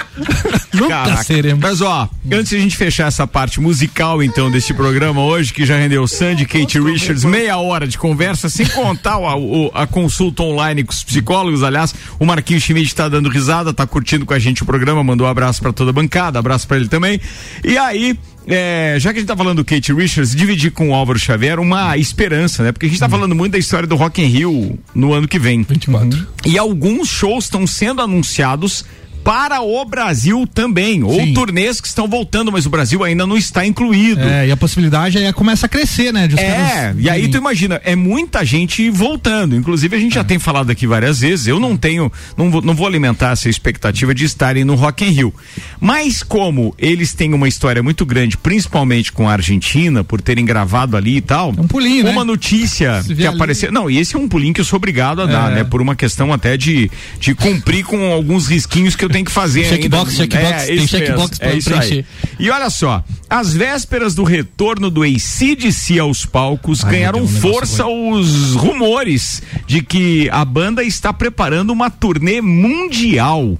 Nunca 0.72 0.88
Caraca. 0.88 1.24
seremos. 1.24 1.60
Mas 1.60 1.80
ó, 1.80 2.08
antes 2.34 2.50
de 2.50 2.56
a 2.56 2.60
gente 2.60 2.76
fechar 2.76 3.06
essa 3.06 3.26
parte 3.26 3.60
musical, 3.60 4.22
então, 4.22 4.50
deste 4.50 4.74
programa 4.74 5.22
hoje, 5.22 5.52
que 5.52 5.64
já 5.64 5.76
rendeu 5.76 6.06
Sandy, 6.06 6.44
Kate 6.44 6.80
Richards, 6.80 7.24
meia 7.24 7.56
hora 7.58 7.86
de 7.86 7.96
conversa, 7.96 8.48
sem 8.48 8.66
contar 8.66 9.18
a, 9.18 9.82
a 9.82 9.86
consulta 9.86 10.42
online 10.42 10.82
com 10.82 10.92
os 10.92 11.04
psicólogos. 11.04 11.62
Aliás, 11.62 11.94
o 12.18 12.26
Marquinhos 12.26 12.64
Schmidt 12.64 12.88
está 12.88 13.08
dando 13.08 13.28
risada, 13.28 13.70
está 13.70 13.86
curtindo 13.86 14.26
com 14.26 14.34
a 14.34 14.38
gente 14.38 14.62
o 14.62 14.66
programa, 14.66 15.04
mandou 15.04 15.26
um 15.26 15.30
abraço 15.30 15.62
para 15.62 15.72
toda 15.72 15.90
a 15.90 15.92
bancada, 15.92 16.38
abraço 16.38 16.66
para 16.66 16.76
ele 16.76 16.88
também. 16.88 17.20
E 17.62 17.78
aí, 17.78 18.18
é, 18.46 18.96
já 18.98 19.12
que 19.12 19.18
a 19.18 19.20
gente 19.20 19.28
tá 19.28 19.36
falando 19.36 19.58
do 19.58 19.64
Kate 19.64 19.92
Richards, 19.92 20.34
dividir 20.34 20.72
com 20.72 20.90
o 20.90 20.94
Álvaro 20.94 21.18
Xavier 21.18 21.60
uma 21.60 21.96
esperança, 21.96 22.62
né? 22.62 22.72
Porque 22.72 22.86
a 22.86 22.88
gente 22.88 22.98
tá 22.98 23.06
uhum. 23.06 23.12
falando 23.12 23.34
muito 23.34 23.52
da 23.52 23.58
história 23.58 23.86
do 23.86 23.96
Rock 23.96 24.20
in 24.20 24.26
Rio 24.26 24.78
no 24.94 25.12
ano 25.12 25.28
que 25.28 25.38
vem. 25.38 25.62
24. 25.62 26.18
Uhum. 26.18 26.26
E 26.44 26.58
alguns 26.58 27.08
shows 27.08 27.44
estão 27.44 27.66
sendo 27.66 28.02
anunciados 28.02 28.84
para 29.24 29.62
o 29.62 29.82
Brasil 29.86 30.46
também. 30.46 30.96
Sim. 30.96 31.02
Ou 31.02 31.32
turnês 31.32 31.80
que 31.80 31.88
estão 31.88 32.06
voltando, 32.06 32.52
mas 32.52 32.66
o 32.66 32.70
Brasil 32.70 33.02
ainda 33.02 33.26
não 33.26 33.36
está 33.36 33.64
incluído. 33.64 34.20
É, 34.20 34.48
e 34.48 34.52
a 34.52 34.56
possibilidade 34.56 35.16
aí 35.16 35.32
começa 35.32 35.64
a 35.64 35.68
crescer, 35.68 36.12
né? 36.12 36.28
é, 36.38 36.94
e 36.98 37.08
aí 37.08 37.28
tu 37.28 37.38
imagina, 37.38 37.80
é 37.82 37.96
muita 37.96 38.44
gente 38.44 38.90
voltando. 38.90 39.56
Inclusive, 39.56 39.96
a 39.96 39.98
gente 39.98 40.12
é. 40.12 40.16
já 40.16 40.24
tem 40.24 40.38
falado 40.38 40.70
aqui 40.70 40.86
várias 40.86 41.20
vezes. 41.20 41.46
Eu 41.46 41.58
não 41.58 41.76
tenho, 41.76 42.12
não 42.36 42.50
vou, 42.50 42.60
não 42.60 42.74
vou 42.74 42.86
alimentar 42.86 43.30
essa 43.30 43.48
expectativa 43.48 44.14
de 44.14 44.24
estarem 44.24 44.64
no 44.64 44.74
Rock 44.74 45.04
in 45.04 45.10
Rio. 45.10 45.34
Mas 45.80 46.22
como 46.22 46.74
eles 46.78 47.14
têm 47.14 47.32
uma 47.32 47.48
história 47.48 47.82
muito 47.82 48.04
grande, 48.04 48.36
principalmente 48.36 49.10
com 49.10 49.28
a 49.28 49.32
Argentina, 49.32 50.04
por 50.04 50.20
terem 50.20 50.44
gravado 50.44 50.96
ali 50.96 51.16
e 51.16 51.20
tal. 51.22 51.54
É 51.56 51.60
um 51.60 51.66
pulinho, 51.66 52.04
Uma 52.10 52.24
né? 52.24 52.24
notícia 52.24 53.02
que 53.02 53.26
apareceu. 53.26 53.72
Não, 53.72 53.88
e 53.88 53.98
esse 53.98 54.14
é 54.14 54.18
um 54.18 54.28
pulinho 54.28 54.52
que 54.52 54.60
eu 54.60 54.64
sou 54.64 54.76
obrigado 54.76 55.22
a 55.22 55.26
dar, 55.26 55.52
é. 55.52 55.54
né? 55.56 55.64
Por 55.64 55.80
uma 55.80 55.96
questão 55.96 56.32
até 56.32 56.56
de, 56.56 56.90
de 57.18 57.34
cumprir 57.34 57.84
com 57.84 58.12
alguns 58.12 58.48
risquinhos 58.48 58.94
que 58.94 59.04
eu 59.04 59.13
tem 59.14 59.22
que 59.22 59.30
fazer 59.30 59.64
checkbox, 59.64 60.10
ainda. 60.10 60.34
Checkbox, 60.34 60.62
é, 60.62 60.66
tem 60.66 60.86
checkbox 60.88 61.40
é 61.40 61.56
isso 61.56 61.70
preencher. 61.70 61.94
Aí. 61.94 62.04
E 62.36 62.50
olha 62.50 62.68
só, 62.68 63.04
as 63.30 63.54
vésperas 63.54 64.12
do 64.12 64.24
retorno 64.24 64.90
do 64.90 65.04
ACDC 65.04 66.00
aos 66.00 66.26
palcos 66.26 66.84
Ai, 66.84 66.90
ganharam 66.90 67.20
um 67.20 67.28
força 67.28 67.86
os 67.86 68.56
rumores 68.56 69.40
de 69.68 69.82
que 69.82 70.28
a 70.30 70.44
banda 70.44 70.82
está 70.82 71.12
preparando 71.12 71.70
uma 71.70 71.90
turnê 71.90 72.40
mundial. 72.40 73.56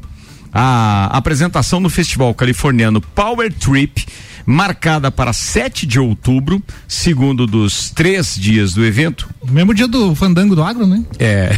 A 0.52 1.06
apresentação 1.16 1.78
no 1.78 1.88
festival 1.88 2.34
californiano 2.34 3.00
Power 3.00 3.52
Trip 3.52 4.04
marcada 4.46 5.10
para 5.10 5.32
7 5.32 5.86
de 5.86 5.98
outubro, 5.98 6.62
segundo 6.86 7.46
dos 7.46 7.90
três 7.90 8.34
dias 8.34 8.74
do 8.74 8.84
evento. 8.84 9.28
Mesmo 9.48 9.74
dia 9.74 9.88
do 9.88 10.14
fandango 10.14 10.54
do 10.54 10.62
agro, 10.62 10.86
né? 10.86 11.02
É. 11.18 11.56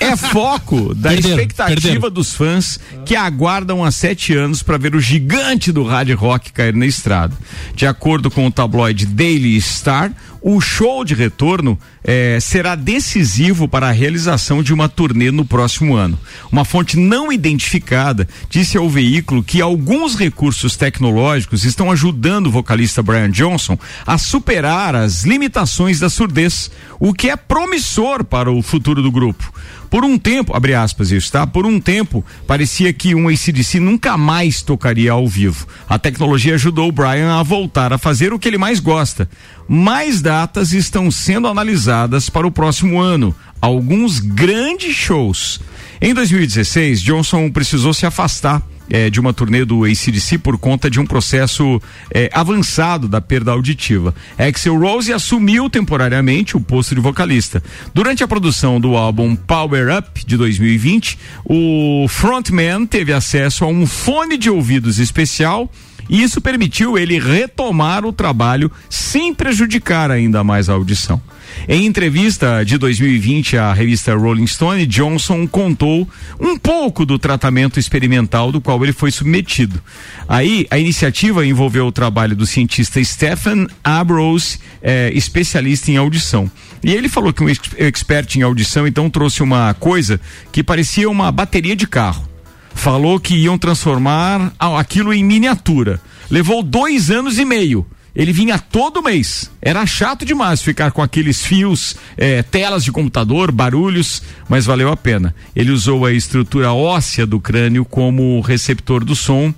é 0.00 0.16
foco 0.16 0.94
da 0.94 1.10
perderam, 1.10 1.36
expectativa 1.36 1.80
perderam. 1.80 2.10
dos 2.10 2.32
fãs 2.32 2.80
que 3.04 3.14
aguardam 3.14 3.84
há 3.84 3.90
sete 3.90 4.34
anos 4.34 4.62
para 4.62 4.78
ver 4.78 4.94
o 4.94 5.00
gigante 5.00 5.70
do 5.72 5.84
hard 5.84 6.10
rock 6.12 6.52
cair 6.52 6.74
na 6.74 6.86
estrada. 6.86 7.36
De 7.74 7.86
acordo 7.86 8.30
com 8.30 8.46
o 8.46 8.50
tabloide 8.50 9.06
Daily 9.06 9.60
Star, 9.60 10.12
o 10.42 10.60
show 10.60 11.04
de 11.04 11.14
retorno 11.14 11.78
eh, 12.02 12.38
será 12.40 12.74
decisivo 12.74 13.68
para 13.68 13.88
a 13.88 13.92
realização 13.92 14.62
de 14.62 14.74
uma 14.74 14.88
turnê 14.88 15.30
no 15.30 15.44
próximo 15.44 15.94
ano. 15.94 16.18
Uma 16.50 16.64
fonte 16.64 16.98
não 16.98 17.32
identificada 17.32 18.26
disse 18.50 18.76
ao 18.76 18.90
veículo 18.90 19.42
que 19.42 19.60
alguns 19.60 20.16
recursos 20.16 20.76
tecnológicos 20.76 21.64
estão 21.64 21.90
ajudando 21.90 22.48
o 22.48 22.50
vocalista 22.50 23.02
Brian 23.02 23.30
Johnson 23.30 23.78
a 24.04 24.18
superar 24.18 24.96
as 24.96 25.22
limitações 25.22 26.00
da 26.00 26.10
surdez, 26.10 26.70
o 26.98 27.14
que 27.14 27.30
é 27.30 27.36
promissor 27.36 28.24
para 28.24 28.50
o 28.50 28.62
futuro 28.62 29.00
do 29.00 29.12
grupo. 29.12 29.52
Por 29.92 30.06
um 30.06 30.16
tempo, 30.16 30.56
abre 30.56 30.74
aspas 30.74 31.12
isso, 31.12 31.30
tá? 31.30 31.46
Por 31.46 31.66
um 31.66 31.78
tempo, 31.78 32.24
parecia 32.46 32.90
que 32.94 33.14
um 33.14 33.28
ACDC 33.28 33.78
nunca 33.78 34.16
mais 34.16 34.62
tocaria 34.62 35.12
ao 35.12 35.28
vivo. 35.28 35.66
A 35.86 35.98
tecnologia 35.98 36.54
ajudou 36.54 36.88
o 36.88 36.92
Brian 36.92 37.38
a 37.38 37.42
voltar 37.42 37.92
a 37.92 37.98
fazer 37.98 38.32
o 38.32 38.38
que 38.38 38.48
ele 38.48 38.56
mais 38.56 38.80
gosta. 38.80 39.28
Mais 39.68 40.22
datas 40.22 40.72
estão 40.72 41.10
sendo 41.10 41.46
analisadas 41.46 42.30
para 42.30 42.46
o 42.46 42.50
próximo 42.50 43.02
ano. 43.02 43.34
Alguns 43.60 44.18
grandes 44.18 44.96
shows. 44.96 45.60
Em 46.00 46.14
2016, 46.14 47.02
Johnson 47.02 47.50
precisou 47.50 47.92
se 47.92 48.06
afastar 48.06 48.62
é, 48.90 49.10
de 49.10 49.20
uma 49.20 49.32
turnê 49.32 49.64
do 49.64 49.84
ACDC 49.84 50.38
por 50.38 50.58
conta 50.58 50.90
de 50.90 51.00
um 51.00 51.06
processo 51.06 51.80
é, 52.12 52.30
avançado 52.32 53.08
da 53.08 53.20
perda 53.20 53.52
auditiva. 53.52 54.14
Axel 54.38 54.78
Rose 54.78 55.12
assumiu 55.12 55.68
temporariamente 55.70 56.56
o 56.56 56.60
posto 56.60 56.94
de 56.94 57.00
vocalista. 57.00 57.62
Durante 57.94 58.22
a 58.22 58.28
produção 58.28 58.80
do 58.80 58.96
álbum 58.96 59.34
Power 59.34 59.96
Up 59.96 60.24
de 60.26 60.36
2020, 60.36 61.18
o 61.44 62.06
frontman 62.08 62.86
teve 62.86 63.12
acesso 63.12 63.64
a 63.64 63.68
um 63.68 63.86
fone 63.86 64.36
de 64.36 64.50
ouvidos 64.50 64.98
especial 64.98 65.70
e 66.08 66.22
isso 66.22 66.40
permitiu 66.40 66.98
ele 66.98 67.18
retomar 67.18 68.04
o 68.04 68.12
trabalho 68.12 68.70
sem 68.90 69.32
prejudicar 69.34 70.10
ainda 70.10 70.42
mais 70.42 70.68
a 70.68 70.74
audição. 70.74 71.20
Em 71.68 71.86
entrevista 71.86 72.64
de 72.64 72.76
2020 72.76 73.56
à 73.56 73.72
revista 73.72 74.14
Rolling 74.14 74.46
Stone, 74.46 74.84
Johnson 74.86 75.46
contou 75.46 76.08
um 76.40 76.58
pouco 76.58 77.06
do 77.06 77.18
tratamento 77.18 77.78
experimental 77.78 78.50
do 78.50 78.60
qual 78.60 78.82
ele 78.82 78.92
foi 78.92 79.10
submetido. 79.10 79.80
Aí, 80.28 80.66
a 80.70 80.78
iniciativa 80.78 81.46
envolveu 81.46 81.86
o 81.86 81.92
trabalho 81.92 82.34
do 82.34 82.46
cientista 82.46 83.02
Stephen 83.02 83.66
Abrose, 83.84 84.58
eh, 84.82 85.12
especialista 85.14 85.90
em 85.90 85.96
audição. 85.96 86.50
E 86.82 86.92
ele 86.92 87.08
falou 87.08 87.32
que 87.32 87.44
um 87.44 87.48
expert 87.48 88.36
em 88.36 88.42
audição 88.42 88.86
então 88.86 89.08
trouxe 89.08 89.42
uma 89.42 89.72
coisa 89.74 90.20
que 90.50 90.64
parecia 90.64 91.08
uma 91.08 91.30
bateria 91.30 91.76
de 91.76 91.86
carro. 91.86 92.28
Falou 92.74 93.20
que 93.20 93.36
iam 93.36 93.56
transformar 93.56 94.52
aquilo 94.58 95.12
em 95.12 95.22
miniatura. 95.22 96.00
Levou 96.28 96.62
dois 96.62 97.10
anos 97.10 97.38
e 97.38 97.44
meio 97.44 97.86
ele 98.14 98.32
vinha 98.32 98.58
todo 98.58 99.02
mês. 99.02 99.50
Era 99.60 99.86
chato 99.86 100.24
demais 100.24 100.60
ficar 100.62 100.92
com 100.92 101.02
aqueles 101.02 101.44
fios, 101.44 101.96
eh, 102.16 102.42
telas 102.42 102.84
de 102.84 102.92
computador, 102.92 103.50
barulhos, 103.50 104.22
mas 104.48 104.66
valeu 104.66 104.90
a 104.90 104.96
pena. 104.96 105.34
Ele 105.56 105.70
usou 105.70 106.04
a 106.04 106.12
estrutura 106.12 106.72
óssea 106.72 107.26
do 107.26 107.40
crânio 107.40 107.84
como 107.84 108.40
receptor 108.40 109.04
do 109.04 109.16
som 109.16 109.54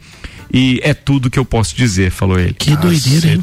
e 0.56 0.78
é 0.84 0.94
tudo 0.94 1.28
que 1.28 1.36
eu 1.36 1.44
posso 1.44 1.74
dizer, 1.74 2.12
falou 2.12 2.38
ele. 2.38 2.54
Que 2.54 2.76
doideira, 2.76 3.26
hein? 3.28 3.42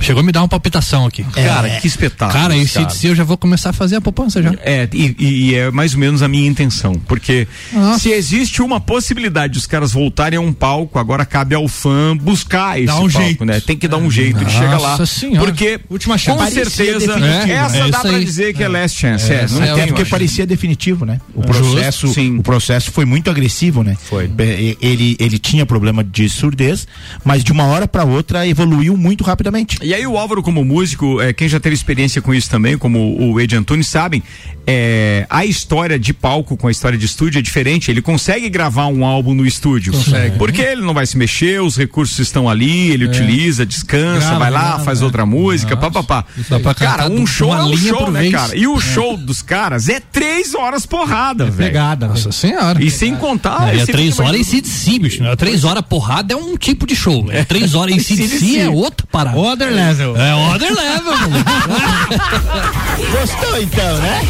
Chegou 0.00 0.20
a 0.20 0.22
me 0.22 0.30
dar 0.30 0.42
uma 0.42 0.48
palpitação 0.48 1.06
aqui. 1.06 1.24
É, 1.34 1.46
cara, 1.46 1.70
que 1.80 1.86
espetáculo. 1.86 2.38
Cara, 2.38 2.54
esse 2.54 2.74
cara. 2.74 2.94
eu 3.04 3.14
já 3.14 3.24
vou 3.24 3.38
começar 3.38 3.70
a 3.70 3.72
fazer 3.72 3.96
a 3.96 4.02
poupança 4.02 4.42
já. 4.42 4.52
É, 4.60 4.86
e, 4.92 5.16
e 5.18 5.54
é 5.54 5.70
mais 5.70 5.94
ou 5.94 5.98
menos 5.98 6.22
a 6.22 6.28
minha 6.28 6.46
intenção. 6.46 6.92
Porque 7.08 7.48
Nossa. 7.72 8.00
se 8.00 8.10
existe 8.10 8.60
uma 8.60 8.78
possibilidade 8.78 9.54
de 9.54 9.60
os 9.60 9.66
caras 9.66 9.92
voltarem 9.92 10.38
a 10.38 10.42
um 10.42 10.52
palco, 10.52 10.98
agora 10.98 11.24
cabe 11.24 11.54
ao 11.54 11.66
fã 11.68 12.14
buscar 12.14 12.78
esse 12.78 12.92
um 12.92 12.96
palco, 12.96 13.10
jeito. 13.10 13.44
né? 13.46 13.58
Tem 13.58 13.74
que 13.74 13.88
dar 13.88 13.96
um 13.96 14.10
jeito 14.10 14.44
de 14.44 14.52
chegar 14.52 14.78
lá. 14.78 15.06
Senhora. 15.06 15.40
Porque, 15.40 15.80
Última 15.88 16.18
chance. 16.18 16.38
com 16.38 16.50
certeza, 16.50 17.14
é, 17.18 17.50
essa 17.52 17.76
é, 17.78 17.88
dá 17.88 18.00
pra 18.00 18.18
dizer 18.18 18.52
que 18.52 18.62
é 18.62 18.68
last 18.68 19.00
chance. 19.00 19.32
É, 19.32 19.46
não 19.48 19.74
tem, 19.74 19.86
porque 19.86 20.04
parecia 20.04 20.46
definitivo, 20.46 21.06
né? 21.06 21.18
O 21.34 21.40
processo, 21.40 22.12
o 22.38 22.42
processo 22.42 22.92
foi 22.92 23.06
muito 23.06 23.30
agressivo, 23.30 23.82
né? 23.82 23.96
Foi. 23.98 24.30
Ele, 24.82 25.16
ele 25.18 25.38
tinha 25.38 25.64
problema 25.64 26.04
de 26.04 26.25
de 26.32 26.38
surdez, 26.38 26.86
mas 27.24 27.42
de 27.42 27.52
uma 27.52 27.64
hora 27.64 27.86
para 27.86 28.04
outra 28.04 28.46
evoluiu 28.46 28.96
muito 28.96 29.24
rapidamente. 29.24 29.78
E 29.82 29.94
aí 29.94 30.06
o 30.06 30.16
Álvaro 30.16 30.42
como 30.42 30.64
músico, 30.64 31.20
é, 31.20 31.32
quem 31.32 31.48
já 31.48 31.60
teve 31.60 31.74
experiência 31.74 32.22
com 32.22 32.34
isso 32.34 32.50
também, 32.50 32.76
como 32.78 33.16
o 33.20 33.40
Ed 33.40 33.56
Antunes 33.56 33.86
sabem, 33.86 34.22
é, 34.66 35.26
a 35.30 35.44
história 35.44 35.98
de 35.98 36.12
palco 36.12 36.56
com 36.56 36.66
a 36.66 36.70
história 36.70 36.98
de 36.98 37.06
estúdio 37.06 37.38
é 37.38 37.42
diferente. 37.42 37.90
Ele 37.90 38.02
consegue 38.02 38.48
gravar 38.48 38.88
um 38.88 39.04
álbum 39.04 39.32
no 39.32 39.46
estúdio. 39.46 39.92
Consegue. 39.92 40.36
Porque 40.38 40.60
ele 40.60 40.82
não 40.82 40.92
vai 40.92 41.06
se 41.06 41.16
mexer, 41.16 41.60
os 41.62 41.76
recursos 41.76 42.18
estão 42.18 42.48
ali, 42.48 42.90
ele 42.90 43.04
é. 43.04 43.08
utiliza, 43.08 43.64
descansa, 43.64 44.26
grava, 44.26 44.38
vai 44.38 44.50
lá, 44.50 44.60
grava, 44.60 44.84
faz 44.84 45.00
é. 45.00 45.04
outra 45.04 45.24
música, 45.24 45.76
papapá. 45.76 46.24
Cara, 46.76 47.08
um 47.08 47.24
show 47.26 47.54
é 47.54 47.62
um 47.62 47.76
show, 47.76 48.10
né, 48.10 48.20
vez. 48.20 48.32
cara? 48.32 48.56
E 48.56 48.66
o 48.66 48.76
é. 48.76 48.80
show 48.80 49.16
dos 49.16 49.40
caras 49.40 49.88
é 49.88 50.00
três 50.00 50.54
horas 50.54 50.84
porrada, 50.84 51.44
é 51.44 51.50
velho. 51.50 51.70
Pegada, 51.70 52.08
nossa 52.08 52.32
senhora. 52.32 52.82
E 52.82 52.90
sem 52.90 53.14
contar. 53.14 53.72
é 53.74 53.86
três 53.86 54.18
horas 54.18 54.40
em 54.40 54.44
si 54.44 54.60
de 54.60 54.68
si, 54.68 54.98
bicho. 54.98 55.22
Né? 55.22 55.36
Três 55.36 55.64
horas 55.64 55.82
porrada 55.82 56.05
é 56.28 56.36
um 56.36 56.56
tipo 56.56 56.86
de 56.86 56.94
show. 56.94 57.26
É 57.30 57.44
três 57.44 57.74
horas 57.74 57.94
em 57.94 57.98
si 58.00 58.28
si 58.28 58.58
é 58.58 58.68
outra 58.68 59.06
parada. 59.10 59.38
Other 59.38 59.72
level. 59.72 60.16
É 60.16 60.34
other 60.34 60.72
level. 60.72 61.14
Gostou 63.12 63.60
então, 63.62 63.98
né? 63.98 64.20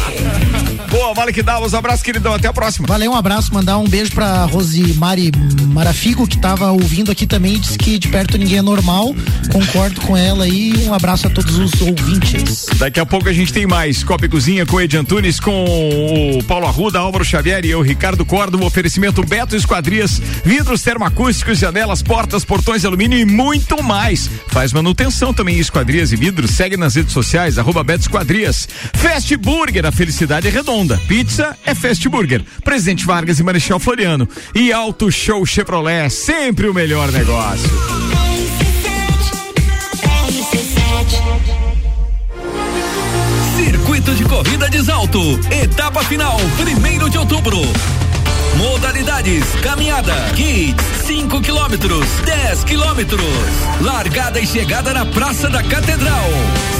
Boa, 0.89 1.13
vale 1.13 1.33
que 1.33 1.43
dá. 1.43 1.59
Os 1.59 1.73
abraços, 1.73 2.01
queridão. 2.01 2.33
Até 2.33 2.47
a 2.47 2.53
próxima. 2.53 2.87
Valeu, 2.87 3.11
um 3.11 3.15
abraço. 3.15 3.53
Mandar 3.53 3.77
um 3.77 3.87
beijo 3.87 4.11
pra 4.11 4.45
Rosimari 4.45 5.31
Marafigo, 5.67 6.27
que 6.27 6.37
tava 6.37 6.71
ouvindo 6.71 7.11
aqui 7.11 7.25
também 7.27 7.55
e 7.55 7.59
disse 7.59 7.77
que 7.77 7.99
de 7.99 8.07
perto 8.07 8.37
ninguém 8.37 8.59
é 8.59 8.61
normal. 8.61 9.13
Concordo 9.51 10.01
com 10.01 10.15
ela 10.15 10.45
aí. 10.45 10.85
Um 10.87 10.93
abraço 10.93 11.27
a 11.27 11.29
todos 11.29 11.57
os 11.57 11.81
ouvintes. 11.81 12.67
Daqui 12.77 12.99
a 12.99 13.05
pouco 13.05 13.27
a 13.27 13.33
gente 13.33 13.51
tem 13.51 13.67
mais 13.67 14.03
Copa 14.03 14.25
e 14.25 14.29
Cozinha 14.29 14.65
com 14.65 14.79
Ed 14.79 14.97
Antunes, 14.97 15.39
com 15.39 15.65
o 16.37 16.43
Paulo 16.43 16.67
Arruda, 16.67 16.99
Álvaro 16.99 17.25
Xavier 17.25 17.65
e 17.65 17.69
eu, 17.71 17.81
Ricardo 17.81 18.25
Cordo. 18.25 18.57
Um 18.57 18.65
oferecimento 18.65 19.23
Beto 19.25 19.55
Esquadrias, 19.55 20.21
vidros 20.43 20.81
termoacústicos, 20.81 21.63
janelas, 21.67 22.01
portas, 22.01 22.45
portões 22.45 22.79
de 22.81 22.87
alumínio 22.87 23.19
e 23.19 23.25
muito 23.25 23.83
mais. 23.83 24.29
Faz 24.47 24.71
manutenção 24.71 25.33
também 25.33 25.59
esquadrias 25.59 26.13
e 26.13 26.15
vidros. 26.15 26.51
Segue 26.51 26.77
nas 26.77 26.95
redes 26.95 27.11
sociais, 27.11 27.59
arroba 27.59 27.83
Beto 27.83 28.03
Esquadrias. 28.03 28.69
Fast 28.93 29.35
Burger, 29.35 29.85
a 29.85 29.91
felicidade 29.91 30.47
é 30.47 30.49
redonda. 30.49 30.97
Pizza 31.09 31.57
é 31.65 31.75
Fast 31.75 32.07
Burger. 32.07 32.41
Presidente 32.63 33.05
Vargas 33.05 33.39
e 33.39 33.43
Marechal 33.43 33.79
Floriano. 33.79 34.29
E 34.55 34.71
Auto 34.71 35.11
Show 35.11 35.45
Chevrolet, 35.45 36.09
sempre 36.09 36.69
o 36.69 36.73
melhor 36.73 37.11
negócio. 37.11 37.69
Circuito 43.57 44.15
de 44.15 44.23
Corrida 44.23 44.69
de 44.69 44.85
Salto. 44.85 45.19
Etapa 45.51 46.01
final, 46.05 46.37
primeiro 46.57 47.09
de 47.09 47.17
outubro. 47.17 47.59
Modalidades: 48.57 49.45
caminhada, 49.61 50.13
kids, 50.35 50.83
5 51.05 51.41
quilômetros, 51.41 52.07
10 52.25 52.63
quilômetros. 52.63 53.23
Largada 53.81 54.39
e 54.39 54.47
chegada 54.47 54.93
na 54.93 55.05
Praça 55.05 55.49
da 55.49 55.61
Catedral. 55.63 56.25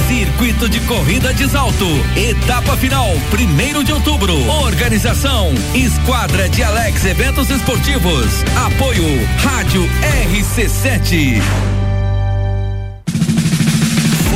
Circuito 0.07 0.67
de 0.67 0.79
corrida 0.81 1.33
de 1.33 1.47
salto. 1.47 1.85
Etapa 2.15 2.75
final, 2.77 3.09
primeiro 3.29 3.83
de 3.83 3.93
outubro. 3.93 4.33
Organização: 4.63 5.53
Esquadra 5.75 6.49
de 6.49 6.63
Alex 6.63 7.05
Eventos 7.05 7.49
Esportivos. 7.49 8.43
Apoio: 8.65 9.05
Rádio 9.43 9.87
RC7. 10.31 11.86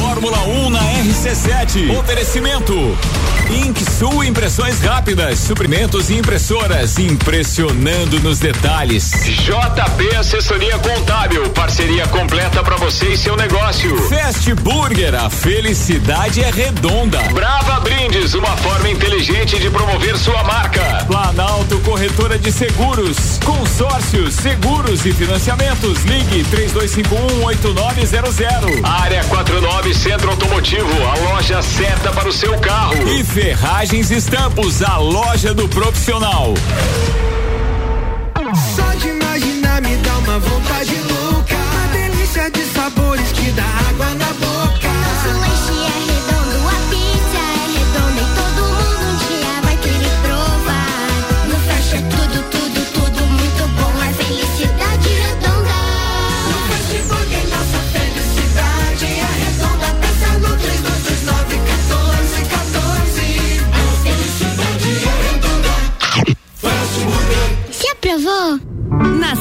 Fórmula 0.02 0.40
1 0.40 0.70
na 0.72 0.80
RC7. 0.80 2.00
Oferecimento. 2.00 2.98
Sul 4.02 4.24
Impressões 4.24 4.82
Rápidas, 4.82 5.38
suprimentos 5.38 6.10
e 6.10 6.16
impressoras, 6.16 6.98
impressionando 6.98 8.20
nos 8.22 8.40
detalhes. 8.40 9.12
JP 9.12 10.16
Assessoria 10.16 10.80
Contábil, 10.80 11.48
parceria 11.50 12.08
completa 12.08 12.64
para 12.64 12.78
você 12.78 13.10
e 13.10 13.18
seu 13.18 13.38
negócio. 13.38 13.96
Fast 14.10 14.52
Burger, 14.56 15.14
a 15.14 15.30
felicidade 15.30 16.42
é 16.42 16.50
redonda. 16.50 17.20
Brava 17.32 17.80
Brindes, 17.82 18.34
uma 18.34 18.58
forma 18.58 18.90
inteligente 18.90 19.60
de 19.60 19.70
promover 19.70 20.18
sua 20.18 20.44
marca. 20.44 21.06
Planalto 21.06 21.78
Corretora 21.82 22.40
de 22.40 22.52
Seguros, 22.52 23.38
consórcios, 23.46 24.34
seguros 24.34 25.06
e 25.06 25.14
financiamentos. 25.14 26.04
Ligue 26.06 26.44
32518900. 26.46 28.84
Área 28.84 29.24
49 29.26 29.91
Centro 29.94 30.30
Automotivo, 30.32 30.90
a 31.08 31.16
loja 31.32 31.62
certa 31.62 32.12
para 32.12 32.30
o 32.30 32.32
seu 32.32 32.58
carro. 32.60 32.94
E 33.08 33.24
Ferragens 33.24 34.10
Estampos, 34.12 34.82
a 34.82 34.98
loja 34.98 35.54
do 35.54 35.68
profissional. 35.68 36.54
Só 38.76 38.94
de 39.00 39.10
imaginar 39.10 39.82
me 39.82 39.96
dá 39.98 40.18
uma 40.18 40.40
vontade 40.40 40.96
louca. 40.96 41.56
Uma 41.56 41.88
delícia 41.94 42.50
de 42.52 42.64
sabores 42.66 43.32
que 43.32 43.52
dá 43.52 43.66
água 43.90 44.14
na 44.16 44.34
boca. 44.34 44.90
Nosso 45.02 45.30
lanche 45.40 45.72
é 45.72 46.14
redondo, 46.14 46.41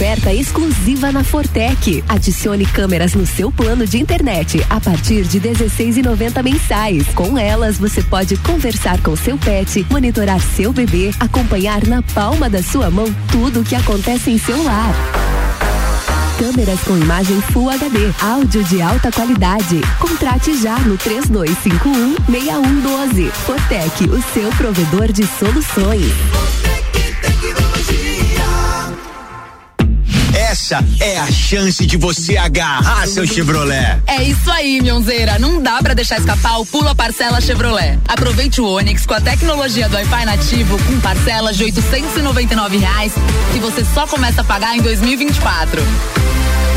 Oferta 0.00 0.32
exclusiva 0.32 1.12
na 1.12 1.22
Fortec. 1.22 2.02
Adicione 2.08 2.64
câmeras 2.64 3.12
no 3.12 3.26
seu 3.26 3.52
plano 3.52 3.86
de 3.86 3.98
internet 3.98 4.64
a 4.70 4.80
partir 4.80 5.24
de 5.24 5.38
16,90 5.38 6.42
mensais. 6.42 7.06
Com 7.08 7.36
elas, 7.36 7.76
você 7.76 8.02
pode 8.02 8.34
conversar 8.38 8.98
com 9.02 9.14
seu 9.14 9.36
pet, 9.36 9.86
monitorar 9.90 10.40
seu 10.40 10.72
bebê, 10.72 11.10
acompanhar 11.20 11.86
na 11.86 12.00
palma 12.00 12.48
da 12.48 12.62
sua 12.62 12.90
mão 12.90 13.14
tudo 13.30 13.60
o 13.60 13.62
que 13.62 13.74
acontece 13.74 14.30
em 14.30 14.38
seu 14.38 14.64
lar. 14.64 14.94
Câmeras 16.38 16.80
com 16.80 16.96
imagem 16.96 17.38
Full 17.52 17.68
HD, 17.68 17.98
áudio 18.22 18.64
de 18.64 18.80
alta 18.80 19.12
qualidade. 19.12 19.82
Contrate 19.98 20.56
já 20.62 20.78
no 20.78 20.96
3251 20.96 22.14
6112. 22.24 23.30
Fortec, 23.44 24.04
o 24.04 24.22
seu 24.32 24.48
provedor 24.52 25.12
de 25.12 25.26
soluções. 25.26 26.10
Essa 30.70 30.84
é 31.00 31.18
a 31.18 31.26
chance 31.26 31.84
de 31.84 31.96
você 31.96 32.36
agarrar 32.36 33.04
seu 33.04 33.26
Chevrolet. 33.26 34.00
É 34.06 34.22
isso 34.22 34.48
aí, 34.52 34.80
Mionzeira. 34.80 35.36
Não 35.36 35.60
dá 35.60 35.82
pra 35.82 35.94
deixar 35.94 36.18
escapar 36.18 36.60
o 36.60 36.66
Pula 36.66 36.94
Parcela 36.94 37.40
Chevrolet. 37.40 37.98
Aproveite 38.06 38.60
o 38.60 38.66
Onix 38.66 39.04
com 39.04 39.14
a 39.14 39.20
tecnologia 39.20 39.88
do 39.88 39.96
Wi-Fi 39.96 40.24
nativo 40.24 40.78
com 40.84 41.00
parcelas 41.00 41.56
de 41.56 41.64
899 41.64 42.76
reais 42.76 43.12
que 43.52 43.58
você 43.58 43.84
só 43.84 44.06
começa 44.06 44.42
a 44.42 44.44
pagar 44.44 44.76
em 44.76 44.80
2024. 44.80 45.82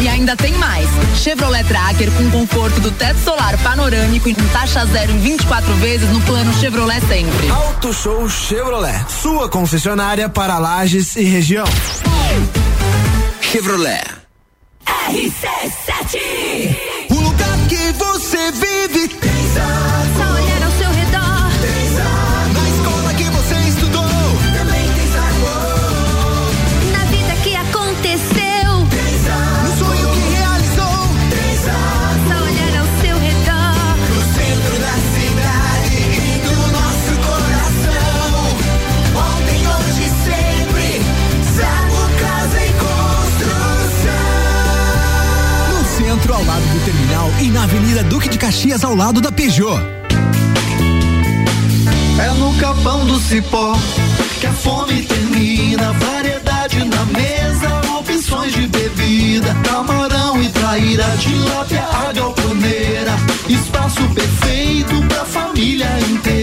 E 0.02 0.08
ainda 0.08 0.36
tem 0.36 0.54
mais. 0.54 0.90
Chevrolet 1.16 1.64
Tracker 1.64 2.10
com 2.14 2.32
conforto 2.32 2.80
do 2.80 2.90
teto 2.90 3.20
solar 3.20 3.56
panorâmico 3.60 4.28
e 4.28 4.34
com 4.34 4.44
taxa 4.48 4.88
zero 4.88 5.12
em 5.12 5.20
24 5.20 5.72
vezes 5.76 6.10
no 6.10 6.20
plano 6.22 6.52
Chevrolet 6.56 7.00
sempre. 7.02 7.48
Auto 7.52 7.94
Show 7.94 8.28
Chevrolet, 8.28 9.06
sua 9.22 9.48
concessionária 9.48 10.28
para 10.28 10.58
Lages 10.58 11.16
e 11.16 11.26
região. 11.26 11.68
Chevrolet. 13.54 14.02
RC7 14.84 16.73
Caxias 48.44 48.84
ao 48.84 48.94
lado 48.94 49.22
da 49.22 49.32
Peugeot. 49.32 49.80
É 52.20 52.30
no 52.38 52.54
capão 52.58 53.06
do 53.06 53.18
cipó 53.18 53.74
que 54.42 54.46
a 54.46 54.52
fome 54.52 55.02
termina. 55.04 55.94
Variedade 55.94 56.84
na 56.84 57.06
mesa, 57.06 57.98
opções 57.98 58.54
de 58.54 58.68
bebida. 58.68 59.56
Camarão 59.64 60.42
e 60.44 60.50
traíra, 60.50 61.06
tilápia, 61.18 61.88
galponeira. 62.14 63.14
Espaço 63.48 64.02
perfeito 64.14 65.02
pra 65.08 65.24
família 65.24 65.88
inteira. 66.02 66.43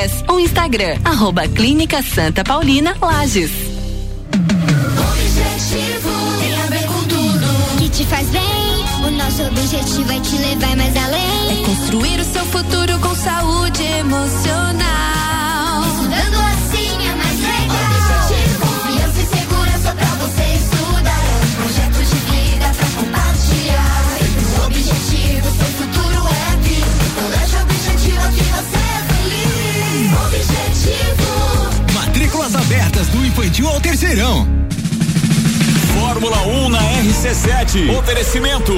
Ou 0.27 0.39
Instagram, 0.39 0.97
arroba 1.05 1.47
Clínica 1.47 2.01
Santa 2.01 2.43
Paulina 2.43 2.95
Lages. 2.99 3.51
Objetivo 5.11 6.09
tem 6.39 6.59
a 6.59 6.65
ver 6.65 6.87
com 6.87 7.03
tudo 7.03 7.77
que 7.77 7.89
te 7.89 8.03
faz 8.05 8.27
bem. 8.29 8.41
O 9.05 9.11
nosso 9.11 9.43
objetivo 9.43 10.11
é 10.11 10.19
te 10.19 10.37
levar 10.37 10.75
mais 10.75 10.97
além. 10.97 11.61
É 11.61 11.65
construir 11.65 12.19
o 12.19 12.25
seu 12.25 12.43
futuro 12.45 12.99
com 12.99 13.13
saúde 13.13 13.83
emocional. 13.83 15.20
Do 33.09 33.25
infantil 33.25 33.67
ao 33.67 33.81
terceirão. 33.81 34.47
Fórmula 35.99 36.37
1 36.45 36.69
na 36.69 36.79
RC7. 36.79 37.97
Oferecimento. 37.97 38.73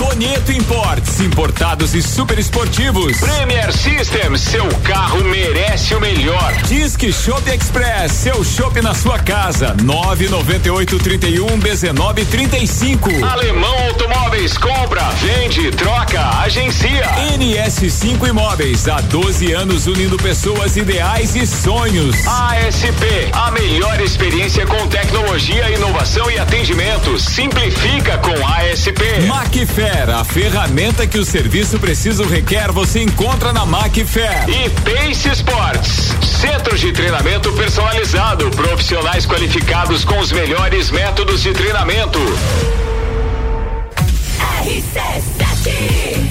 Tonieto 0.00 0.50
Imports, 0.50 1.20
importados 1.20 1.94
e 1.94 2.00
super 2.00 2.38
esportivos. 2.38 3.18
Premier 3.18 3.70
System, 3.70 4.34
seu 4.38 4.66
carro 4.82 5.22
merece 5.24 5.94
o 5.94 6.00
melhor. 6.00 6.54
Disque 6.66 7.12
Shop 7.12 7.42
Express, 7.50 8.10
seu 8.10 8.42
shopping 8.42 8.80
na 8.80 8.94
sua 8.94 9.18
casa. 9.18 9.76
998 9.82 10.98
31 11.00 11.58
19 11.58 12.24
35. 12.24 13.10
Alemão 13.26 13.76
Automóveis, 13.88 14.56
compra, 14.56 15.02
vende, 15.20 15.70
troca, 15.72 16.40
agencia. 16.40 17.04
NS5 17.38 18.26
Imóveis, 18.26 18.88
há 18.88 19.02
12 19.02 19.52
anos 19.52 19.86
unindo 19.86 20.16
pessoas 20.16 20.78
ideais 20.78 21.36
e 21.36 21.46
sonhos. 21.46 22.16
ASP, 22.26 23.30
a 23.34 23.50
melhor 23.50 24.00
experiência 24.00 24.64
com 24.64 24.88
tecnologia, 24.88 25.70
inovação 25.70 26.30
e 26.30 26.38
atendimento. 26.38 27.18
Simplifica 27.18 28.16
com 28.16 28.46
ASP. 28.46 29.28
A 29.90 30.24
ferramenta 30.24 31.04
que 31.04 31.18
o 31.18 31.24
serviço 31.24 31.76
preciso 31.78 32.24
requer, 32.24 32.70
você 32.70 33.02
encontra 33.02 33.52
na 33.52 33.66
Macfer. 33.66 34.48
E 34.48 34.70
Pace 34.70 35.28
Sports, 35.30 36.14
centro 36.40 36.78
de 36.78 36.92
treinamento 36.92 37.52
personalizado, 37.54 38.48
profissionais 38.50 39.26
qualificados 39.26 40.04
com 40.04 40.20
os 40.20 40.30
melhores 40.30 40.90
métodos 40.92 41.42
de 41.42 41.52
treinamento. 41.52 42.20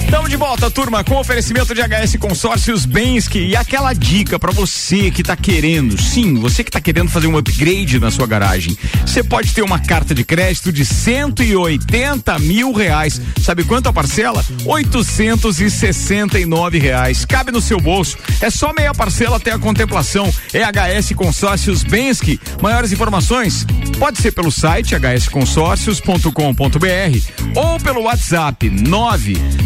Estamos 0.04 0.28
de 0.28 0.36
volta, 0.36 0.68
turma, 0.68 1.04
com 1.04 1.16
oferecimento 1.16 1.72
de 1.72 1.80
HS 1.80 2.16
Consórcios 2.16 2.84
Bensky 2.84 3.46
e 3.46 3.54
aquela 3.54 3.92
dica 3.92 4.40
para 4.40 4.50
você 4.50 5.08
que 5.08 5.22
tá 5.22 5.36
querendo, 5.36 6.00
sim, 6.00 6.34
você 6.34 6.64
que 6.64 6.70
tá 6.70 6.80
querendo 6.80 7.08
fazer 7.08 7.28
um 7.28 7.36
upgrade 7.36 8.00
na 8.00 8.10
sua 8.10 8.26
garagem. 8.26 8.76
Você 9.06 9.22
pode 9.22 9.54
ter 9.54 9.62
uma 9.62 9.78
carta 9.78 10.12
de 10.12 10.24
crédito 10.24 10.72
de 10.72 10.84
180 10.84 12.40
mil 12.40 12.72
reais. 12.72 13.22
Sabe 13.40 13.62
quanto 13.62 13.88
a 13.88 13.92
parcela? 13.92 14.44
869 14.64 16.78
reais. 16.78 17.24
Cabe 17.24 17.52
no 17.52 17.60
seu 17.60 17.78
bolso. 17.78 18.18
É 18.40 18.50
só 18.50 18.72
meia 18.72 18.92
parcela 18.92 19.36
até 19.36 19.52
a 19.52 19.58
contemplação. 19.58 20.28
É 20.52 20.62
HS 20.62 21.12
Consórcios 21.14 21.84
Bensky. 21.84 22.40
Maiores 22.60 22.90
informações? 22.90 23.64
Pode 23.98 24.20
ser 24.20 24.32
pelo 24.32 24.50
site 24.50 24.96
hsconsórcios.com.br 24.96 27.40
ou 27.54 27.78
pelo 27.78 28.02
WhatsApp 28.02 28.68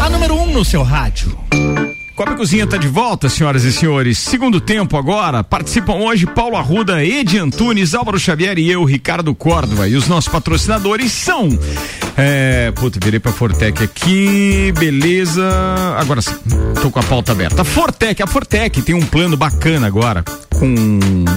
A 0.00 0.10
número 0.10 0.34
1 0.36 0.42
um 0.42 0.52
no 0.52 0.64
seu 0.64 0.82
rádio. 0.82 1.36
Copa 2.16 2.32
e 2.32 2.36
Cozinha 2.36 2.64
está 2.64 2.78
de 2.78 2.88
volta, 2.88 3.28
senhoras 3.28 3.62
e 3.64 3.70
senhores. 3.70 4.16
Segundo 4.16 4.58
tempo 4.58 4.96
agora. 4.96 5.44
Participam 5.44 5.96
hoje 5.96 6.24
Paulo 6.24 6.56
Arruda, 6.56 7.04
Edi 7.04 7.36
Antunes, 7.38 7.94
Álvaro 7.94 8.18
Xavier 8.18 8.58
e 8.58 8.70
eu, 8.70 8.82
Ricardo 8.84 9.34
Córdova. 9.34 9.86
E 9.86 9.94
os 9.94 10.08
nossos 10.08 10.32
patrocinadores 10.32 11.12
são. 11.12 11.50
É, 12.16 12.72
puta, 12.72 12.98
virei 13.02 13.20
pra 13.20 13.30
Fortec 13.30 13.82
aqui, 13.82 14.72
beleza. 14.78 15.46
Agora 15.98 16.22
sim, 16.22 16.34
tô 16.80 16.90
com 16.90 16.98
a 16.98 17.02
pauta 17.02 17.32
aberta. 17.32 17.62
Fortec, 17.62 18.22
a 18.22 18.26
Fortec 18.26 18.80
tem 18.80 18.94
um 18.94 19.04
plano 19.04 19.36
bacana 19.36 19.86
agora, 19.86 20.24
com 20.50 20.74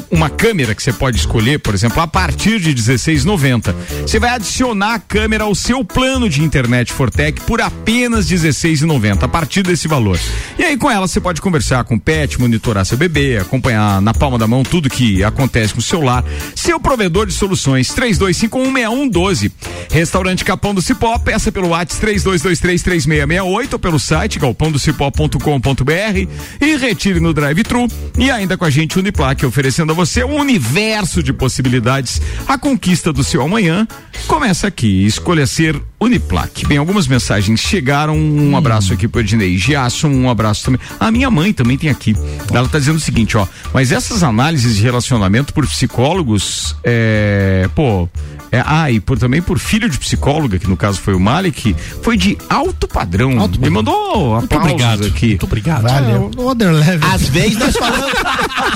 uma 0.09 0.29
câmera 0.29 0.73
que 0.73 0.81
você 0.81 0.93
pode 0.93 1.17
escolher, 1.17 1.59
por 1.59 1.73
exemplo, 1.73 2.01
a 2.01 2.07
partir 2.07 2.61
de 2.61 2.73
16,90. 2.73 3.75
Você 4.03 4.19
vai 4.19 4.29
adicionar 4.29 4.93
a 4.93 4.99
câmera 4.99 5.43
ao 5.43 5.53
seu 5.53 5.83
plano 5.83 6.29
de 6.29 6.41
internet 6.41 6.93
Fortec 6.93 7.41
por 7.41 7.59
apenas 7.59 8.29
16,90, 8.29 9.23
a 9.23 9.27
partir 9.27 9.63
desse 9.63 9.87
valor. 9.87 10.17
E 10.57 10.63
aí 10.63 10.77
com 10.77 10.89
ela 10.89 11.07
você 11.07 11.19
pode 11.19 11.41
conversar 11.41 11.83
com 11.83 11.95
o 11.95 11.99
pet, 11.99 12.39
monitorar 12.39 12.85
seu 12.85 12.97
bebê, 12.97 13.37
acompanhar 13.37 14.01
na 14.01 14.13
palma 14.13 14.37
da 14.37 14.47
mão 14.47 14.63
tudo 14.63 14.89
que 14.89 15.25
acontece 15.25 15.73
com 15.73 15.79
o 15.79 15.83
celular. 15.83 16.23
Seu 16.55 16.79
provedor 16.79 17.25
de 17.25 17.33
soluções 17.33 17.89
32516112. 17.93 19.51
Restaurante 19.91 20.45
Capão 20.45 20.68
do 20.73 20.81
Cipó, 20.81 21.17
peça 21.19 21.51
pelo 21.51 21.69
WhatsApp 21.69 22.05
32233668 22.05 23.73
ou 23.73 23.79
pelo 23.79 23.99
site 23.99 24.39
galpãodocipó.com.br 24.39 26.27
e 26.61 26.77
retire 26.77 27.19
no 27.19 27.33
drive-thru 27.33 27.87
e 28.17 28.29
ainda 28.29 28.57
com 28.57 28.65
a 28.65 28.69
gente 28.69 28.97
Uniplaque 28.99 29.45
oferecendo 29.45 29.91
a 29.91 29.95
você 29.95 30.23
um 30.23 30.39
universo 30.39 31.21
de 31.23 31.33
possibilidades. 31.33 32.21
A 32.47 32.57
conquista 32.57 33.11
do 33.11 33.23
seu 33.23 33.41
amanhã 33.41 33.87
começa 34.27 34.67
aqui. 34.67 35.05
Escolha 35.05 35.45
ser 35.47 35.81
Uniplaque. 35.99 36.65
Bem, 36.65 36.77
algumas 36.77 37.07
mensagens 37.07 37.59
chegaram. 37.59 38.15
Um 38.17 38.55
abraço 38.55 38.93
aqui 38.93 39.07
pro 39.07 39.19
Ednei 39.21 39.57
Giasso, 39.57 40.07
um 40.07 40.29
abraço 40.29 40.65
também. 40.65 40.79
A 40.99 41.11
minha 41.11 41.29
mãe 41.29 41.51
também 41.51 41.77
tem 41.77 41.89
aqui. 41.89 42.15
Ela 42.53 42.67
tá 42.67 42.79
dizendo 42.79 42.95
o 42.95 43.01
seguinte, 43.01 43.35
ó. 43.35 43.45
Mas 43.73 43.91
essas 43.91 44.23
análises 44.23 44.77
de 44.77 44.83
relacionamento 44.83 45.53
por 45.53 45.67
psicólogos, 45.67 46.75
é, 46.83 47.69
pô, 47.75 48.07
É, 48.51 48.63
ah, 48.65 48.89
e 48.89 48.99
por, 48.99 49.19
também 49.19 49.43
por 49.43 49.59
filho 49.59 49.87
de 49.87 49.99
psicóloga, 49.99 50.57
que 50.59 50.67
no 50.67 50.77
caso 50.77 50.99
foi 50.99 51.13
o 51.13 51.19
Malik, 51.19 51.75
foi 52.01 52.17
de 52.17 52.37
alto 52.49 52.87
padrão. 52.87 53.31
Me 53.59 53.69
mandou 53.69 54.35
aplausos 54.35 54.71
obrigado. 54.71 55.05
aqui. 55.05 55.29
Muito 55.29 55.45
obrigado. 55.45 55.83
Valeu. 55.83 56.31
É. 56.31 57.13
Às 57.13 57.27
vezes 57.29 57.57
nós 57.57 57.75
falamos. 57.75 58.11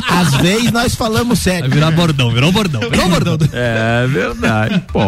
às 0.10 0.34
vezes 0.36 0.72
nós 0.72 0.96
falamos 0.96 1.40
sério. 1.40 1.70
Vai 1.70 1.70
virar 1.70 1.92
bordão, 1.92 2.32
virou 2.32 2.52
bordão, 2.52 2.82
virou 2.90 3.10
bordão. 3.10 3.38
É 3.52 4.08
verdade. 4.08 4.84
Pô. 4.92 5.00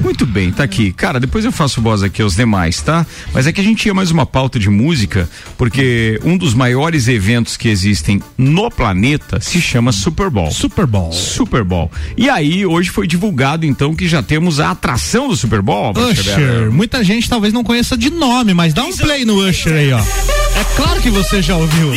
Muito 0.00 0.26
bem, 0.26 0.52
tá 0.52 0.64
aqui. 0.64 0.92
Cara, 0.92 1.18
depois 1.18 1.44
eu 1.44 1.52
faço 1.52 1.80
voz 1.80 2.02
aqui 2.02 2.22
aos 2.22 2.36
demais, 2.36 2.80
tá? 2.80 3.06
Mas 3.32 3.46
é 3.46 3.52
que 3.52 3.60
a 3.60 3.64
gente 3.64 3.82
tinha 3.82 3.94
mais 3.94 4.10
uma 4.10 4.26
pauta 4.26 4.58
de 4.58 4.68
música, 4.68 5.28
porque 5.56 6.20
um 6.24 6.36
dos 6.36 6.54
maiores 6.54 7.08
eventos 7.08 7.56
que 7.56 7.68
existem 7.68 8.20
no 8.36 8.70
planeta 8.70 9.40
se 9.40 9.60
chama 9.60 9.92
Super 9.92 10.30
Bowl. 10.30 10.50
Super 10.50 10.86
Bowl. 10.86 11.12
Super 11.12 11.64
Bowl. 11.64 11.90
E 12.16 12.28
aí, 12.28 12.66
hoje 12.66 12.90
foi 12.90 13.06
divulgado, 13.06 13.64
então, 13.64 13.94
que 13.94 14.08
já 14.08 14.22
temos 14.22 14.60
a 14.60 14.70
atração 14.70 15.28
do 15.28 15.36
Super 15.36 15.61
Bowl. 15.62 15.92
Bruxa 15.92 16.32
Usher. 16.32 16.70
Muita 16.70 17.02
gente 17.02 17.28
talvez 17.28 17.52
não 17.52 17.64
conheça 17.64 17.96
de 17.96 18.10
nome, 18.10 18.52
mas 18.52 18.74
dá 18.74 18.84
um 18.84 18.96
play 18.96 19.24
no 19.24 19.36
Usher 19.48 19.74
aí, 19.74 19.92
ó. 19.92 19.98
É 20.00 20.64
claro 20.76 21.00
que 21.00 21.10
você 21.10 21.40
já 21.40 21.56
ouviu. 21.56 21.92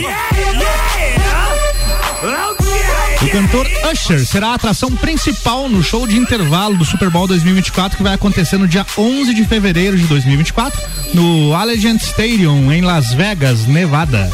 O 3.22 3.30
cantor 3.30 3.68
Usher 3.91 4.26
será 4.26 4.49
a 4.49 4.53
atração 4.53 4.91
principal 4.91 5.68
no 5.68 5.84
show 5.84 6.05
de 6.05 6.16
intervalo 6.16 6.78
do 6.78 6.86
Super 6.86 7.09
Bowl 7.09 7.28
2024 7.28 7.97
que 7.97 8.03
vai 8.03 8.13
acontecer 8.13 8.57
no 8.57 8.68
dia 8.68 8.86
11 8.97 9.34
de 9.34 9.43
fevereiro 9.45 9.97
de 9.97 10.05
2024 10.05 10.80
no 11.13 11.53
Allegiant 11.55 11.99
Stadium 12.01 12.72
em 12.72 12.82
Las 12.82 13.13
Vegas, 13.13 13.66
Nevada. 13.66 14.32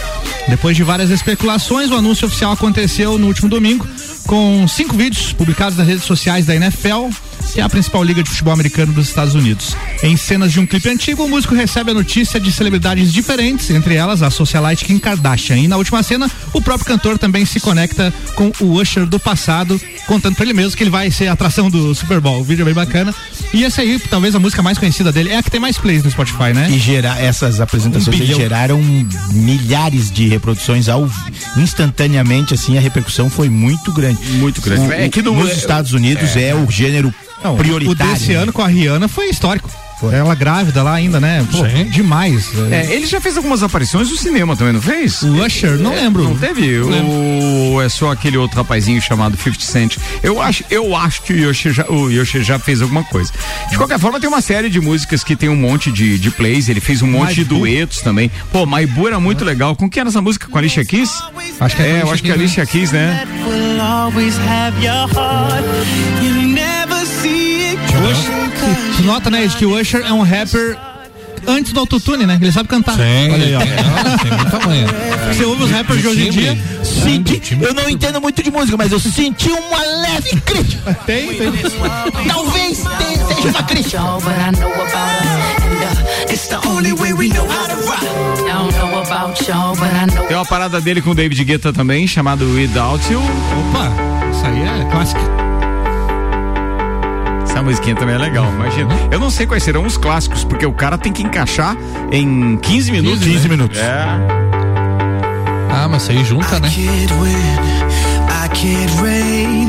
Depois 0.47 0.75
de 0.75 0.83
várias 0.83 1.09
especulações, 1.09 1.89
o 1.89 1.95
anúncio 1.95 2.27
oficial 2.27 2.51
aconteceu 2.51 3.17
no 3.17 3.27
último 3.27 3.47
domingo 3.47 3.87
com 4.27 4.67
cinco 4.67 4.95
vídeos 4.95 5.33
publicados 5.33 5.77
nas 5.77 5.87
redes 5.87 6.03
sociais 6.03 6.45
da 6.45 6.55
NFL, 6.55 7.09
que 7.53 7.59
é 7.59 7.63
a 7.63 7.69
principal 7.69 8.03
liga 8.03 8.21
de 8.23 8.29
futebol 8.29 8.53
americano 8.53 8.93
dos 8.93 9.07
Estados 9.09 9.35
Unidos. 9.35 9.75
Em 10.03 10.15
cenas 10.17 10.51
de 10.51 10.59
um 10.59 10.65
clipe 10.65 10.89
antigo, 10.89 11.23
o 11.23 11.29
músico 11.29 11.53
recebe 11.55 11.91
a 11.91 11.93
notícia 11.93 12.39
de 12.39 12.51
celebridades 12.51 13.11
diferentes, 13.11 13.69
entre 13.69 13.95
elas 13.95 14.21
a 14.21 14.29
socialite 14.29 14.85
Kim 14.85 14.97
Kardashian. 14.99 15.57
E 15.57 15.67
na 15.67 15.77
última 15.77 16.01
cena, 16.03 16.29
o 16.53 16.61
próprio 16.61 16.85
cantor 16.87 17.17
também 17.17 17.45
se 17.45 17.59
conecta 17.59 18.13
com 18.35 18.51
o 18.59 18.79
Usher 18.79 19.05
do 19.05 19.19
passado, 19.19 19.79
contando 20.07 20.35
pra 20.35 20.45
ele 20.45 20.53
mesmo 20.53 20.75
que 20.77 20.83
ele 20.83 20.89
vai 20.89 21.09
ser 21.11 21.27
a 21.27 21.33
atração 21.33 21.69
do 21.69 21.93
Super 21.95 22.19
Bowl. 22.19 22.41
O 22.41 22.43
vídeo 22.43 22.61
é 22.63 22.65
bem 22.65 22.73
bacana. 22.73 23.13
E 23.53 23.63
essa 23.65 23.81
aí, 23.81 23.99
talvez 24.09 24.33
a 24.35 24.39
música 24.39 24.61
mais 24.61 24.77
conhecida 24.77 25.11
dele, 25.11 25.29
é 25.29 25.37
a 25.37 25.43
que 25.43 25.51
tem 25.51 25.59
mais 25.59 25.77
plays 25.77 26.03
no 26.03 26.09
Spotify, 26.11 26.53
né? 26.53 26.69
E 26.71 26.79
gerar 26.79 27.21
essas 27.21 27.59
apresentações 27.59 28.21
Um 28.21 28.25
geraram 28.35 28.81
milhares 29.31 30.09
de 30.11 30.27
reproduções 30.27 30.87
ao 30.89 31.09
instantaneamente 31.57 32.53
assim 32.53 32.77
a 32.77 32.81
repercussão 32.81 33.29
foi 33.29 33.49
muito 33.49 33.91
grande. 33.91 34.19
Muito 34.33 34.61
grande. 34.61 34.81
O- 34.87 34.91
É 34.93 35.09
que 35.09 35.21
no- 35.21 35.33
nos 35.33 35.55
Estados 35.55 35.93
Unidos 35.93 36.35
é, 36.35 36.53
o 36.55 36.69
gênero 36.69 37.13
Não, 37.43 37.55
prioritário. 37.55 38.11
O 38.11 38.13
desse 38.13 38.29
né? 38.31 38.35
ano 38.35 38.53
com 38.53 38.61
a 38.61 38.67
Rihanna 38.67 39.07
foi 39.07 39.29
histórico. 39.29 39.69
Ela 40.11 40.33
grávida 40.33 40.81
lá 40.81 40.95
ainda, 40.95 41.19
né? 41.19 41.45
Pô, 41.51 41.63
demais. 41.91 42.49
É, 42.71 42.91
ele 42.95 43.05
já 43.05 43.21
fez 43.21 43.37
algumas 43.37 43.61
aparições 43.61 44.09
no 44.09 44.17
cinema 44.17 44.55
também, 44.57 44.73
não 44.73 44.81
fez? 44.81 45.21
O 45.21 45.45
Usher, 45.45 45.77
não 45.77 45.93
É, 45.93 45.97
lembro. 45.97 46.23
Não 46.23 46.35
teve? 46.35 46.79
Não 46.79 47.07
Ou 47.07 47.81
é 47.83 47.87
só 47.87 48.09
aquele 48.11 48.35
outro 48.35 48.57
rapazinho 48.57 48.99
chamado 48.99 49.37
50 49.37 49.63
Cent? 49.63 49.97
Eu 50.23 50.41
acho, 50.41 50.63
eu 50.71 50.95
acho 50.95 51.21
que 51.21 51.33
o 51.33 51.37
Yoshi, 51.37 51.71
já, 51.71 51.85
o 51.87 52.09
Yoshi 52.09 52.41
já 52.43 52.57
fez 52.57 52.81
alguma 52.81 53.03
coisa. 53.03 53.31
De 53.69 53.77
qualquer 53.77 53.99
forma, 53.99 54.19
tem 54.19 54.27
uma 54.27 54.41
série 54.41 54.71
de 54.71 54.81
músicas 54.81 55.23
que 55.23 55.35
tem 55.35 55.49
um 55.49 55.55
monte 55.55 55.91
de, 55.91 56.17
de 56.17 56.31
plays. 56.31 56.67
Ele 56.67 56.79
fez 56.81 57.03
um 57.03 57.07
monte 57.07 57.35
de 57.35 57.43
duetos 57.43 58.01
também. 58.01 58.31
Pô, 58.51 58.65
Maibu 58.65 59.07
era 59.07 59.19
muito 59.19 59.45
legal. 59.45 59.75
Com 59.75 59.87
quem 59.87 60.01
era 60.01 60.09
essa 60.09 60.19
música? 60.21 60.47
Com 60.47 60.57
a 60.57 60.61
Alicia 60.61 60.83
Keys? 60.83 61.11
Acho 61.59 61.75
que 61.75 61.81
é, 61.83 61.89
É, 61.99 62.01
eu 62.01 62.11
acho 62.11 62.23
que 62.23 62.29
é 62.29 62.31
a 62.31 62.35
Alicia 62.35 62.65
Keys, 62.65 62.91
né? 62.91 63.23
It 68.07 68.95
Tu 68.97 69.03
nota, 69.03 69.29
né, 69.29 69.43
Ed, 69.43 69.55
que 69.55 69.65
o 69.65 69.79
Usher 69.79 70.03
é 70.05 70.13
um 70.13 70.21
rapper 70.21 70.77
antes 71.47 71.73
do 71.73 71.79
autotune, 71.79 72.25
né? 72.25 72.37
Ele 72.41 72.51
sabe 72.51 72.69
cantar. 72.69 72.95
Sim. 72.95 73.31
Olha 73.33 73.45
aí, 73.45 73.55
ó. 73.55 73.59
Tem 74.21 74.31
muita 74.31 74.59
manha. 74.67 74.87
Você 75.33 75.43
ouve 75.43 75.63
os 75.63 75.71
rappers 75.71 76.01
de 76.01 76.07
hoje 76.07 76.27
em 76.27 76.31
dia. 76.31 76.57
Senti, 76.83 77.57
eu 77.59 77.73
não 77.73 77.89
entendo 77.89 78.21
muito 78.21 78.43
de 78.43 78.51
música, 78.51 78.77
mas 78.77 78.91
eu 78.91 78.99
senti 78.99 79.49
uma 79.49 79.79
leve 80.01 80.39
crítica. 80.41 80.93
Tem, 81.05 81.27
tem. 81.35 81.51
Talvez 82.27 82.79
tenha- 82.97 83.27
seja 83.27 83.49
uma 83.49 83.63
crítica. 83.63 84.01
uh. 84.03 84.21
Tem 90.27 90.37
uma 90.37 90.45
parada 90.45 90.79
dele 90.79 91.01
com 91.01 91.11
o 91.11 91.15
David 91.15 91.43
Guetta 91.43 91.73
também, 91.73 92.07
chamado 92.07 92.45
Without 92.53 93.11
You. 93.11 93.19
Opa, 93.21 93.91
isso 94.31 94.45
aí 94.45 94.61
é 94.61 94.91
clássico. 94.91 95.40
Essa 97.51 97.61
musiquinha 97.61 97.95
também 97.97 98.15
é 98.15 98.17
legal, 98.17 98.49
imagina. 98.49 98.89
Eu 99.11 99.19
não 99.19 99.29
sei 99.29 99.45
quais 99.45 99.61
serão 99.61 99.85
os 99.85 99.97
clássicos, 99.97 100.45
porque 100.45 100.65
o 100.65 100.71
cara 100.71 100.97
tem 100.97 101.11
que 101.11 101.21
encaixar 101.21 101.75
em 102.09 102.57
15 102.57 102.91
minutos. 102.93 103.19
15 103.19 103.43
né? 103.43 103.49
minutos. 103.49 103.77
É. 103.77 104.05
Ah, 105.69 105.87
mas 105.89 106.03
isso 106.03 106.11
aí 106.11 106.23
junta, 106.23 106.61
né? 106.61 106.69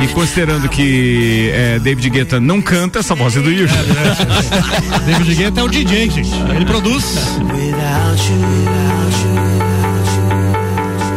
E 0.00 0.08
considerando 0.14 0.68
que 0.68 1.50
é, 1.52 1.80
David 1.80 2.08
Guetta 2.08 2.40
não 2.40 2.62
canta, 2.62 3.00
essa 3.00 3.16
voz 3.16 3.36
é 3.36 3.40
do 3.40 3.50
Yusha. 3.50 3.74
David 5.04 5.34
Guetta 5.34 5.60
é 5.60 5.64
o 5.64 5.68
DJ, 5.68 6.08
gente. 6.08 6.30
Ele 6.54 6.64
produz. 6.64 7.04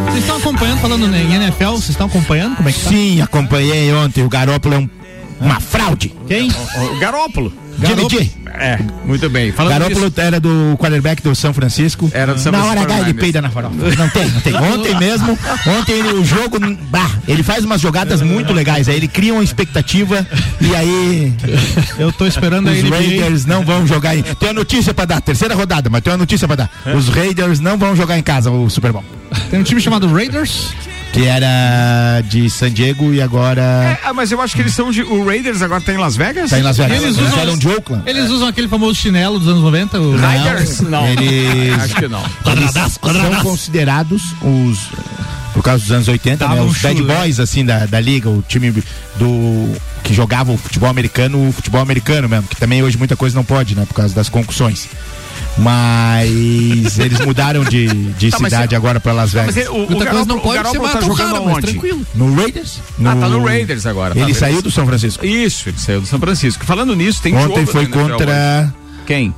Vocês 0.08 0.24
estão 0.24 0.38
acompanhando, 0.38 0.80
falando 0.80 1.16
em 1.16 1.34
NFL, 1.36 1.72
vocês 1.72 1.90
estão 1.90 2.08
acompanhando 2.08 2.56
como 2.56 2.70
é 2.70 2.72
que 2.72 2.80
tá? 2.80 2.90
Sim, 2.90 3.22
acompanhei 3.22 3.94
ontem. 3.94 4.24
O 4.24 4.30
Garópolo 4.30 4.74
é 4.74 4.78
um- 4.80 4.90
uma 5.40 5.60
fraude. 5.60 6.14
Quem? 6.28 6.50
O 6.52 7.00
Garópolo. 7.00 7.52
Jimmy 7.78 8.08
G. 8.10 8.30
É, 8.58 8.80
muito 9.04 9.30
bem. 9.30 9.52
Falando 9.52 9.74
Garópolo 9.74 10.10
disso, 10.10 10.22
era 10.22 10.40
do 10.40 10.78
quarterback 10.80 11.22
do 11.22 11.36
São 11.36 11.54
Francisco. 11.54 12.10
Era 12.14 12.34
do 12.34 12.40
São 12.40 12.54
Na 12.54 12.64
hora 12.64 12.80
H 12.84 13.00
ele 13.02 13.14
49ers. 13.14 13.20
peida 13.20 13.42
na 13.42 13.50
farofa. 13.50 13.76
Não 13.76 14.08
tem, 14.10 14.30
não 14.30 14.40
tem. 14.40 14.56
Ontem 14.56 14.96
mesmo, 14.98 15.38
ontem 15.68 15.92
ele- 15.92 16.14
o 16.14 16.24
jogo, 16.24 16.58
bah, 16.90 17.12
ele 17.28 17.44
faz 17.44 17.66
umas 17.66 17.82
jogadas 17.82 18.22
muito 18.22 18.54
legais. 18.54 18.88
Aí 18.88 18.96
ele 18.96 19.10
cria 19.10 19.34
uma 19.34 19.44
expectativa 19.44 20.26
e 20.62 20.74
aí 20.74 21.34
Eu 22.00 22.14
tô 22.14 22.26
esperando 22.26 22.70
os. 22.70 22.82
Raiders 22.90 23.46
não 23.46 23.66
vão 23.66 23.86
jogar 23.86 24.16
em. 24.16 24.24
Tem 24.24 24.48
uma 24.48 24.54
notícia 24.54 24.94
pra 24.94 25.04
dar, 25.04 25.20
terceira 25.20 25.54
rodada, 25.54 25.90
mas 25.90 26.02
tem 26.02 26.14
uma 26.14 26.18
notícia 26.20 26.48
pra 26.48 26.56
dar. 26.56 26.70
Os 26.96 27.10
Raiders 27.10 27.60
não 27.60 27.78
vão 27.78 27.94
jogar 27.94 28.18
em 28.18 28.24
casa 28.24 28.50
o 28.50 28.70
Super 28.70 28.94
Bowl. 28.94 29.04
Tem 29.52 29.60
um 29.60 29.64
time 29.64 29.82
chamado 29.82 30.08
Raiders. 30.14 30.70
Que 31.16 31.24
era 31.26 32.20
de 32.28 32.50
San 32.50 32.70
Diego 32.74 33.14
e 33.14 33.22
agora 33.22 33.98
Ah, 34.04 34.12
mas 34.14 34.34
eu 34.34 34.42
acho 34.42 34.54
que 34.54 34.62
eles 34.62 34.74
são 34.74 34.92
de. 34.92 35.02
O 35.02 35.24
Raiders 35.26 35.62
agora 35.62 35.80
tá 35.80 35.94
em 35.94 35.98
Las 35.98 36.18
Vegas? 36.18 36.50
tá 36.50 36.60
em 36.60 36.62
Las 36.62 36.76
Vegas. 36.76 37.02
Eles 37.02 37.18
Eles, 37.18 37.30
usam- 37.30 37.40
eram 37.40 37.58
de 37.58 37.68
Oakland. 37.70 38.04
Eles 38.06 38.30
usam 38.30 38.50
aquele 38.50 38.68
famoso 38.68 38.96
chinelo 38.96 39.40
dos 39.40 39.48
anos 39.48 39.62
90. 39.64 39.98
O 40.02 40.18
Raiders? 40.18 40.82
Não. 40.82 41.08
Eles- 41.08 41.80
Acho 41.82 41.96
que 41.96 42.08
não. 42.10 42.22
Eles 42.48 42.72
são 42.72 43.42
considerados 43.44 44.24
os 44.42 44.80
por 45.54 45.64
causa 45.64 45.82
dos 45.84 45.92
anos 45.94 46.08
80, 46.10 46.46
né, 46.50 46.62
um 46.62 46.66
os 46.68 46.82
bad 46.82 47.02
boys 47.02 47.40
assim 47.40 47.64
da, 47.64 47.86
da 47.86 47.98
liga, 48.02 48.30
o 48.30 48.44
time 48.46 48.72
do 49.16 49.74
que 50.04 50.14
jogava 50.14 50.52
o 50.52 50.58
futebol 50.58 50.90
americano, 50.90 51.48
o 51.48 51.52
futebol 51.54 51.80
americano 51.80 52.28
mesmo, 52.28 52.46
que 52.50 52.58
também 52.58 52.84
hoje 52.84 52.98
muita 52.98 53.16
coisa 53.16 53.34
não 53.38 53.44
pode, 53.46 53.74
né, 53.74 53.86
por 53.88 53.94
causa 53.94 54.14
das 54.14 54.28
concussões. 54.28 54.90
Mas 55.58 57.00
eles 57.00 57.20
mudaram 57.26 57.64
de, 57.64 57.88
de 57.88 58.30
Tá, 58.32 58.38
cidade 58.38 58.70
você- 58.70 58.76
agora 58.76 59.00
pra 59.00 59.14
Las 59.14 59.34
Mas 59.34 59.56
Vegas. 59.56 59.68
é, 59.68 59.70
o, 59.70 59.74
o 59.74 59.78
Muita 59.78 59.94
coisa 59.94 60.06
Garópolo, 60.06 60.26
não 60.28 60.40
pode, 60.40 60.54
o 60.60 60.64
Garópolo 60.64 60.88
você 60.88 60.94
tá 60.94 61.02
jogando 61.02 61.18
cara, 61.32 61.40
mas 61.46 61.54
aonde? 61.54 61.68
tranquilo. 61.68 62.08
No 62.16 62.36
Raiders? 62.36 62.82
Ah, 63.00 63.16
tá 63.16 63.30
no 63.30 63.44
Raiders 63.46 63.86
agora. 63.86 64.14
tá, 64.16 64.22
Ele 64.22 64.34
saiu 64.34 64.62
do 64.62 64.72
São 64.72 64.86
Francisco. 64.86 65.26
Isso, 65.26 65.70
ele 65.70 65.78
saiu 65.78 66.02
do 66.02 66.08
São 66.08 66.20
Francisco. 66.20 66.66
Falando 66.66 66.96
nisso, 66.96 67.22
tem 67.22 67.36
Ontem 67.36 67.60
jogo 67.62 67.72
foi 67.72 67.86
da 67.88 67.98
NFL 67.98 68.10
contra. 68.12 68.74
Quem? 69.06 69.34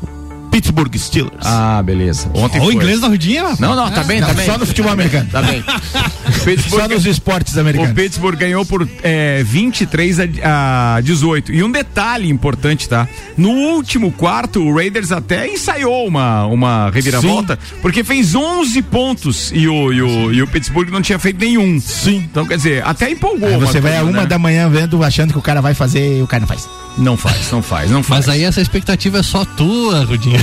Pittsburgh 0.57 0.97
Steelers. 0.97 1.45
Ah, 1.45 1.83
beleza. 1.83 2.31
Ontem 2.33 2.59
o 2.59 2.71
inglês 2.71 2.99
da 2.99 3.07
Rudinha. 3.07 3.43
Não, 3.59 3.75
não, 3.75 3.91
tá 3.91 4.03
bem, 4.03 4.19
tá 4.19 4.29
Não, 4.29 4.33
bem. 4.33 4.45
só 4.47 4.57
no 4.57 4.65
futebol 4.65 4.91
americano. 4.91 5.29
Tá 5.31 5.39
bem. 5.43 5.63
Só 6.69 6.87
nos 6.87 7.05
esportes 7.05 7.55
o 7.55 7.59
americanos. 7.59 7.93
Pittsburgh 7.93 8.37
ganhou 8.37 8.65
por 8.65 8.87
é, 9.03 9.43
23 9.43 10.19
a, 10.19 10.95
a 10.95 11.01
18. 11.01 11.53
E 11.53 11.63
um 11.63 11.71
detalhe 11.71 12.29
importante, 12.29 12.87
tá? 12.87 13.07
No 13.37 13.49
último 13.49 14.11
quarto, 14.11 14.61
o 14.61 14.75
Raiders 14.75 15.11
até 15.11 15.47
ensaiou 15.47 16.07
uma, 16.07 16.45
uma 16.45 16.89
reviravolta, 16.89 17.57
porque 17.81 18.03
fez 18.03 18.35
11 18.35 18.81
pontos 18.83 19.51
e 19.53 19.67
o, 19.67 19.93
e, 19.93 20.01
o, 20.01 20.33
e 20.33 20.41
o 20.41 20.47
Pittsburgh 20.47 20.89
não 20.89 21.01
tinha 21.01 21.19
feito 21.19 21.39
nenhum. 21.39 21.79
Sim. 21.79 22.27
Então, 22.29 22.45
quer 22.45 22.57
dizer, 22.57 22.85
até 22.85 23.09
empolgou. 23.09 23.47
Aí 23.47 23.55
uma 23.55 23.65
você 23.65 23.79
vai 23.79 23.97
a 23.97 24.03
uma 24.03 24.21
né? 24.21 24.25
da 24.25 24.37
manhã 24.37 24.69
vendo, 24.69 25.03
achando 25.03 25.31
que 25.31 25.39
o 25.39 25.41
cara 25.41 25.61
vai 25.61 25.73
fazer 25.73 26.19
e 26.19 26.21
o 26.21 26.27
cara 26.27 26.41
não 26.41 26.47
faz. 26.47 26.67
Não 26.97 27.15
faz, 27.15 27.51
não 27.51 27.61
faz, 27.61 27.91
não 27.91 28.01
faz. 28.01 28.25
Mas 28.25 28.35
aí 28.35 28.43
essa 28.43 28.59
expectativa 28.59 29.19
é 29.19 29.23
só 29.23 29.45
tua, 29.45 30.03
Rudinha. 30.03 30.39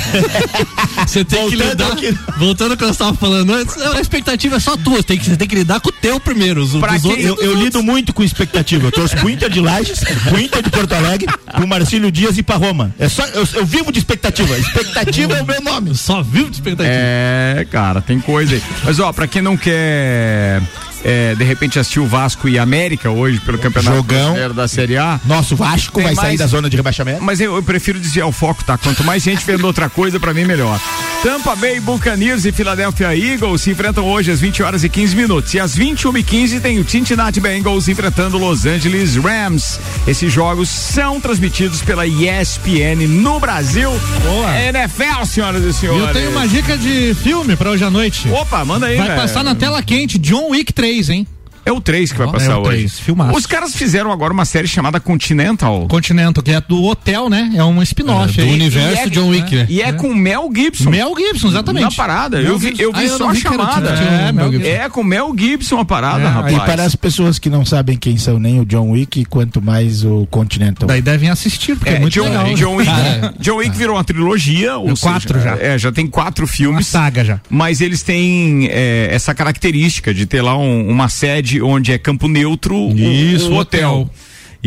Você 1.07 1.25
tem 1.25 1.49
que 1.51 1.57
lidar. 1.57 1.91
Voltando 2.39 2.73
ao 2.73 2.77
que 2.77 2.85
eu 2.85 2.91
estava 2.91 3.13
falando 3.17 3.53
antes, 3.53 3.77
a 3.77 4.01
expectativa 4.01 4.57
é 4.57 4.61
só 4.61 4.77
tua. 4.77 4.99
Você 4.99 5.03
tem 5.03 5.19
que, 5.19 5.25
você 5.27 5.37
tem 5.37 5.49
que 5.49 5.55
lidar 5.57 5.81
com 5.81 5.89
o 5.89 5.93
teu 5.93 6.21
primeiro. 6.21 6.63
Os, 6.63 6.73
Pra 6.77 6.99
quem- 6.99 7.11
outros- 7.11 7.25
Eu, 7.27 7.37
eu 7.43 7.55
lido 7.55 7.83
muito 7.83 8.13
com 8.13 8.23
expectativa. 8.23 8.87
Eu 8.87 8.93
torço 8.93 9.17
pro 9.17 9.29
Inter 9.29 9.51
de 9.51 9.61
Lages, 9.61 9.99
pro 10.29 10.41
Inter 10.41 10.63
de 10.63 10.71
Porto 10.71 10.93
Alegre, 10.93 11.27
pro 11.53 11.67
Marcílio 11.67 12.11
Dias 12.13 12.39
e 12.39 12.43
pra 12.43 12.57
Roma. 12.57 12.95
É 12.99 13.09
só, 13.09 13.25
eu, 13.27 13.47
eu 13.55 13.67
vivo 13.67 13.91
de 13.91 13.99
expectativa. 13.99 14.57
Expectativa 14.57 15.37
é 15.37 15.43
o 15.43 15.47
meu 15.47 15.61
nome. 15.61 15.95
Só 15.97 16.23
vivo 16.23 16.51
de 16.51 16.57
expectativa. 16.57 16.95
É, 16.97 17.67
cara, 17.71 18.01
tem 18.01 18.21
coisa 18.21 18.55
aí. 18.55 18.63
Mas 18.85 19.01
ó, 19.01 19.13
pra 19.13 19.27
quem 19.27 19.43
não 19.43 19.57
quer 19.57 20.63
é, 21.05 21.35
de 21.35 21.45
repente 21.45 21.79
assistir 21.79 22.01
o 22.01 22.07
Vasco 22.07 22.49
e 22.49 22.59
América 22.59 23.11
hoje 23.11 23.39
pelo 23.41 23.59
Campeonato 23.59 23.97
Jogão. 23.97 24.35
Da 24.55 24.67
Série 24.67 24.97
A. 24.97 25.21
Nosso 25.27 25.55
Vasco 25.55 26.01
vai 26.03 26.15
sair 26.15 26.25
mais- 26.27 26.39
da 26.41 26.47
zona 26.47 26.69
de 26.71 26.77
rebaixamento. 26.77 27.23
Mas 27.23 27.41
eu, 27.41 27.55
eu 27.57 27.63
prefiro 27.63 27.99
desviar 28.01 28.27
o 28.27 28.33
foco, 28.33 28.65
tá? 28.65 28.77
Quanto 28.79 29.05
mais 29.05 29.23
gente 29.23 29.45
vendo 29.45 29.65
outra 29.65 29.89
coisa, 29.91 30.19
pra 30.19 30.33
mim 30.35 30.45
melhor. 30.45 30.81
Tampa 31.23 31.55
Bay 31.57 31.81
Buccaneers 31.81 32.45
e 32.45 32.53
Philadelphia 32.53 33.17
Eagles 33.17 33.63
se 33.63 33.71
enfrentam 33.71 34.05
hoje 34.05 34.31
às 34.31 34.41
20 34.41 34.63
horas 34.63 34.85
e 34.85 34.89
15 34.89 35.17
minutos. 35.17 35.55
E 35.55 35.61
às 35.61 35.75
21 35.75 36.19
e 36.19 36.23
15 36.23 36.61
tem 36.61 36.79
o 36.79 36.89
Cincinnati 36.89 37.41
Bengals 37.41 37.89
enfrentando 37.89 38.37
Los 38.39 38.67
Angeles 38.67 39.17
Rams. 39.17 39.79
Esses 40.07 40.33
jogos 40.33 40.69
são 40.69 41.21
transmitidos 41.21 41.81
pela 41.83 42.07
ESPN 42.07 43.07
no 43.09 43.41
Brasil. 43.41 43.91
Boa. 44.23 44.59
NFL, 44.61 45.25
senhoras 45.25 45.65
e 45.65 45.69
E 45.69 45.73
senhores. 45.73 46.09
eu 46.09 46.13
tenho 46.13 46.31
uma 46.31 46.47
dica 46.47 46.77
de 46.77 47.15
filme 47.23 47.57
pra 47.57 47.71
hoje 47.71 47.85
à 47.85 47.91
noite. 47.91 48.29
Opa, 48.29 48.65
manda 48.65 48.87
aí, 48.87 48.97
Vai 48.97 49.09
velho. 49.09 49.21
passar 49.21 49.43
na 49.43 49.55
tela 49.55 49.83
quente 49.83 50.19
John 50.19 50.51
Wick 50.51 50.73
3, 50.75 50.94
hein? 51.03 51.27
É 51.67 51.73
o 51.73 51.81
3 51.81 52.13
que 52.13 52.19
vai 52.19 52.31
passar 52.31 52.53
é 52.53 52.57
o 52.57 52.61
hoje. 52.61 52.71
3, 52.79 52.99
filmaço. 52.99 53.37
Os 53.39 53.47
caras 53.47 53.75
fizeram 53.75 54.13
agora 54.13 54.33
uma 54.33 54.45
série 54.45 54.67
chamada 54.69 55.01
Continental. 55.01 55.87
Continental, 55.89 56.43
que 56.43 56.51
é 56.53 56.61
do 56.61 56.83
hotel, 56.85 57.29
né? 57.31 57.53
É 57.55 57.65
um 57.65 57.83
spin-off 57.83 58.39
É, 58.39 58.43
aí. 58.43 58.49
do 58.49 58.55
universo 58.55 59.11
John 59.11 59.29
Wick, 59.29 59.55
né? 59.57 59.67
E 59.69 59.81
é 59.83 59.93
com 59.93 60.13
Mel 60.15 60.49
Gibson. 60.55 60.91
Mel 60.91 61.15
Gibson, 61.17 61.49
exatamente. 61.49 61.85
Na 61.85 61.91
parada. 61.91 62.39
Mel 62.39 62.53
Eu 62.53 62.59
vi, 62.59 62.75
eu 62.79 62.93
vi 62.93 62.99
Ah, 63.01 63.05
eu 63.05 63.17
só 63.19 63.29
a 63.29 63.33
vi 63.33 63.41
era 63.41 63.51
chamada. 63.51 63.91
o 64.31 64.35
Mel 64.35 64.53
Gibson. 64.53 64.69
É, 64.69 64.89
com 64.89 65.03
Mel 65.03 65.35
Gibson 65.37 65.79
a 65.79 65.85
parada, 65.85 66.25
É, 66.25 66.29
rapaz. 66.29 66.55
E 66.55 66.61
para 66.61 66.85
as 66.85 66.95
pessoas 66.95 67.39
que 67.39 67.49
não 67.49 67.65
sabem 67.65 67.97
quem 67.97 68.17
são 68.17 68.39
nem 68.39 68.61
o 68.61 68.65
John 68.67 68.91
Wick, 68.91 69.25
quanto 69.25 69.63
mais 69.63 70.05
o 70.05 70.27
Continental. 70.31 70.87
Daí 70.87 71.01
devem 71.03 71.31
assistir, 71.31 71.77
porque 71.77 71.91
é, 71.91 71.97
É, 71.97 71.99
muito 71.99 72.13
John, 72.13 72.25
legal. 72.25 72.55
John 72.55 72.77
Wick, 72.77 72.91
John 73.41 73.57
Wick 73.57 73.77
virou 73.77 73.97
uma 73.97 74.05
trilogia. 74.05 74.77
Ou 74.77 74.95
quatro 74.97 75.41
já. 75.41 75.57
É, 75.57 75.79
já 75.79 75.91
tem 75.91 76.07
quatro 76.07 76.47
filmes. 76.47 76.87
saga 76.87 77.25
já. 77.25 77.41
Mas 77.49 77.81
eles 77.81 78.03
têm 78.03 78.69
é, 78.71 79.09
essa 79.11 79.35
característica 79.35 80.13
de 80.13 80.27
ter 80.27 80.43
lá 80.43 80.57
um- 80.57 80.89
uma 80.89 81.09
sede 81.09 81.54
onde 81.63 81.93
é 81.93 81.99
campo 81.99 82.29
neutro, 82.29 82.91
Isso, 82.97 83.51
o 83.51 83.57
hotel. 83.57 84.01
hotel. 84.01 84.11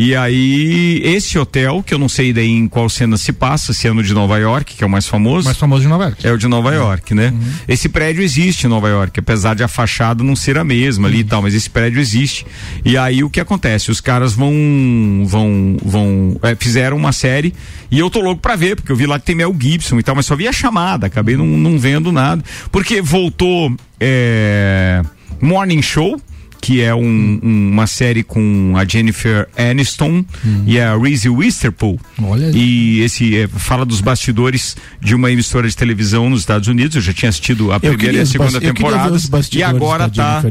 E 0.00 0.14
aí, 0.14 1.00
esse 1.02 1.36
hotel, 1.36 1.82
que 1.84 1.92
eu 1.92 1.98
não 1.98 2.08
sei 2.08 2.32
daí 2.32 2.48
em 2.48 2.68
qual 2.68 2.88
cena 2.88 3.16
se 3.16 3.32
passa, 3.32 3.72
se 3.72 3.88
é 3.88 3.92
no 3.92 4.00
de 4.00 4.14
Nova 4.14 4.38
York, 4.38 4.76
que 4.76 4.84
é 4.84 4.86
o 4.86 4.88
mais 4.88 5.08
famoso. 5.08 5.44
mais 5.44 5.58
famoso 5.58 5.82
de 5.82 5.88
Nova 5.88 6.04
York. 6.04 6.24
É 6.24 6.30
o 6.30 6.38
de 6.38 6.46
Nova 6.46 6.72
York, 6.72 7.12
né? 7.16 7.30
Uhum. 7.34 7.50
Esse 7.66 7.88
prédio 7.88 8.22
existe 8.22 8.64
em 8.64 8.70
Nova 8.70 8.88
York, 8.88 9.18
apesar 9.18 9.56
de 9.56 9.64
a 9.64 9.66
fachada 9.66 10.22
não 10.22 10.36
ser 10.36 10.56
a 10.56 10.62
mesma 10.62 11.08
ali 11.08 11.18
e 11.18 11.24
tal, 11.24 11.42
mas 11.42 11.52
esse 11.52 11.68
prédio 11.68 12.00
existe. 12.00 12.46
E 12.84 12.96
aí 12.96 13.24
o 13.24 13.28
que 13.28 13.40
acontece? 13.40 13.90
Os 13.90 14.00
caras 14.00 14.32
vão 14.34 15.24
vão 15.26 15.76
vão 15.82 16.38
é, 16.44 16.54
fizeram 16.54 16.96
uma 16.96 17.10
série 17.10 17.52
e 17.90 17.98
eu 17.98 18.08
tô 18.08 18.20
louco 18.20 18.40
pra 18.40 18.54
ver, 18.54 18.76
porque 18.76 18.92
eu 18.92 18.96
vi 18.96 19.04
lá 19.04 19.18
que 19.18 19.26
tem 19.26 19.34
Mel 19.34 19.52
Gibson 19.58 19.98
e 19.98 20.02
tal, 20.04 20.14
mas 20.14 20.26
só 20.26 20.36
vi 20.36 20.46
a 20.46 20.52
chamada, 20.52 21.08
acabei 21.08 21.36
não, 21.36 21.44
não 21.44 21.76
vendo 21.76 22.12
nada, 22.12 22.40
porque 22.70 23.02
voltou 23.02 23.74
é, 23.98 25.02
Morning 25.40 25.82
Show 25.82 26.20
que 26.60 26.80
é 26.80 26.94
um- 26.94 27.38
um- 27.42 27.70
uma 27.72 27.86
série 27.86 28.22
com 28.22 28.74
a 28.76 28.84
Jennifer 28.84 29.48
Aniston 29.56 30.24
e 30.66 30.78
a 30.80 30.96
Reese 30.96 31.28
Witherspoon. 31.28 31.96
Olha 32.22 32.50
E 32.54 33.00
esse 33.00 33.36
é, 33.36 33.48
fala 33.48 33.84
dos 33.86 34.00
bastidores 34.00 34.76
de 35.00 35.14
uma 35.14 35.30
emissora 35.30 35.68
de 35.68 35.76
televisão 35.76 36.28
nos 36.28 36.40
Estados 36.40 36.68
Unidos. 36.68 36.96
Eu 36.96 37.02
já 37.02 37.12
tinha 37.12 37.28
assistido 37.28 37.72
a 37.72 37.78
primeira 37.78 38.02
queria 38.02 38.18
e 38.20 38.22
a 38.22 38.26
segunda 38.26 38.56
eu 38.58 38.60
temporada. 38.60 39.16
E 39.52 39.62
agora 39.62 40.08
tá. 40.08 40.42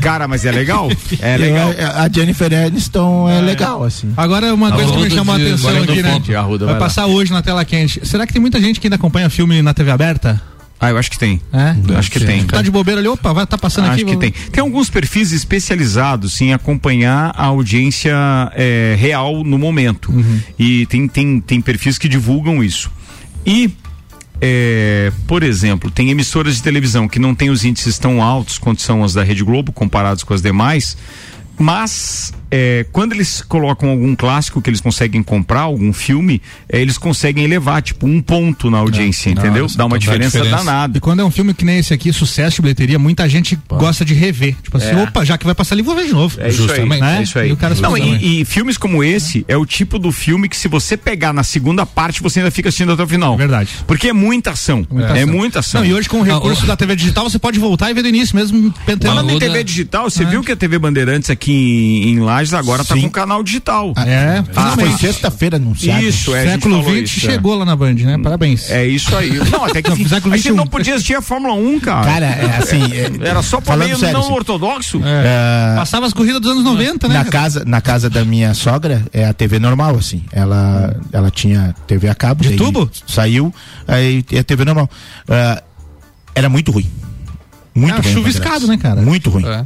Cara, 0.00 0.28
mas 0.28 0.44
é 0.44 0.52
legal? 0.52 0.90
É 1.20 1.34
Eu- 1.36 1.40
legal. 1.40 1.74
a 1.96 2.08
Jennifer 2.08 2.52
Aniston 2.66 3.28
é, 3.30 3.40
legal, 3.40 3.84
assim. 3.84 4.12
Agora, 4.16 4.52
uma 4.54 4.70
coisa 4.70 4.90
que 4.90 4.96
me 4.98 5.02
Arruda 5.04 5.14
chamou 5.16 5.34
a 5.34 5.38
atenção 5.38 5.82
aqui, 5.82 6.02
né? 6.02 6.12
Fonte, 6.12 6.34
Arruda, 6.34 6.64
vai 6.66 6.74
vai 6.74 6.80
lá. 6.80 6.86
passar 6.86 7.06
hoje 7.06 7.32
na 7.32 7.42
tela 7.42 7.64
quente. 7.64 8.00
Será 8.06 8.26
que 8.26 8.32
tem 8.32 8.40
muita 8.40 8.60
gente 8.60 8.78
que 8.80 8.86
ainda 8.86 8.96
acompanha 8.96 9.28
filme 9.30 9.62
na 9.62 9.72
TV 9.72 9.90
aberta? 9.90 10.40
Ah, 10.84 10.90
eu 10.90 10.98
acho 10.98 11.10
que 11.10 11.18
tem. 11.18 11.40
É? 11.52 11.96
Acho 11.96 12.10
que 12.10 12.20
tem. 12.20 12.44
Tá 12.44 12.60
de 12.62 12.70
bobeira 12.70 13.00
ali, 13.00 13.08
opa, 13.08 13.32
vai 13.32 13.46
tá 13.46 13.56
passando 13.58 13.84
Acho 13.84 13.94
aqui. 13.94 14.04
que 14.04 14.10
vou- 14.12 14.20
tem. 14.20 14.30
Tem 14.30 14.60
alguns 14.60 14.90
perfis 14.90 15.32
especializados 15.32 16.40
em 16.40 16.52
acompanhar 16.52 17.32
a 17.36 17.46
audiência 17.46 18.14
é, 18.54 18.96
real 18.98 19.42
no 19.44 19.58
momento. 19.58 20.12
Uhum. 20.12 20.40
E 20.58 20.86
tem, 20.86 21.08
tem, 21.08 21.40
tem 21.40 21.60
perfis 21.60 21.96
que 21.98 22.08
divulgam 22.08 22.62
isso. 22.62 22.90
E, 23.46 23.70
é, 24.40 25.12
por 25.26 25.42
exemplo, 25.42 25.90
tem 25.90 26.10
emissoras 26.10 26.56
de 26.56 26.62
televisão 26.62 27.08
que 27.08 27.18
não 27.18 27.34
têm 27.34 27.50
os 27.50 27.64
índices 27.64 27.98
tão 27.98 28.22
altos 28.22 28.58
quanto 28.58 28.82
são 28.82 29.02
as 29.04 29.14
da 29.14 29.22
Rede 29.22 29.42
Globo, 29.44 29.72
comparados 29.72 30.22
com 30.24 30.34
as 30.34 30.42
demais. 30.42 30.96
Mas 31.58 32.32
é, 32.56 32.86
quando 32.92 33.12
eles 33.14 33.42
colocam 33.42 33.88
algum 33.88 34.14
clássico 34.14 34.62
que 34.62 34.70
eles 34.70 34.80
conseguem 34.80 35.24
comprar, 35.24 35.62
algum 35.62 35.92
filme, 35.92 36.40
é, 36.68 36.80
eles 36.80 36.96
conseguem 36.96 37.42
elevar, 37.42 37.82
tipo, 37.82 38.06
um 38.06 38.22
ponto 38.22 38.70
na 38.70 38.78
audiência, 38.78 39.28
entendeu? 39.30 39.66
Dá 39.74 39.84
uma 39.84 39.98
diferença, 39.98 40.44
danada. 40.44 40.96
E 40.98 41.00
quando 41.00 41.18
é 41.18 41.24
um 41.24 41.32
filme 41.32 41.52
que 41.52 41.64
nem 41.64 41.78
esse 41.78 41.92
aqui, 41.92 42.12
sucesso 42.12 42.56
de 42.56 42.62
bilheteria, 42.62 42.96
muita 42.96 43.28
gente 43.28 43.58
gosta 43.68 44.04
de 44.04 44.14
rever. 44.14 44.54
Tipo 44.62 44.76
assim, 44.76 44.90
É. 44.90 45.02
opa, 45.02 45.24
já 45.24 45.36
que 45.36 45.44
vai 45.44 45.52
passar 45.54 45.74
ali, 45.74 45.82
vou 45.82 45.96
ver 45.96 46.06
de 46.06 46.12
novo. 46.12 46.40
É 46.40 46.48
isso 46.48 46.70
aí, 46.70 46.88
Né? 46.88 47.18
é 47.18 47.22
isso 47.22 47.38
aí. 47.40 47.48
E 47.48 47.52
o 47.52 47.56
cara 47.56 47.74
se 47.74 47.82
Não, 47.82 47.98
e, 47.98 48.42
e 48.42 48.44
filmes 48.44 48.78
como 48.78 49.02
esse 49.02 49.44
é 49.48 49.56
o 49.56 49.66
tipo 49.66 49.98
do 49.98 50.12
filme 50.12 50.48
que 50.48 50.56
se 50.56 50.68
você 50.68 50.96
pegar 50.96 51.32
na 51.32 51.42
segunda 51.42 51.84
parte, 51.84 52.22
você 52.22 52.38
ainda 52.38 52.52
fica 52.52 52.68
assistindo 52.68 52.92
até 52.92 53.02
o 53.02 53.08
final. 53.08 53.36
Verdade. 53.36 53.70
Porque 53.84 54.08
é 54.08 54.12
muita 54.12 54.52
ação. 54.52 54.86
Muita 54.88 55.18
é 55.18 55.26
muita 55.26 55.58
ação. 55.58 55.80
Não, 55.80 55.88
e 55.88 55.92
hoje 55.92 56.08
com 56.08 56.20
o 56.20 56.22
recurso 56.22 56.66
da 56.66 56.76
TV 56.76 56.94
digital, 56.94 57.28
você 57.28 57.38
pode 57.38 57.58
voltar 57.58 57.90
e 57.90 57.94
ver 57.94 58.02
do 58.02 58.08
início 58.08 58.36
mesmo. 58.36 58.72
pentando. 58.86 59.12
Falando 59.16 59.30
em 59.30 59.38
TV 59.40 59.64
digital, 59.64 60.08
você 60.08 60.24
viu 60.24 60.42
que 60.42 60.52
a 60.52 60.56
TV 60.56 60.78
Bandeirantes 60.78 61.30
aqui 61.30 61.52
em, 61.52 62.10
em 62.10 62.20
Agora 62.52 62.84
tá 62.84 62.94
com 62.96 63.08
canal 63.08 63.42
digital. 63.42 63.92
É, 63.96 64.42
Ah, 64.54 64.74
foi 64.74 64.90
sexta-feira 64.98 65.56
anunciado. 65.56 66.02
Isso, 66.02 66.34
é. 66.34 66.44
Século 66.44 66.82
XX 66.82 66.98
é. 67.02 67.06
chegou 67.30 67.54
lá 67.54 67.64
na 67.64 67.74
Band, 67.76 67.94
né? 67.94 68.18
Parabéns. 68.18 68.70
É 68.70 68.84
isso 68.86 69.14
aí. 69.16 69.30
Não, 69.50 69.64
até 69.64 69.80
que 69.82 69.90
Não, 69.90 70.08
século 70.08 70.34
a 70.34 70.36
gente 70.36 70.46
XXI. 70.48 70.56
não 70.56 70.66
podia 70.66 70.94
assistir 70.94 71.14
a 71.14 71.22
Fórmula 71.22 71.54
1, 71.54 71.80
cara. 71.80 72.04
Cara, 72.06 72.26
é 72.26 72.56
assim. 72.58 72.82
é- 73.24 73.28
Era 73.28 73.42
só 73.42 73.58
por 73.58 73.66
falando 73.66 73.84
meio 73.86 73.98
sério, 73.98 74.14
não 74.14 74.20
assim, 74.22 74.32
ortodoxo. 74.32 75.00
é, 75.04 75.74
Passava 75.76 76.06
as 76.06 76.12
corridas 76.12 76.40
dos 76.40 76.50
anos 76.50 76.64
90, 76.64 77.08
né? 77.08 77.14
na 77.14 77.24
casa 77.24 77.64
na 77.64 77.80
casa 77.80 78.10
da 78.10 78.24
minha 78.24 78.52
sogra 78.54 79.04
é 79.12 79.24
a 79.26 79.32
TV 79.32 79.58
normal 79.58 79.96
assim 79.96 80.22
ela 80.32 80.96
ela 81.12 81.30
tinha 81.30 81.74
TV 81.86 82.08
a 82.08 82.14
cabo 82.14 82.42
De 82.42 82.56
tubo? 82.56 82.90
saiu 83.06 83.54
aí 83.86 84.24
é 84.32 84.42
TV 84.42 84.64
normal 84.64 84.88
Ah, 85.28 85.62
era 86.34 86.48
muito 86.48 86.72
ruim 86.72 86.90
muito 87.74 87.94
Ah, 87.98 88.00
ruim 88.02 88.12
chuviscado, 88.12 88.66
né, 88.66 88.76
cara? 88.76 89.00
muito 89.02 89.30
ruim 89.30 89.44
É. 89.46 89.64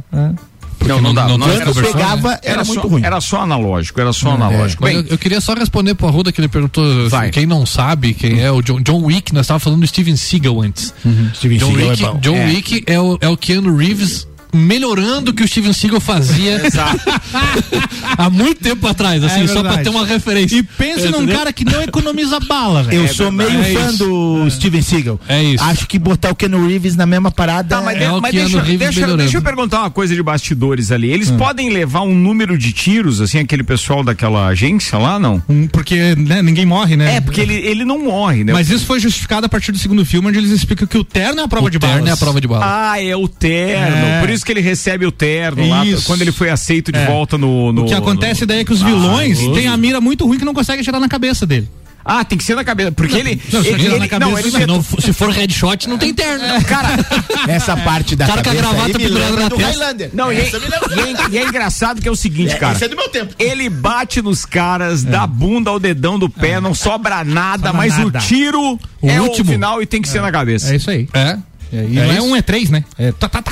Não, 0.87 1.01
não 1.01 1.13
dá. 1.13 1.27
não 1.27 1.37
Não, 1.37 1.47
tem 1.47 1.55
era 1.57 1.65
quando 1.65 1.75
só- 1.85 1.91
pegava 1.93 2.31
era 2.33 2.41
era 2.43 2.63
só, 2.65 2.73
muito 2.73 2.87
ruim 2.87 3.03
Era 3.03 3.19
só 3.21 3.41
analógico, 3.41 3.99
era 3.99 4.13
só 4.13 4.31
analógico. 4.31 4.81
Mas 4.83 4.93
Bem, 4.93 5.01
eu, 5.03 5.11
eu 5.11 5.17
queria 5.17 5.41
só 5.41 5.53
responder 5.53 5.93
pro 5.95 6.07
Arruda 6.07 6.31
que 6.31 6.39
ele 6.39 6.47
perguntou 6.47 7.09
Vai. 7.09 7.25
assim, 7.25 7.31
quem 7.31 7.45
não 7.45 7.65
sabe 7.65 8.13
quem 8.13 8.39
é 8.41 8.49
o 8.51 8.61
John, 8.61 8.81
John 8.81 9.03
Wick, 9.03 9.33
nós 9.33 9.45
estávamos 9.45 9.63
falando 9.63 9.81
do 9.81 9.87
Steven 9.87 10.15
Seagal 10.15 10.61
antes. 10.61 10.93
Steven 11.35 11.57
John, 11.57 11.67
Seagal 11.67 11.85
é 11.85 11.89
Wick, 11.91 12.03
bom. 12.03 12.19
John 12.21 12.35
É. 12.35 12.45
Wick 12.47 12.83
é 12.87 12.99
o, 12.99 13.17
é 13.21 13.27
o 13.29 13.35
Keanu 13.37 13.75
Reeves 13.75 14.27
melhorando 14.53 15.31
o 15.31 15.33
que 15.33 15.43
o 15.43 15.47
Steven 15.47 15.73
Seagal 15.73 15.99
fazia 15.99 16.61
há 18.17 18.29
muito 18.29 18.61
tempo 18.61 18.87
atrás, 18.87 19.23
assim, 19.23 19.43
É 19.43 19.47
só 19.47 19.61
pra 19.61 19.77
ter 19.77 19.89
uma 19.89 20.05
referência. 20.05 20.55
E 20.57 20.63
pense 20.63 21.07
num 21.09 21.17
Entendeu? 21.19 21.37
cara 21.37 21.53
que 21.53 21.63
não 21.65 21.81
economiza 21.81 22.39
bala, 22.39 22.83
velho. 22.83 22.97
eu 23.01 23.05
É 23.05 23.07
sou 23.07 23.31
verdade. 23.31 23.57
meio 23.57 23.77
É 23.77 23.81
fã 23.83 23.89
isso. 23.89 23.97
do 24.05 24.49
Steven 24.51 24.81
Seagal 24.81 25.19
É 25.27 25.43
isso. 25.43 25.63
acho 25.63 25.87
que 25.87 25.99
botar 25.99 26.31
o 26.31 26.35
Keanu 26.35 26.67
Reeves 26.67 26.95
na 26.95 27.05
mesma 27.05 27.31
parada 27.31 27.75
Tá, 27.75 27.81
mas, 27.81 27.95
é- 27.97 27.99
de- 27.99 28.05
o 28.13 28.21
mas 28.21 28.33
deixa, 28.33 28.61
Reeves 28.61 28.95
deixa, 28.95 29.17
deixa 29.17 29.37
eu 29.37 29.41
perguntar 29.41 29.79
uma 29.81 29.91
coisa 29.91 30.15
de 30.15 30.23
bastidores 30.23 30.91
ali. 30.91 31.09
Eles 31.11 31.29
podem 31.31 31.69
levar 31.69 32.01
um 32.01 32.15
número 32.15 32.57
de 32.57 32.71
tiros, 32.71 33.21
assim, 33.21 33.39
aquele 33.39 33.63
pessoal 33.63 34.03
daquela 34.03 34.47
agência 34.47 34.97
lá, 34.97 35.19
não? 35.19 35.41
Um, 35.47 35.67
Porque 35.67 36.15
né, 36.15 36.41
ninguém 36.41 36.65
morre, 36.65 36.95
né? 36.95 37.15
É, 37.17 37.21
porque 37.21 37.41
ele, 37.41 37.53
ele 37.55 37.85
não 37.85 37.99
morre, 38.05 38.43
né? 38.43 38.53
Mas 38.53 38.69
isso 38.69 38.85
foi 38.85 38.99
justificado 38.99 39.45
a 39.45 39.49
partir 39.49 39.71
do 39.71 39.77
segundo 39.77 40.05
filme, 40.05 40.27
onde 40.29 40.37
eles 40.37 40.51
explicam 40.51 40.87
que 40.87 40.97
o 40.97 41.03
terno 41.03 41.41
é 41.41 41.43
a 41.43 41.47
prova 41.47 41.67
o 41.67 41.69
de 41.69 41.79
terno 41.79 41.95
balas. 41.95 42.09
é 42.09 42.13
a 42.13 42.17
prova 42.17 42.41
de 42.41 42.47
bala. 42.47 42.91
Ah, 42.91 43.01
é 43.03 43.15
o 43.15 43.27
terno. 43.27 43.95
É. 44.05 44.19
Por 44.21 44.29
isso 44.29 44.38
que 44.43 44.51
ele 44.51 44.61
recebe 44.61 45.05
o 45.05 45.11
terno 45.11 45.67
lá, 45.67 45.85
Isso. 45.85 46.05
quando 46.05 46.21
ele 46.21 46.31
foi 46.31 46.49
aceito 46.49 46.91
de 46.91 46.99
É. 46.99 47.05
volta 47.05 47.37
no, 47.37 47.71
no- 47.71 47.83
O 47.83 47.85
que 47.87 47.93
acontece 47.93 48.41
no- 48.41 48.47
daí 48.47 48.59
é 48.59 48.63
que 48.65 48.73
os 48.73 48.81
Ah, 48.81 48.85
vilões 48.85 49.39
no- 49.41 49.53
têm 49.53 49.67
a 49.67 49.75
mira 49.77 49.99
muito 50.01 50.25
ruim 50.25 50.37
que 50.37 50.45
não 50.45 50.53
consegue 50.53 50.81
atirar 50.81 50.99
na 50.99 51.07
cabeça 51.09 51.45
dele. 51.45 51.67
Ah, 52.11 52.23
tem 52.23 52.37
que 52.37 52.43
ser 52.43 52.55
na 52.55 52.63
cabeça. 52.63 52.91
Porque 52.93 53.15
ele. 53.15 53.39
Não, 53.51 53.61
se 53.61 53.67
ele, 53.67 53.75
atirar 53.75 53.91
ele- 53.91 53.99
na 53.99 54.07
cabeça, 54.07 54.31
não, 54.31 54.39
ele 54.39 54.49
Se, 54.51 54.65
não 54.65 54.81
for- 54.81 55.01
se 55.01 55.13
for 55.13 55.29
headshot, 55.29 55.87
não 55.87 55.97
tem 55.97 56.11
terno. 56.13 56.43
Cara, 56.65 56.87
essa 57.47 57.75
parte 57.77 58.15
da 58.15 58.25
Cara 58.25 58.41
com 58.41 58.49
a 58.49 58.53
cabeça 58.55 58.63
gravata 58.63 58.87
aí 58.87 58.93
me 58.93 58.99
pendurada 59.03 59.25
lembra 59.29 59.43
na 59.43 59.49
do 59.49 59.55
testa. 59.57 59.71
Highlander 59.71 60.09
Não, 60.13 60.31
e 60.33 60.37
é, 60.37 60.39
e 60.39 60.45
é- 60.47 61.29
e 61.29 61.37
é 61.37 61.43
engraçado 61.43 62.01
que 62.01 62.07
é 62.07 62.11
o 62.11 62.15
seguinte, 62.15 62.53
É, 62.53 62.57
cara. 62.57 62.73
esse 62.73 62.85
é 62.85 62.87
do 62.87 62.95
meu 62.95 63.09
tempo. 63.09 63.35
Ele 63.37 63.69
bate 63.69 64.21
nos 64.23 64.43
caras, 64.45 65.03
da 65.03 65.27
bunda 65.27 65.69
ao 65.69 65.79
dedão 65.79 66.17
do 66.17 66.29
pé, 66.29 66.59
não 66.59 66.73
sobra 66.73 67.23
nada, 67.23 67.67
Sobra 67.67 67.73
mas 67.73 67.97
nada. 67.97 68.17
o 68.17 68.21
tiro 68.21 68.79
O 69.01 69.09
é 69.09 69.21
último. 69.21 69.49
o 69.49 69.53
final 69.53 69.81
e 69.81 69.85
tem 69.85 70.01
que 70.01 70.09
ser 70.09 70.21
na 70.21 70.31
cabeça. 70.31 70.73
É 70.73 70.77
isso 70.77 70.89
aí. 70.89 71.07
É. 71.13 71.37
É, 71.71 71.85
e 71.89 71.93
não 71.95 72.03
é 72.03 72.13
isso? 72.15 72.23
um, 72.23 72.35
é 72.35 72.41
três, 72.41 72.69
né? 72.69 72.83
É 72.97 73.11
tá, 73.11 73.29
tá, 73.29 73.41
tá. 73.41 73.51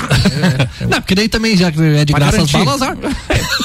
Não, 0.88 1.00
porque 1.00 1.14
daí 1.14 1.28
também 1.28 1.56
já 1.56 1.68
é 1.68 2.04
de 2.04 2.12
Pra 2.12 2.20
graça 2.20 2.42
as 2.42 2.50
balas, 2.50 2.82
azar. 2.82 2.96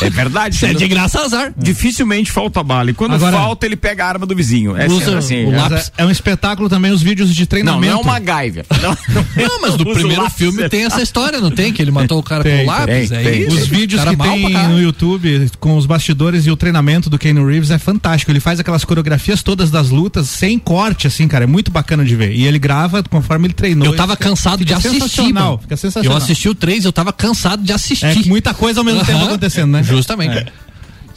É 0.01 0.09
verdade. 0.09 0.55
Se 0.55 0.65
é 0.65 0.73
de 0.73 0.87
graça, 0.87 1.21
azar. 1.21 1.53
Dificilmente 1.57 2.31
falta 2.31 2.61
bala. 2.63 2.91
E 2.91 2.93
quando 2.93 3.13
Agora- 3.15 3.35
falta, 3.37 3.65
ele 3.65 3.75
pega 3.75 4.05
a 4.05 4.07
arma 4.09 4.25
do 4.25 4.35
vizinho. 4.35 4.75
É 4.77 4.87
Usa 4.87 5.17
assim, 5.17 5.45
o 5.45 5.53
é- 5.53 5.57
lápis. 5.57 5.91
É 5.97 6.05
um 6.05 6.11
espetáculo 6.11 6.69
também 6.69 6.91
os 6.91 7.01
vídeos 7.01 7.33
de 7.33 7.41
Não, 7.41 7.47
treinamento. 7.47 7.93
não 7.93 7.99
é 7.99 8.01
uma 8.03 8.13
MacGyver. 8.13 8.65
Não, 8.81 8.97
Não, 9.47 9.61
mas 9.61 9.71
no 9.77 9.81
Usa 9.89 9.91
o 9.91 9.93
primeiro 9.93 10.21
lápis. 10.23 10.37
filme 10.37 10.69
tem 10.69 10.83
essa 10.85 11.01
história, 11.01 11.39
não 11.39 11.51
tem? 11.51 11.71
Que 11.73 11.81
ele 11.81 11.91
matou 11.91 12.19
o 12.19 12.23
cara 12.23 12.43
com 12.43 12.49
Tem, 12.49 12.63
o 12.63 12.67
lápis. 12.67 13.09
tem, 13.09 13.17
é 13.17 13.23
tem. 13.23 13.41
isso. 13.43 13.55
Os 13.57 13.67
vídeos 13.67 14.01
Cara 14.03 14.15
que 14.15 14.21
tem 14.21 14.53
no 14.67 14.79
YouTube 14.81 15.49
com 15.59 15.77
os 15.77 15.85
bastidores 15.85 16.45
e 16.45 16.51
o 16.51 16.55
treinamento 16.57 17.09
do 17.09 17.17
Keanu 17.17 17.45
Reeves 17.47 17.71
é 17.71 17.77
fantástico. 17.77 18.31
Ele 18.31 18.39
faz 18.39 18.59
aquelas 18.59 18.83
coreografias 18.85 19.41
todas 19.41 19.71
das 19.71 19.89
lutas 19.89 20.29
sem 20.29 20.59
corte, 20.59 21.07
assim, 21.07 21.27
cara. 21.27 21.43
É 21.45 21.47
muito 21.47 21.71
bacana 21.71 22.03
de 22.05 22.15
ver. 22.15 22.31
E 22.33 22.45
ele 22.45 22.59
grava 22.59 23.01
conforme 23.03 23.47
ele 23.47 23.53
treinou. 23.53 23.87
Eu 23.87 23.95
tava 23.95 24.15
Ele 24.61 24.65
fica- 24.65 24.75
cansado 24.75 24.99
de 24.99 25.03
assistir. 25.03 25.33
mano. 25.33 25.57
fica 25.59 25.77
sensacional. 25.77 26.11
Eu 26.11 26.23
assisti 26.23 26.49
o 26.49 26.55
3 26.55 26.85
eu 26.85 26.91
tava 26.91 27.13
cansado 27.13 27.63
de 27.63 27.71
assistir. 27.73 28.05
É 28.05 28.27
muita 28.27 28.53
coisa 28.53 28.79
ao 28.79 28.83
mesmo 28.83 29.03
tempo 29.05 29.23
acontecendo, 29.25 29.71
né? 29.71 29.83
Justamente. 29.83 30.37
É. 30.37 30.45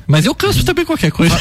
Mas 0.06 0.24
eu 0.24 0.34
canso 0.34 0.64
também 0.64 0.84
qualquer 0.84 1.10
coisa. 1.10 1.36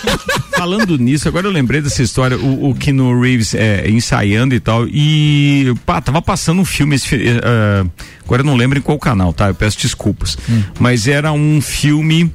Falando 0.56 0.96
nisso, 0.96 1.28
agora 1.28 1.46
eu 1.46 1.50
lembrei 1.50 1.82
dessa 1.82 2.02
história, 2.02 2.38
o, 2.38 2.70
o 2.70 2.74
Keanu 2.74 3.20
Reeves 3.20 3.54
é, 3.54 3.90
ensaiando 3.90 4.54
e 4.54 4.60
tal, 4.60 4.86
e 4.88 5.74
pá, 5.84 6.00
tava 6.00 6.22
passando 6.22 6.62
um 6.62 6.64
filme, 6.64 6.96
esse, 6.96 7.14
ah, 7.44 7.84
agora 8.24 8.40
eu 8.40 8.46
não 8.46 8.56
lembro 8.56 8.78
em 8.78 8.82
qual 8.82 8.98
canal, 8.98 9.34
tá? 9.34 9.48
Eu 9.48 9.54
peço 9.54 9.78
desculpas. 9.78 10.38
Mas 10.80 11.06
era 11.06 11.30
um 11.30 11.60
filme 11.60 12.32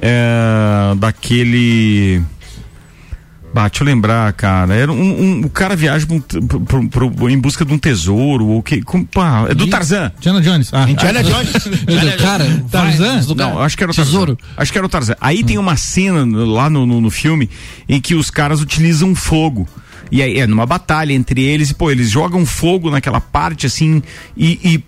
eh, 0.00 0.94
daquele. 0.98 2.22
Bah, 3.54 3.68
deixa 3.68 3.84
eu 3.84 3.86
lembrar, 3.86 4.32
cara. 4.32 4.74
Era 4.74 4.90
um, 4.90 4.96
um- 5.40 5.40
o 5.44 5.50
cara 5.50 5.76
viaja 5.76 6.06
um 6.08 6.20
pro- 6.20 6.60
pro- 6.60 7.10
pro- 7.10 7.28
em 7.28 7.38
busca 7.38 7.64
de 7.64 7.72
um 7.72 7.78
tesouro, 7.78 8.46
ou 8.46 8.62
que. 8.62 8.80
como- 8.82 9.04
pá, 9.06 9.46
é 9.48 9.54
do 9.54 9.66
Tarzan. 9.66 10.10
Indiana 10.18 10.40
Jones. 10.40 10.70
Ah, 10.72 10.90
Indiana 10.90 11.22
Jones. 11.22 11.52
cara, 12.20 12.64
Tarzan? 12.70 13.20
Não, 13.36 13.60
acho 13.60 13.76
que 13.76 13.82
era 13.82 13.92
o 13.92 13.94
Tarzan. 13.94 14.36
Acho 14.56 14.72
que 14.72 14.78
era 14.78 14.86
o 14.86 14.88
Tarzan. 14.90 15.16
Aí 15.20 15.44
tem 15.44 15.58
uma 15.58 15.76
cena 15.76 16.24
lá 16.46 16.70
no, 16.70 16.86
no, 16.86 17.00
no 17.00 17.10
filme 17.10 17.50
em 17.88 18.00
que 18.00 18.14
os 18.14 18.30
caras 18.30 18.60
utilizam 18.62 19.14
fogo. 19.14 19.68
E 20.10 20.22
aí 20.22 20.38
é 20.40 20.46
numa 20.46 20.66
batalha 20.66 21.12
entre 21.12 21.42
eles 21.42 21.70
e, 21.70 21.74
pô, 21.74 21.90
eles 21.90 22.10
jogam 22.10 22.44
fogo 22.46 22.90
naquela 22.90 23.20
parte 23.20 23.66
assim 23.66 24.02
e. 24.36 24.58
e, 24.62 24.84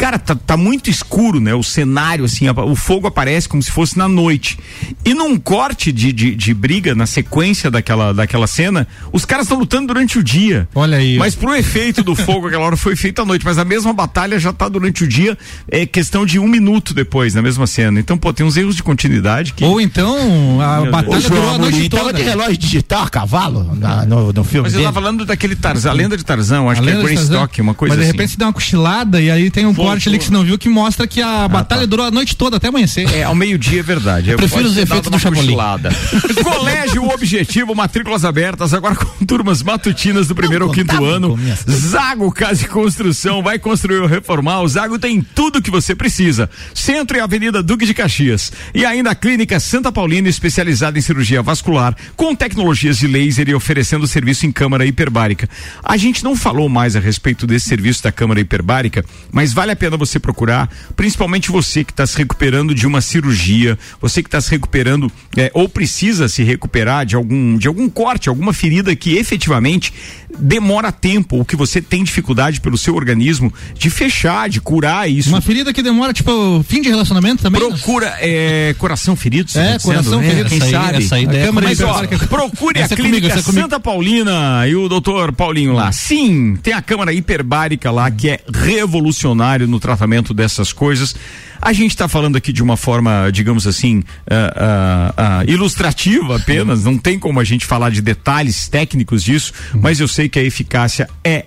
Cara, 0.00 0.18
tá, 0.18 0.34
tá 0.34 0.56
muito 0.56 0.88
escuro, 0.88 1.38
né? 1.40 1.54
O 1.54 1.62
cenário, 1.62 2.24
assim, 2.24 2.48
a- 2.48 2.52
o 2.52 2.74
fogo 2.74 3.06
aparece 3.06 3.46
como 3.48 3.62
se 3.62 3.70
fosse 3.70 3.98
na 3.98 4.08
noite. 4.08 4.58
E 5.04 5.12
num 5.12 5.38
corte 5.38 5.92
de, 5.92 6.10
de, 6.12 6.34
de 6.34 6.54
briga, 6.54 6.94
na 6.94 7.04
sequência 7.06 7.70
daquela, 7.70 8.14
daquela 8.14 8.46
cena, 8.46 8.88
os 9.12 9.26
caras 9.26 9.44
estão 9.44 9.58
lutando 9.58 9.88
durante 9.88 10.18
o 10.18 10.22
dia. 10.24 10.66
Olha 10.74 10.96
aí. 10.96 11.18
Mas 11.18 11.34
pro 11.34 11.54
efeito 11.54 12.02
do 12.02 12.16
fogo, 12.16 12.46
aquela 12.48 12.64
hora 12.64 12.76
foi 12.78 12.96
feita 12.96 13.20
à 13.20 13.24
noite. 13.26 13.44
Mas 13.44 13.58
a 13.58 13.64
mesma 13.64 13.92
batalha 13.92 14.38
já 14.38 14.52
tá 14.54 14.68
durante 14.70 15.04
o 15.04 15.08
dia, 15.08 15.36
é 15.70 15.84
questão 15.84 16.24
de 16.24 16.38
um 16.38 16.48
minuto 16.48 16.94
depois, 16.94 17.34
na 17.34 17.42
mesma 17.42 17.66
cena. 17.66 18.00
Então, 18.00 18.16
pô, 18.16 18.32
tem 18.32 18.44
uns 18.46 18.56
erros 18.56 18.76
de 18.76 18.82
continuidade 18.82 19.52
que. 19.52 19.64
Ou 19.64 19.80
então 19.80 20.60
a 20.62 20.80
Meu 20.80 20.90
batalha 20.92 21.12
Deus. 21.18 21.24
durou 21.28 21.54
a 21.54 21.58
noite 21.58 21.88
toda. 21.90 22.02
tava 22.04 22.12
de 22.14 22.22
relógio 22.22 22.56
digital 22.56 23.06
cavalo 23.10 23.74
na- 23.74 24.06
no, 24.06 24.32
no 24.32 24.44
filme 24.44 24.62
Mas 24.64 24.72
eu 24.72 24.78
dele. 24.80 24.84
tava 24.84 24.94
falando 24.94 25.26
daquele 25.26 25.54
Tarzan, 25.56 25.90
a 25.90 25.92
lenda 25.92 26.16
de 26.16 26.24
Tarzan, 26.24 26.62
acho 26.70 26.80
A 26.80 26.84
que 26.84 26.88
é 26.90 26.94
lenda 26.94 27.06
de 27.08 27.14
Tarzan. 27.14 27.28
Greystock, 27.28 27.60
uma 27.60 27.74
coisa 27.74 27.94
Mas 27.94 28.04
de 28.04 28.08
assim. 28.08 28.16
repente 28.16 28.30
você 28.32 28.36
dá 28.38 28.46
uma 28.46 28.52
cochilada 28.52 29.20
e 29.20 29.30
aí 29.30 29.50
tem 29.50 29.66
um 29.66 29.74
corte 29.90 30.08
ali 30.08 30.18
que 30.18 30.24
você 30.24 30.32
não 30.32 30.44
viu 30.44 30.58
que 30.58 30.68
mostra 30.68 31.06
que 31.06 31.20
a 31.20 31.46
batalha 31.48 31.86
durou 31.86 32.06
a 32.06 32.10
noite 32.10 32.36
toda 32.36 32.56
até 32.56 32.68
amanhecer. 32.68 33.12
É, 33.14 33.24
ao 33.24 33.34
meio-dia 33.34 33.80
é 33.80 33.82
verdade. 33.82 34.30
Eu 34.30 34.36
prefiro 34.36 34.66
os 34.66 34.76
efeitos 34.76 35.10
do 35.10 35.18
Chapolin. 35.18 35.56
Colégio 36.42 37.08
Objetivo, 37.08 37.74
matrículas 37.74 38.24
abertas, 38.24 38.72
agora 38.74 38.94
com 38.94 39.24
turmas 39.24 39.62
matutinas 39.62 40.28
do 40.28 40.34
primeiro 40.34 40.66
ao 40.66 40.72
quinto 40.72 41.04
ano. 41.04 41.38
Zago 41.68 42.30
Casa 42.32 42.64
e 42.64 42.68
Construção 42.68 43.42
vai 43.42 43.58
construir 43.58 44.00
ou 44.00 44.06
reformar. 44.06 44.60
O 44.60 44.68
Zago 44.68 44.98
tem 44.98 45.20
tudo 45.20 45.62
que 45.62 45.70
você 45.70 45.94
precisa. 45.94 46.48
Centro 46.74 47.16
e 47.16 47.20
Avenida 47.20 47.62
Duque 47.62 47.86
de 47.86 47.94
Caxias. 47.94 48.52
E 48.74 48.84
ainda 48.84 49.10
a 49.10 49.14
Clínica 49.14 49.58
Santa 49.58 49.90
Paulina, 49.90 50.28
especializada 50.28 50.98
em 50.98 51.02
cirurgia 51.02 51.42
vascular, 51.42 51.96
com 52.16 52.34
tecnologias 52.34 52.98
de 52.98 53.06
laser 53.06 53.48
e 53.48 53.54
oferecendo 53.54 54.06
serviço 54.06 54.46
em 54.46 54.52
câmara 54.52 54.86
hiperbárica. 54.86 55.48
A 55.82 55.96
gente 55.96 56.22
não 56.22 56.36
falou 56.36 56.68
mais 56.68 56.96
a 56.96 57.00
respeito 57.00 57.46
desse 57.46 57.68
serviço 57.68 58.02
da 58.02 58.12
câmara 58.12 58.40
hiperbárica, 58.40 59.04
mas 59.32 59.52
vale 59.52 59.69
a 59.70 59.76
pena 59.76 59.96
você 59.96 60.18
procurar, 60.18 60.70
principalmente 60.96 61.50
você 61.50 61.84
que 61.84 61.92
está 61.92 62.06
se 62.06 62.16
recuperando 62.16 62.74
de 62.74 62.86
uma 62.86 63.00
cirurgia, 63.00 63.78
você 64.00 64.22
que 64.22 64.28
está 64.28 64.40
se 64.40 64.50
recuperando 64.50 65.10
é, 65.36 65.50
ou 65.54 65.68
precisa 65.68 66.28
se 66.28 66.42
recuperar 66.42 67.06
de 67.06 67.16
algum, 67.16 67.56
de 67.56 67.68
algum 67.68 67.88
corte, 67.88 68.28
alguma 68.28 68.52
ferida 68.52 68.94
que 68.94 69.16
efetivamente 69.16 69.92
demora 70.38 70.90
tempo, 70.92 71.36
ou 71.36 71.44
que 71.44 71.56
você 71.56 71.80
tem 71.82 72.02
dificuldade 72.04 72.60
pelo 72.60 72.78
seu 72.78 72.94
organismo 72.94 73.52
de 73.74 73.90
fechar, 73.90 74.48
de 74.48 74.60
curar 74.60 75.10
isso. 75.10 75.28
Uma 75.30 75.40
ferida 75.40 75.72
que 75.72 75.82
demora, 75.82 76.12
tipo, 76.12 76.64
fim 76.68 76.80
de 76.80 76.88
relacionamento 76.88 77.42
também? 77.42 77.60
Procura 77.60 78.16
é, 78.20 78.74
coração 78.78 79.14
ferido, 79.16 79.50
você 79.50 79.58
É, 79.58 79.72
tá 79.74 79.80
coração 79.80 80.20
dizendo? 80.20 80.30
ferido. 80.30 80.48
Quem 80.50 80.62
aí- 80.62 80.70
sabe? 80.70 81.04
essa 81.04 81.14
aí 81.16 81.26
A 81.26 81.32
é 81.32 81.44
câmara 81.46 81.66
comigo, 81.66 81.82
hiperbárica. 81.82 82.14
essa- 82.14 82.26
Procure 82.26 82.78
essa 82.80 82.94
a 82.94 82.94
é 82.94 82.96
comigo, 82.96 83.16
clínica 83.16 83.38
é 83.38 83.42
comigo. 83.42 83.62
Santa 83.62 83.80
Paulina 83.80 84.66
e 84.68 84.74
o 84.76 84.88
doutor 84.88 85.32
Paulinho 85.32 85.72
lá. 85.72 85.92
Sim, 85.92 86.56
tem 86.62 86.72
a 86.72 86.82
câmara 86.82 87.12
hiperbárica 87.12 87.90
lá 87.90 88.10
que 88.10 88.28
é 88.30 88.40
revolucionário 88.52 89.66
no 89.66 89.78
tratamento 89.80 90.32
dessas 90.34 90.72
coisas. 90.72 91.14
A 91.62 91.72
gente 91.72 91.90
está 91.90 92.08
falando 92.08 92.36
aqui 92.36 92.52
de 92.52 92.62
uma 92.62 92.76
forma, 92.76 93.30
digamos 93.32 93.66
assim, 93.66 94.02
ah, 94.30 94.54
ah, 94.56 95.14
ah, 95.40 95.44
ilustrativa 95.46 96.36
apenas, 96.36 96.84
não 96.84 96.96
tem 96.96 97.18
como 97.18 97.38
a 97.38 97.44
gente 97.44 97.66
falar 97.66 97.90
de 97.90 98.00
detalhes 98.00 98.68
técnicos 98.68 99.22
disso, 99.22 99.52
mas 99.74 100.00
eu 100.00 100.08
sei 100.08 100.28
que 100.28 100.38
a 100.38 100.42
eficácia 100.42 101.08
é 101.22 101.46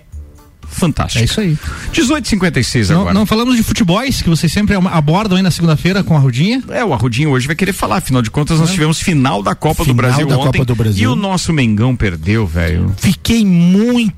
fantástica. 0.66 1.22
É 1.22 1.24
isso 1.24 1.40
aí. 1.40 1.58
1856 1.92 2.90
Não, 2.90 3.00
agora. 3.02 3.14
não 3.14 3.26
falamos 3.26 3.56
de 3.56 3.62
futebols, 3.62 4.22
que 4.22 4.28
vocês 4.28 4.52
sempre 4.52 4.74
abordam 4.74 5.36
aí 5.36 5.42
na 5.42 5.50
segunda-feira 5.50 6.02
com 6.02 6.16
a 6.16 6.18
Rudinha. 6.18 6.62
É, 6.70 6.84
o 6.84 6.92
Arrudinho 6.92 7.30
hoje 7.30 7.46
vai 7.46 7.56
querer 7.56 7.72
falar, 7.72 7.96
afinal 7.96 8.22
de 8.22 8.30
contas 8.30 8.58
nós 8.60 8.70
tivemos 8.70 9.00
final 9.00 9.42
da 9.42 9.54
Copa 9.54 9.84
do 9.84 9.92
Final 9.92 9.96
Brasil 9.96 10.26
da 10.26 10.38
ontem 10.38 10.58
Copa 10.58 10.64
do 10.64 10.74
Brasil. 10.74 11.02
e 11.02 11.06
o 11.06 11.16
nosso 11.16 11.52
Mengão 11.52 11.94
perdeu, 11.94 12.46
velho. 12.46 12.94
Fiquei 12.98 13.44
muito 13.44 14.14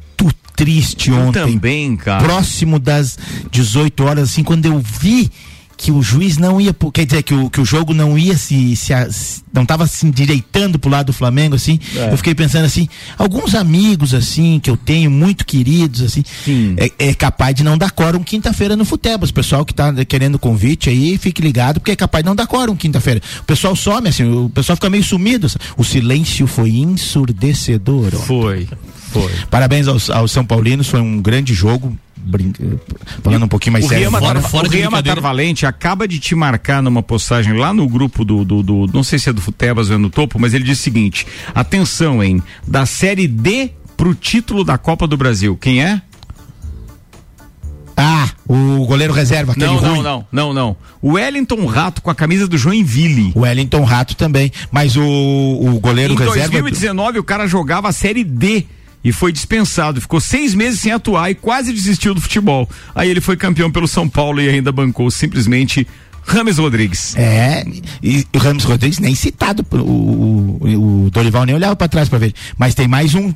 triste 0.54 1.10
Eu 1.10 1.16
ontem. 1.16 1.52
também, 1.52 1.96
cara. 1.96 2.24
Próximo 2.24 2.78
das 2.78 3.18
18 3.50 4.04
horas, 4.04 4.30
assim, 4.30 4.42
quando 4.42 4.64
eu 4.66 4.78
vi 4.78 5.30
que 5.76 5.92
o 5.92 6.02
juiz 6.02 6.38
não 6.38 6.58
ia, 6.60 6.74
quer 6.92 7.04
dizer, 7.04 7.22
que 7.22 7.34
o, 7.34 7.50
que 7.50 7.60
o 7.60 7.64
jogo 7.64 7.92
não 7.92 8.16
ia 8.18 8.36
se, 8.38 8.74
se, 8.76 8.92
se- 9.12 9.42
não 9.52 9.62
estava 9.62 9.86
se 9.86 10.06
endireitando 10.06 10.78
pro 10.78 10.90
lado 10.90 11.06
do 11.06 11.12
Flamengo, 11.12 11.54
assim, 11.54 11.78
É. 11.94 12.12
eu 12.12 12.16
fiquei 12.16 12.34
pensando 12.34 12.64
assim, 12.64 12.88
alguns 13.18 13.54
amigos, 13.54 14.14
assim, 14.14 14.58
que 14.58 14.70
eu 14.70 14.76
tenho, 14.76 15.10
muito 15.10 15.44
queridos, 15.44 16.00
assim, 16.02 16.24
é, 16.78 16.90
é 17.10 17.14
capaz 17.14 17.54
de 17.54 17.62
não 17.62 17.76
dar 17.76 17.90
quórum 17.90 18.22
quinta-feira 18.22 18.74
no 18.74 18.84
Futebas, 18.86 19.30
pessoal 19.30 19.64
que 19.66 19.74
tá 19.74 19.92
querendo 20.06 20.38
convite 20.38 20.88
aí, 20.88 21.18
fique 21.18 21.42
ligado, 21.42 21.78
porque 21.78 21.90
é 21.92 21.96
capaz 21.96 22.22
de 22.24 22.28
não 22.28 22.36
dar 22.36 22.46
quórum 22.46 22.74
quinta-feira, 22.74 23.20
o 23.40 23.44
pessoal 23.44 23.76
some, 23.76 24.08
assim, 24.08 24.24
o 24.24 24.48
pessoal 24.48 24.76
fica 24.76 24.88
meio 24.88 25.04
sumido, 25.04 25.46
o 25.76 25.84
silêncio 25.84 26.46
foi 26.46 26.70
ensurdecedor, 26.70 28.12
ó. 28.14 28.18
Foi, 28.18 28.68
foi. 29.22 29.32
Parabéns 29.50 29.88
aos, 29.88 30.10
aos 30.10 30.30
São 30.32 30.44
Paulinos, 30.44 30.88
foi 30.88 31.00
um 31.00 31.20
grande 31.20 31.52
jogo. 31.54 31.96
brin- 32.16 32.52
Falando 33.22 33.44
um 33.44 33.48
pouquinho 33.48 33.74
mais 33.74 33.84
o 33.84 33.88
sério. 33.88 34.08
Ria 34.08 34.16
agora. 34.16 34.40
Matar, 34.90 35.18
o 35.18 35.20
Valente 35.22 35.64
acaba 35.66 36.06
de 36.08 36.18
te 36.18 36.34
marcar 36.34 36.82
numa 36.82 37.02
postagem 37.02 37.54
lá 37.54 37.72
no 37.72 37.88
grupo 37.88 38.24
do, 38.24 38.44
do, 38.44 38.62
do- 38.62 38.90
não 38.92 39.02
sei 39.02 39.18
se 39.18 39.28
é 39.28 39.32
do 39.32 39.40
Futebas 39.40 39.88
ou 39.90 39.96
é 39.96 39.98
no 39.98 40.10
topo, 40.10 40.38
mas 40.38 40.54
ele 40.54 40.64
diz 40.64 40.78
o 40.78 40.82
seguinte: 40.82 41.26
atenção, 41.54 42.22
hein? 42.22 42.42
Da 42.66 42.84
série 42.86 43.26
D 43.28 43.70
pro 43.96 44.14
título 44.14 44.62
da 44.64 44.76
Copa 44.76 45.06
do 45.06 45.16
Brasil. 45.16 45.56
Quem 45.60 45.82
é? 45.82 46.00
Ah, 47.98 48.28
o 48.46 48.84
goleiro 48.84 49.10
reserva, 49.14 49.52
aquele 49.52 49.66
Não, 49.68 49.80
não, 49.80 49.88
ruim. 49.94 50.02
não, 50.02 50.26
não, 50.30 50.52
não. 50.52 50.76
O 51.00 51.12
Wellington 51.12 51.64
Rato 51.64 52.02
com 52.02 52.10
a 52.10 52.14
camisa 52.14 52.46
do 52.46 52.58
Joinville. 52.58 53.32
O 53.34 53.40
Wellington 53.40 53.84
Rato 53.84 54.14
também. 54.14 54.52
Mas 54.70 54.96
o, 54.96 55.02
o 55.02 55.80
goleiro 55.80 56.12
em 56.12 56.16
reserva. 56.18 56.48
2019 56.50 57.18
o 57.18 57.24
cara 57.24 57.46
jogava 57.46 57.88
a 57.88 57.92
série 57.92 58.22
D 58.22 58.66
e 59.02 59.12
foi 59.12 59.32
dispensado, 59.32 60.00
ficou 60.00 60.20
seis 60.20 60.54
meses 60.54 60.80
sem 60.80 60.92
atuar 60.92 61.30
e 61.30 61.34
quase 61.34 61.72
desistiu 61.72 62.14
do 62.14 62.20
futebol. 62.20 62.68
Aí 62.94 63.08
ele 63.08 63.20
foi 63.20 63.36
campeão 63.36 63.70
pelo 63.70 63.86
São 63.86 64.08
Paulo 64.08 64.40
e 64.40 64.48
ainda 64.48 64.72
bancou 64.72 65.10
simplesmente 65.10 65.86
Rames 66.26 66.58
Rodrigues. 66.58 67.16
É, 67.16 67.64
e 68.02 68.26
o 68.34 68.38
Ramos 68.38 68.64
Rodrigues 68.64 68.98
nem 68.98 69.14
citado, 69.14 69.64
o, 69.72 69.76
o, 69.76 71.04
o 71.06 71.10
Dorival 71.10 71.46
nem 71.46 71.54
olhava 71.54 71.76
pra 71.76 71.86
trás 71.86 72.08
pra 72.08 72.18
ver. 72.18 72.34
Mas 72.58 72.74
tem 72.74 72.88
mais 72.88 73.14
um, 73.14 73.32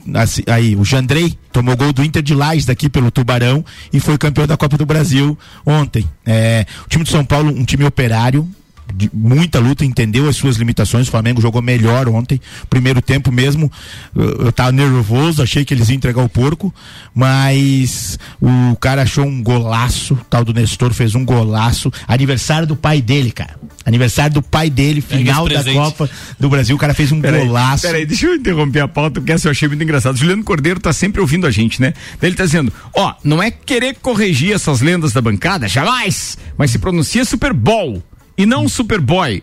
aí, 0.49 0.75
o 0.75 0.85
Jandrei 0.85 1.39
tomou 1.53 1.77
gol 1.77 1.93
do 1.93 2.05
Inter 2.05 2.23
de 2.23 2.35
Lages 2.35 2.67
daqui 2.67 2.89
pelo 2.89 3.11
Tubarão 3.11 3.65
e 3.93 4.01
foi 4.01 4.19
campeão 4.19 4.47
da 4.47 4.57
Copa 4.57 4.77
do 4.77 4.85
Brasil 4.85 5.39
ontem. 5.65 6.05
É, 6.27 6.67
o 6.85 6.89
time 6.89 7.05
de 7.05 7.11
São 7.11 7.25
Paulo, 7.25 7.51
um 7.51 7.65
time 7.65 7.85
operário, 7.85 8.49
de 8.95 9.11
muita 9.13 9.59
luta, 9.59 9.85
entendeu 9.85 10.29
as 10.29 10.37
suas 10.37 10.57
limitações. 10.57 11.09
O 11.09 11.11
Flamengo 11.11 11.41
jogou 11.41 11.63
melhor 11.63 12.09
ontem. 12.09 12.41
Primeiro 12.69 13.01
tempo 13.01 13.31
mesmo, 13.33 13.71
eu, 14.15 14.47
eu 14.47 14.53
tava 14.53 14.73
nervoso, 14.73 15.43
achei 15.43 15.65
que 15.65 15.75
eles 15.75 15.89
iam 15.89 15.97
entregar 15.97 16.23
o 16.23 16.29
porco, 16.29 16.75
mas 17.15 18.19
o 18.41 18.77
cara 18.77 19.03
achou 19.03 19.25
um 19.25 19.43
golaço, 19.43 20.15
o 20.15 20.25
tal 20.29 20.45
do 20.45 20.53
Nestor 20.53 20.93
fez 20.93 21.15
um 21.15 21.25
golaço. 21.25 21.93
Aniversário 22.07 22.67
do 22.67 22.77
pai 22.77 23.01
dele, 23.01 23.31
cara. 23.31 23.57
Aniversário 23.85 24.35
do 24.35 24.43
pai 24.43 24.69
dele, 24.69 25.01
final 25.01 25.49
da. 25.49 25.65
Copa 25.71 26.11
do 26.39 26.49
Brasil, 26.49 26.77
o 26.77 26.79
cara 26.79 26.93
fez 26.95 27.13
um 27.13 27.21
Peraí, 27.21 27.47
golaço. 27.47 27.87
Peraí, 27.87 28.05
deixa 28.05 28.27
eu 28.27 28.35
interromper 28.35 28.81
a 28.81 28.89
pauta, 28.89 29.21
porque 29.21 29.33
essa 29.33 29.49
eu 29.49 29.51
achei 29.51 29.69
muito 29.69 29.83
engraçado. 29.83 30.17
Juliano 30.17 30.45
Cordeiro 30.45 30.81
tá 30.81 30.93
sempre 30.93 31.21
ouvindo 31.21 31.47
a 31.47 31.51
gente, 31.51 31.81
né? 31.81 31.95
Ele 32.21 32.35
tá 32.35 32.45
dizendo, 32.45 32.73
ó, 32.95 33.15
não 33.25 33.43
é 33.43 33.51
querer 33.51 33.97
corrigir 34.01 34.53
essas 34.53 34.81
lendas 34.81 35.13
da 35.13 35.21
bancada, 35.21 35.69
jamais, 35.69 36.37
mas 36.57 36.71
se 36.71 36.79
pronuncia 36.79 37.25
Super 37.25 37.53
Bowl. 37.53 38.03
E 38.37 38.47
não 38.47 38.69
Superboy. 38.69 39.43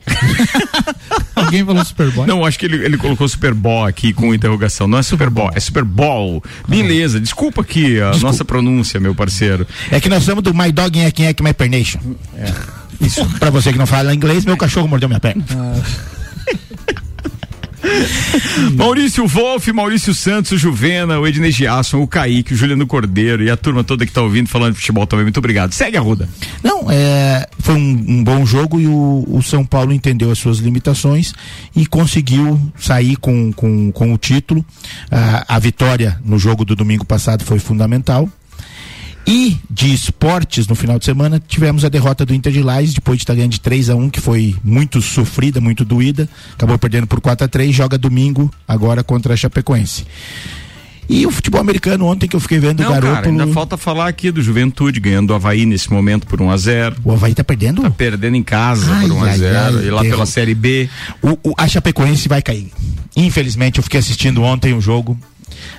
Alguém 1.36 1.64
falou 1.64 1.86
Superboy? 1.86 2.26
Não, 2.26 2.44
acho 2.44 2.58
que 2.58 2.66
ele, 2.66 2.84
ele 2.84 2.98
colocou 2.98 3.28
Superbowl 3.28 3.86
aqui 3.86 4.12
com 4.12 4.34
interrogação. 4.34 4.88
Não 4.88 4.98
é 4.98 5.04
Superbowl, 5.04 5.52
é 5.54 5.60
Super 5.60 5.84
Bowl. 5.84 6.44
Beleza, 6.68 7.20
desculpa 7.20 7.62
aqui 7.62 8.00
a 8.02 8.18
nossa 8.18 8.44
pronúncia, 8.44 9.00
meu 9.00 9.14
parceiro. 9.14 9.68
É 9.92 10.00
que 10.00 10.10
nós 10.10 10.24
somos 10.24 10.44
do 10.44 10.54
My 10.54 10.72
Dog 10.72 11.00
é 11.00 11.12
quem 11.12 11.28
é 11.28 11.34
que 11.34 11.44
My 11.44 11.54
Pernation. 11.54 12.00
É. 12.36 12.52
Isso, 13.00 13.24
pra 13.38 13.50
você 13.50 13.72
que 13.72 13.78
não 13.78 13.86
fala 13.86 14.14
inglês, 14.14 14.44
meu 14.44 14.58
cachorro 14.58 14.88
mordeu 14.88 15.08
minha 15.08 15.20
perna. 15.20 15.46
Maurício 18.75 19.28
Wolff, 19.28 19.71
Maurício 19.71 20.13
Santos, 20.13 20.51
o 20.51 20.57
Juvena, 20.57 21.19
o 21.19 21.28
Ednei 21.28 21.51
Giasson, 21.51 22.01
o 22.01 22.07
Kaique, 22.07 22.53
o 22.53 22.57
Juliano 22.57 22.88
Cordeiro 22.88 23.43
e 23.43 23.49
a 23.49 23.57
turma 23.57 23.84
toda 23.84 24.05
que 24.05 24.11
tá 24.11 24.21
ouvindo 24.21 24.47
falando 24.47 24.73
de 24.73 24.80
futebol 24.80 25.05
também. 25.05 25.25
Muito 25.25 25.38
obrigado. 25.38 25.73
Segue 25.73 25.97
a 25.97 26.01
Ruda. 26.01 26.28
Não, 26.63 26.89
é, 26.89 27.47
foi 27.59 27.75
um, 27.75 28.05
um 28.07 28.23
bom 28.23 28.45
jogo 28.45 28.80
e 28.80 28.88
o, 28.88 29.25
o 29.28 29.41
São 29.41 29.65
Paulo 29.65 29.93
entendeu 29.93 30.32
as 30.32 30.39
suas 30.39 30.57
limitações 30.57 31.34
e 31.75 31.86
conseguiu 31.86 32.59
sair 32.78 33.15
com, 33.17 33.51
com, 33.53 33.91
com 33.91 34.13
o 34.13 34.17
título. 34.17 34.65
Ah, 35.11 35.45
a 35.47 35.59
vitória 35.59 36.19
no 36.23 36.38
jogo 36.39 36.65
do 36.65 36.75
domingo 36.75 37.05
passado 37.05 37.43
foi 37.43 37.59
fundamental. 37.59 38.30
E 39.28 39.57
de 39.69 39.93
esportes 39.93 40.67
no 40.67 40.75
final 40.75 40.97
de 40.97 41.03
semana, 41.03 41.41
tivemos 41.45 41.84
a 41.84 41.89
derrota 41.89 42.25
do 42.25 42.34
Inter 42.34 42.51
de 42.53 42.63
Lages, 42.63 42.93
depois 42.93 43.17
de 43.17 43.23
estar 43.23 43.36
ganhando 43.36 43.51
de 43.51 43.59
3 43.59 43.89
a 43.89 43.95
1 43.95 44.09
que 44.09 44.21
foi 44.21 44.55
muito 44.63 45.01
sofrida, 45.01 45.59
muito 45.59 45.84
doída. 45.84 46.30
Acabou 46.53 46.78
perdendo 46.80 47.07
por 47.07 47.19
4 47.19 47.43
a 47.45 47.47
3 47.47 47.75
joga 47.75 47.97
domingo 47.97 48.49
agora 48.65 49.03
contra 49.03 49.34
a 49.34 49.38
Chapecoense. 49.38 50.05
E 51.09 51.25
o 51.25 51.32
futebol 51.32 51.59
americano 51.61 52.05
ontem 52.05 52.28
que 52.28 52.36
eu 52.36 52.39
fiquei 52.39 52.59
vendo 52.59 52.82
Não, 52.84 52.89
o 52.89 52.93
garoto. 52.93 53.13
cara, 53.15 53.28
ainda 53.30 53.47
falta 53.47 53.78
falar 53.78 54.07
aqui 54.07 54.30
do 54.32 54.41
Juventude 54.41 54.99
ganhando 54.99 55.32
o 55.32 55.36
Havaí 55.36 55.65
nesse 55.65 55.91
momento 55.91 56.25
por 56.28 56.41
1 56.41 56.49
a 56.51 56.57
0 56.57 56.95
O 57.03 57.11
Havaí 57.13 57.34
tá 57.34 57.43
perdendo? 57.45 57.82
Tá 57.82 57.89
perdendo 57.89 58.36
em 58.36 58.43
casa 58.43 58.89
Ai, 58.93 59.07
por 59.07 59.11
1 59.17 59.23
a 59.23 59.28
ai, 59.30 59.38
0 59.38 59.57
ai, 59.78 59.86
e 59.86 59.89
lá 59.91 60.01
erro. 60.03 60.09
pela 60.11 60.25
Série 60.25 60.53
B. 60.55 60.89
O, 61.21 61.38
o- 61.49 61.53
a 61.57 61.67
Chapecoense 61.67 62.28
vai 62.30 62.41
cair. 62.41 62.69
Infelizmente, 63.15 63.78
eu 63.80 63.84
fiquei 63.84 63.99
assistindo 64.01 64.41
ontem 64.43 64.73
o 64.73 64.82
jogo. 64.82 65.17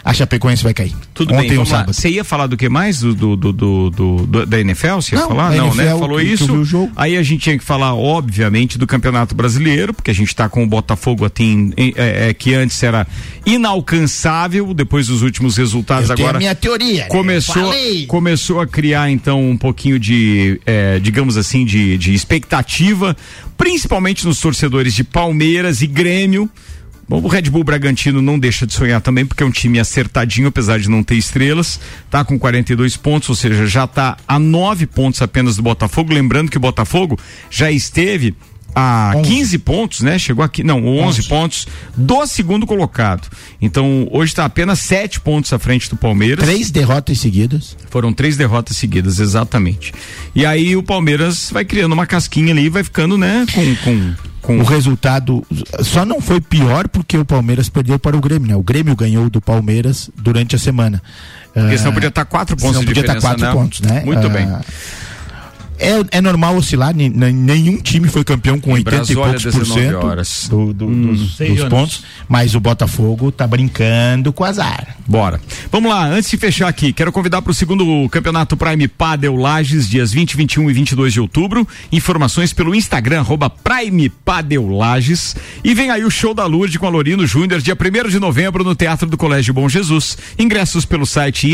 A 0.05 0.13
Chapecoense 0.15 0.63
vai 0.63 0.73
cair. 0.75 0.95
Tudo 1.15 1.35
ontem 1.35 1.49
bem, 1.51 1.59
lá. 1.59 1.65
sábado. 1.67 1.93
Você 1.93 2.09
ia 2.09 2.25
falar 2.25 2.47
do 2.47 2.57
que 2.57 2.69
mais? 2.69 3.01
Do, 3.01 3.15
do, 3.15 3.37
do, 3.53 3.91
do- 3.91 4.47
da 4.47 4.61
NFL? 4.61 4.97
Você 4.97 5.15
ia 5.15 5.21
Não, 5.21 5.29
falar? 5.29 5.51
Não, 5.55 5.75
né? 5.75 5.85
NFL, 5.85 5.99
Falou 5.99 6.19
que 6.19 6.27
eu 6.27 6.35
isso. 6.35 6.91
Aí 6.97 7.17
a 7.17 7.23
gente 7.23 7.43
tinha 7.43 7.59
que 7.59 7.65
falar, 7.65 7.95
obviamente, 7.95 8.79
do 8.79 8.87
Campeonato 8.87 9.35
Brasileiro, 9.35 9.93
porque 9.93 10.11
a 10.11 10.15
gente 10.15 10.35
tá 10.35 10.49
com 10.49 10.63
o 10.65 10.67
Botafogo 10.67 11.25
assim, 11.25 11.73
é, 11.77 12.29
é, 12.29 12.35
que 12.35 12.55
antes 12.55 12.83
era 12.83 13.07
inalcançável, 13.45 14.73
depois 14.75 15.07
dos 15.09 15.23
últimos 15.23 15.57
resultados 15.57 16.09
Eu 16.11 16.15
agora. 16.17 16.37
a 16.37 16.41
minha 16.41 16.55
teoria. 16.55 17.03
né? 17.03 17.09
Começou, 17.09 17.73
começou 18.07 18.61
a 18.61 18.67
criar 18.67 19.11
então 19.11 19.51
um 19.51 19.57
pouquinho 19.57 19.99
de, 19.99 20.61
é, 20.67 20.99
digamos 20.99 21.37
assim, 21.37 21.65
de, 21.65 21.97
de 21.99 22.15
expectativa, 22.15 23.17
principalmente 23.57 24.27
nos 24.27 24.41
torcedores 24.41 24.95
de 24.95 25.05
Palmeiras 25.05 25.83
e 25.83 25.87
Grêmio. 25.87 26.49
Bom, 27.09 27.23
o 27.23 27.27
Red 27.27 27.43
Bull 27.43 27.65
Bragantino 27.65 28.21
não 28.21 28.39
deixa 28.39 28.67
de 28.67 28.75
sonhar 28.75 29.01
também, 29.01 29.25
porque 29.25 29.43
é 29.43 29.47
um 29.47 29.51
time 29.51 29.81
acertadinho, 29.81 30.49
apesar 30.49 30.79
de 30.79 30.91
não 30.91 31.03
ter 31.03 31.15
estrelas. 31.15 31.81
Tá 32.11 32.23
com 32.23 32.39
42 32.39 32.99
pontos, 32.99 33.31
ou 33.31 33.35
seja, 33.35 33.67
já 33.67 33.87
tá 33.87 34.19
a 34.29 34.39
9 34.39 34.87
pontos 34.87 35.23
apenas 35.23 35.57
do 35.57 35.63
Botafogo. 35.63 36.13
Lembrando 36.13 36.51
que 36.51 36.59
o 36.59 36.61
Botafogo 36.61 37.19
já 37.51 37.71
esteve 37.71 38.35
a 38.75 39.13
15 39.25 39.59
pontos, 39.59 40.01
né? 40.03 40.19
Chegou 40.19 40.45
aqui, 40.45 40.63
não, 40.63 40.87
11 40.87 41.25
pontos 41.25 41.67
do 41.97 42.27
segundo 42.27 42.67
colocado. 42.67 43.29
Então, 43.61 44.07
hoje 44.13 44.33
está 44.33 44.45
apenas 44.45 44.79
7 44.81 45.21
pontos 45.21 45.53
à 45.53 45.59
frente 45.59 45.89
do 45.91 45.97
Palmeiras. 45.97 46.45
Três 46.45 46.71
derrotas 46.71 47.19
seguidas. 47.19 47.77
Foram 47.91 48.13
três 48.13 48.37
derrotas 48.37 48.77
seguidas, 48.77 49.19
exatamente. 49.19 49.93
E 50.35 50.47
aí 50.47 50.77
o 50.77 50.83
Palmeiras 50.83 51.51
vai 51.53 51.65
criando 51.65 51.93
uma 51.93 52.07
casquinha 52.07 52.53
ali 52.53 52.65
e 52.67 52.69
vai 52.69 52.85
ficando, 52.85 53.19
né, 53.19 53.45
com. 53.53 53.77
com, 53.77 54.15
com... 54.43 54.59
O 54.61 54.65
resultado 54.65 55.45
só 55.83 56.05
não 56.05 56.21
foi 56.21 56.41
pior 56.41 56.89
porque 56.89 57.19
o 57.19 57.25
Palmeiras 57.25 57.69
perdeu 57.69 57.99
para 57.99 58.17
o 58.17 58.21
Grêmio, 58.21 58.49
né? 58.49 58.57
O 58.57 58.63
Grêmio 58.63 58.95
ganhou 58.95 59.29
do 59.29 59.41
Palmeiras 59.41 60.09
durante 60.17 60.55
a 60.57 60.59
semana. 60.59 61.03
Porque 61.53 61.75
Ah, 61.75 61.79
senão 61.79 61.93
podia 61.93 62.09
estar 62.09 62.25
quatro 62.25 62.57
pontos 62.57 62.77
senão 62.77 62.81
de 62.81 62.87
podia 62.87 63.01
estar 63.01 63.15
diferença, 63.15 63.37
quatro 63.37 63.59
né? 63.59 63.63
pontos, 63.63 63.81
né? 63.81 64.03
Muito 64.05 64.27
Ah, 64.27 64.31
bem. 64.31 64.49
É, 65.79 66.19
é 66.19 66.21
normal 66.21 66.57
oscilar, 66.57 66.95
nenhum 66.95 67.79
time 67.81 68.09
foi 68.09 68.25
campeão 68.25 68.59
com 68.59 68.71
Em 68.71 68.75
80 68.81 69.13
e 69.13 69.15
poucos 69.15 69.43
por 69.45 69.53
19 69.65 69.81
cento 69.81 70.07
horas. 70.07 70.47
do- 70.51 70.73
do- 70.73 70.87
Hum, 70.87 71.07
dos, 71.15 71.37
dos 71.37 71.65
pontos, 71.69 72.05
mas 72.29 72.55
o 72.55 72.61
Botafogo 72.61 73.31
tá 73.31 73.47
brincando 73.47 74.33
com 74.33 74.43
azar. 74.45 74.97
Bora. 75.07 75.41
Vamos 75.71 75.91
lá, 75.91 76.05
antes 76.07 76.29
de 76.31 76.37
fechar 76.37 76.69
aqui, 76.69 76.93
quero 76.93 77.13
convidar 77.13 77.41
para 77.43 77.51
o 77.51 77.55
segundo 77.55 78.09
Campeonato 78.11 78.57
Prime 78.57 78.89
Padel 78.89 79.37
Lages, 79.37 79.89
dias 79.89 80.13
20, 80.13 80.37
21 80.37 80.69
e 80.69 80.73
22 80.73 81.13
de 81.13 81.21
outubro. 81.21 81.67
Informações 81.93 82.53
pelo 82.53 82.75
Instagram, 82.75 83.21
arroba 83.21 83.49
Prime 83.49 84.09
Padel 84.09 84.69
Lages. 84.69 85.37
E 85.63 85.75
vem 85.75 85.91
aí 85.91 86.05
o 86.05 86.11
show 86.11 86.35
da 86.35 86.45
Lourdes 86.47 86.77
com 86.77 86.87
a 86.87 86.91
Lorino 86.91 87.27
Júnior, 87.27 87.61
dia 87.63 87.77
1 87.77 88.09
de 88.09 88.19
novembro, 88.19 88.65
no 88.65 88.75
Teatro 88.75 89.09
do 89.09 89.17
Colégio 89.17 89.55
Bom 89.55 89.69
Jesus. 89.69 90.19
Ingressos 90.39 90.85
pelo 90.85 91.07
site 91.07 91.49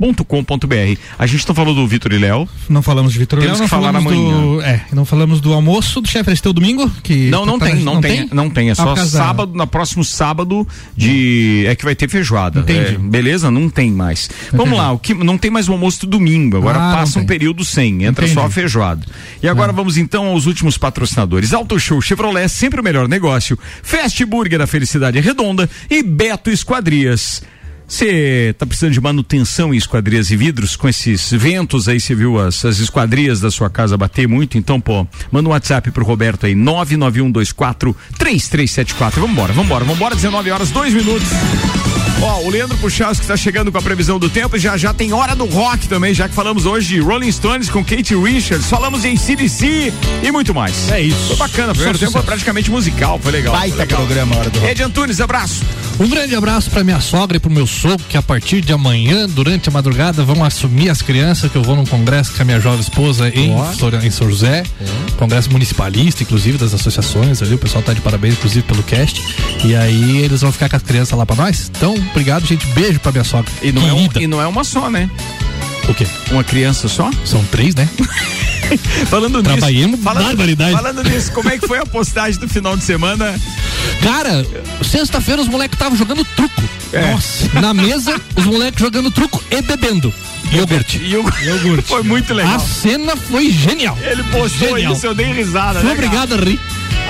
mbbs.produções.pagtickets.com.br. 0.00 1.00
A 1.18 1.26
gente 1.26 1.46
não 1.48 1.54
falou 1.54 1.74
do 1.74 1.86
Vitor 1.86 2.12
e 2.12 2.18
Léo. 2.18 2.48
Não 2.68 2.82
falamos 2.82 3.12
de 3.12 3.18
Vitor 3.18 3.40
Temos 3.40 3.58
Léo, 3.58 3.68
que 3.68 3.74
não 3.74 3.80
falar 3.80 3.92
falamos 3.92 4.12
amanhã. 4.12 4.40
do, 4.40 4.62
é, 4.62 4.84
não 4.92 5.04
falamos 5.04 5.40
do 5.40 5.52
almoço 5.52 6.00
do 6.00 6.08
chefe 6.08 6.30
Aristeu 6.30 6.52
domingo, 6.52 6.88
que 7.02 7.28
Não, 7.30 7.44
não 7.44 7.58
tá- 7.58 7.66
tem, 7.66 7.76
não, 7.76 8.00
tem, 8.00 8.28
não 8.32 8.50
tem, 8.50 8.68
é 8.68 8.72
Ah, 8.72 8.74
só 8.76 8.96
sábado, 8.96 9.54
na 9.56 9.66
próximo 9.66 10.04
sábado 10.04 10.66
de 10.96 11.64
é 11.66 11.74
que 11.74 11.84
vai 11.84 11.94
ter 11.94 12.08
feijoada. 12.08 12.60
Entendi. 12.60 12.94
É, 12.94 12.98
beleza? 12.98 13.50
Não 13.50 13.68
tem 13.68 13.90
mais. 13.90 14.30
Vamos 14.52 14.76
lá, 14.78 14.92
o 14.92 14.98
que 14.98 15.12
não 15.14 15.36
tem 15.36 15.50
mais 15.50 15.68
o 15.68 15.72
almoço 15.72 16.00
do 16.00 16.06
domingo, 16.06 16.56
agora 16.56 16.78
Ah, 16.78 16.88
não 16.90 16.94
passa 16.98 17.18
um 17.18 17.22
tem. 17.22 17.26
período 17.28 17.64
sem, 17.64 18.04
entra 18.04 18.24
Entendi. 18.24 18.34
só 18.40 18.46
a 18.46 18.50
feijoada. 18.50 19.04
E 19.42 19.48
agora 19.48 19.72
vamos 19.72 19.96
então 19.96 20.26
aos 20.28 20.46
últimos 20.46 20.78
patrocinadores. 20.78 21.52
Auto 21.52 21.78
Show 21.78 22.00
Chevrolet, 22.00 22.48
sempre 22.48 22.80
o 22.80 22.84
melhor 22.84 23.08
negócio. 23.08 23.58
Fast 23.82 24.24
Burger, 24.24 24.60
a 24.60 24.66
felicidade 24.66 25.18
é 25.18 25.20
redonda 25.20 25.68
e 25.90 26.02
Beto 26.02 26.50
Esquadrias. 26.50 27.42
Você 27.88 28.54
tá 28.58 28.66
precisando 28.66 28.92
de 28.92 29.00
manutenção 29.00 29.72
em 29.72 29.78
esquadrias 29.78 30.30
e 30.30 30.36
vidros? 30.36 30.76
Com 30.76 30.86
esses 30.90 31.32
ventos 31.32 31.88
aí, 31.88 31.98
você 31.98 32.14
viu 32.14 32.38
as, 32.38 32.62
as 32.62 32.78
esquadrias 32.80 33.40
da 33.40 33.50
sua 33.50 33.70
casa 33.70 33.96
bater 33.96 34.28
muito? 34.28 34.58
Então, 34.58 34.78
pô, 34.78 35.06
manda 35.32 35.48
um 35.48 35.52
WhatsApp 35.52 35.90
pro 35.90 36.04
Roberto 36.04 36.44
aí, 36.44 36.54
99124 36.54 37.96
3374. 38.18 39.26
Vambora, 39.26 39.54
vambora, 39.54 39.84
vambora, 39.86 40.14
19 40.14 40.50
horas, 40.50 40.70
2 40.70 40.92
minutos. 40.92 41.28
Ó, 42.20 42.40
o 42.42 42.50
Leandro 42.50 42.76
Puchalski 42.78 43.22
está 43.22 43.36
chegando 43.36 43.70
com 43.70 43.78
a 43.78 43.82
previsão 43.82 44.18
do 44.18 44.28
tempo 44.28 44.56
e 44.56 44.58
já 44.60 44.76
já 44.76 44.92
tem 44.92 45.12
hora 45.12 45.36
do 45.36 45.44
rock 45.46 45.86
também, 45.86 46.12
já 46.12 46.28
que 46.28 46.34
falamos 46.34 46.66
hoje 46.66 46.88
de 46.88 47.00
Rolling 47.00 47.30
Stones 47.30 47.70
com 47.70 47.84
Kate 47.84 48.14
Richards, 48.16 48.66
falamos 48.66 49.04
em 49.04 49.16
CDC 49.16 49.92
e 50.22 50.30
muito 50.32 50.52
mais. 50.52 50.90
É 50.90 51.00
isso. 51.00 51.16
Foi 51.28 51.36
bacana, 51.36 51.74
foi, 51.74 51.84
Grande 51.84 51.98
tempo 52.00 52.10
foi 52.12 52.20
sucesso. 52.20 52.26
praticamente 52.26 52.70
musical, 52.72 53.20
foi 53.22 53.30
legal. 53.32 53.54
Baita 53.54 53.76
foi 53.76 53.84
legal. 53.84 54.00
programa, 54.04 54.36
Hora 54.36 54.50
do 54.50 54.58
Rock. 54.58 54.70
Ed 54.72 54.82
Antunes, 54.82 55.20
abraço. 55.20 55.62
Um 56.00 56.08
grande 56.08 56.34
abraço 56.34 56.70
pra 56.70 56.82
minha 56.82 57.00
sogra 57.00 57.36
e 57.36 57.40
pro 57.40 57.50
meu 57.50 57.66
sogro, 57.66 58.04
que 58.08 58.16
a 58.16 58.22
partir 58.22 58.60
de 58.62 58.72
amanhã, 58.72 59.28
durante 59.28 59.68
a 59.68 59.72
madrugada, 59.72 60.24
vão 60.24 60.44
assumir 60.44 60.90
as 60.90 61.00
crianças, 61.02 61.50
que 61.50 61.56
eu 61.56 61.62
vou 61.62 61.76
num 61.76 61.86
congresso 61.86 62.32
com 62.34 62.42
a 62.42 62.44
minha 62.44 62.60
jovem 62.60 62.80
esposa 62.80 63.28
em, 63.28 63.54
Ó. 63.54 63.72
Sor- 63.74 63.94
em 64.04 64.10
São 64.10 64.28
José. 64.28 64.64
Congresso 65.16 65.50
municipalista, 65.50 66.22
inclusive, 66.24 66.58
das 66.58 66.74
associações 66.74 67.42
ali. 67.42 67.54
O 67.54 67.58
pessoal 67.58 67.82
tá 67.82 67.92
de 67.92 68.00
parabéns, 68.00 68.34
inclusive, 68.34 68.62
pelo 68.66 68.82
cast. 68.82 69.22
E 69.64 69.74
aí 69.74 70.18
eles 70.18 70.40
vão 70.40 70.50
ficar 70.52 70.68
com 70.68 70.76
as 70.76 70.82
crianças 70.82 71.16
lá 71.18 71.24
pra 71.26 71.34
nós. 71.36 71.70
Então, 71.76 71.94
obrigado, 72.10 72.46
gente. 72.46 72.66
Beijo 72.68 73.00
pra 73.00 73.12
minha 73.12 73.24
sogra. 73.24 73.50
E 73.62 73.72
não, 73.72 73.86
é, 73.86 73.92
um- 73.92 74.08
e 74.20 74.26
não 74.26 74.40
é 74.40 74.46
uma 74.46 74.64
só, 74.64 74.90
né? 74.90 75.08
O 75.88 75.94
quê? 75.94 76.06
Uma 76.30 76.44
criança 76.44 76.86
só? 76.88 77.10
São 77.24 77.42
três, 77.44 77.74
né? 77.74 77.88
Falando 79.08 79.42
nisso. 79.42 79.58
Falando, 80.02 80.24
barbaridade. 80.26 80.72
falando 80.72 81.02
nisso, 81.02 81.32
como 81.32 81.48
é 81.48 81.56
que 81.56 81.66
foi 81.66 81.78
a 81.78 81.86
postagem 81.86 82.38
do 82.38 82.46
final 82.48 82.76
de 82.76 82.84
semana? 82.84 83.34
Cara, 84.02 84.44
sexta-feira 84.84 85.40
os 85.40 85.48
moleques 85.48 85.74
estavam 85.76 85.96
jogando 85.96 86.22
truco. 86.36 86.62
É. 86.92 87.10
Nossa. 87.12 87.48
Na 87.60 87.72
mesa, 87.72 88.20
os 88.36 88.44
moleques 88.44 88.80
jogando 88.80 89.10
truco 89.10 89.42
e 89.50 89.62
bebendo. 89.62 90.12
Iogurte. 90.52 90.98
Iogurte. 91.02 91.88
Foi 91.88 92.02
muito 92.02 92.32
legal. 92.34 92.54
A 92.54 92.58
cena 92.58 93.16
foi 93.16 93.50
genial. 93.50 93.96
Ele 94.00 94.22
postou 94.24 94.68
Genial. 94.76 94.92
isso, 94.92 95.06
eu 95.06 95.14
dei 95.14 95.32
risada. 95.32 95.80
Fui 95.80 95.88
né, 95.88 95.94
cara? 95.94 96.06
obrigado 96.06 96.34
a 96.34 96.44
rir. 96.44 96.60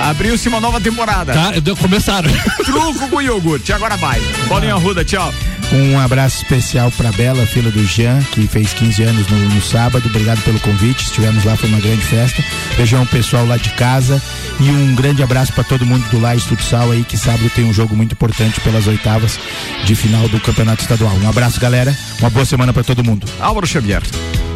Abriu-se 0.01 0.47
uma 0.47 0.59
nova 0.59 0.79
temporada. 0.79 1.33
Tá, 1.33 1.51
eu- 1.65 1.75
começaram. 1.75 2.29
Truco 2.65 3.09
com 3.09 3.21
iogurte. 3.21 3.73
Agora 3.73 3.97
vai. 3.97 4.19
Bolinha 4.47 4.75
Ruda, 4.75 5.03
tchau. 5.03 5.33
Um 5.71 5.99
abraço 5.99 6.37
especial 6.37 6.89
pra 6.91 7.11
Bela, 7.11 7.45
filha 7.45 7.69
do 7.69 7.85
Jean, 7.85 8.19
que 8.31 8.47
fez 8.47 8.73
15 8.73 9.03
anos 9.03 9.27
no, 9.27 9.37
no 9.37 9.61
sábado. 9.61 10.07
Obrigado 10.07 10.41
pelo 10.41 10.59
convite. 10.61 11.03
Estivemos 11.05 11.43
lá, 11.43 11.55
foi 11.55 11.69
uma 11.69 11.79
grande 11.79 12.01
festa. 12.01 12.43
Beijão 12.75 13.05
pessoal 13.05 13.45
lá 13.45 13.57
de 13.57 13.69
casa. 13.71 14.19
E 14.59 14.69
um 14.69 14.95
grande 14.95 15.21
abraço 15.21 15.53
pra 15.53 15.63
todo 15.63 15.85
mundo 15.85 16.03
do 16.09 16.19
Lages 16.19 16.45
Futsal 16.45 16.91
aí, 16.91 17.03
que 17.03 17.15
sábado 17.17 17.49
tem 17.55 17.65
um 17.65 17.73
jogo 17.73 17.95
muito 17.95 18.13
importante 18.13 18.59
pelas 18.61 18.87
oitavas 18.87 19.39
de 19.85 19.95
final 19.95 20.27
do 20.27 20.39
Campeonato 20.39 20.81
Estadual. 20.81 21.13
Um 21.23 21.29
abraço, 21.29 21.59
galera. 21.59 21.95
Uma 22.19 22.29
boa 22.31 22.45
semana 22.45 22.73
pra 22.73 22.83
todo 22.83 23.03
mundo. 23.03 23.27
Álvaro 23.39 23.67
Xavier. 23.67 24.01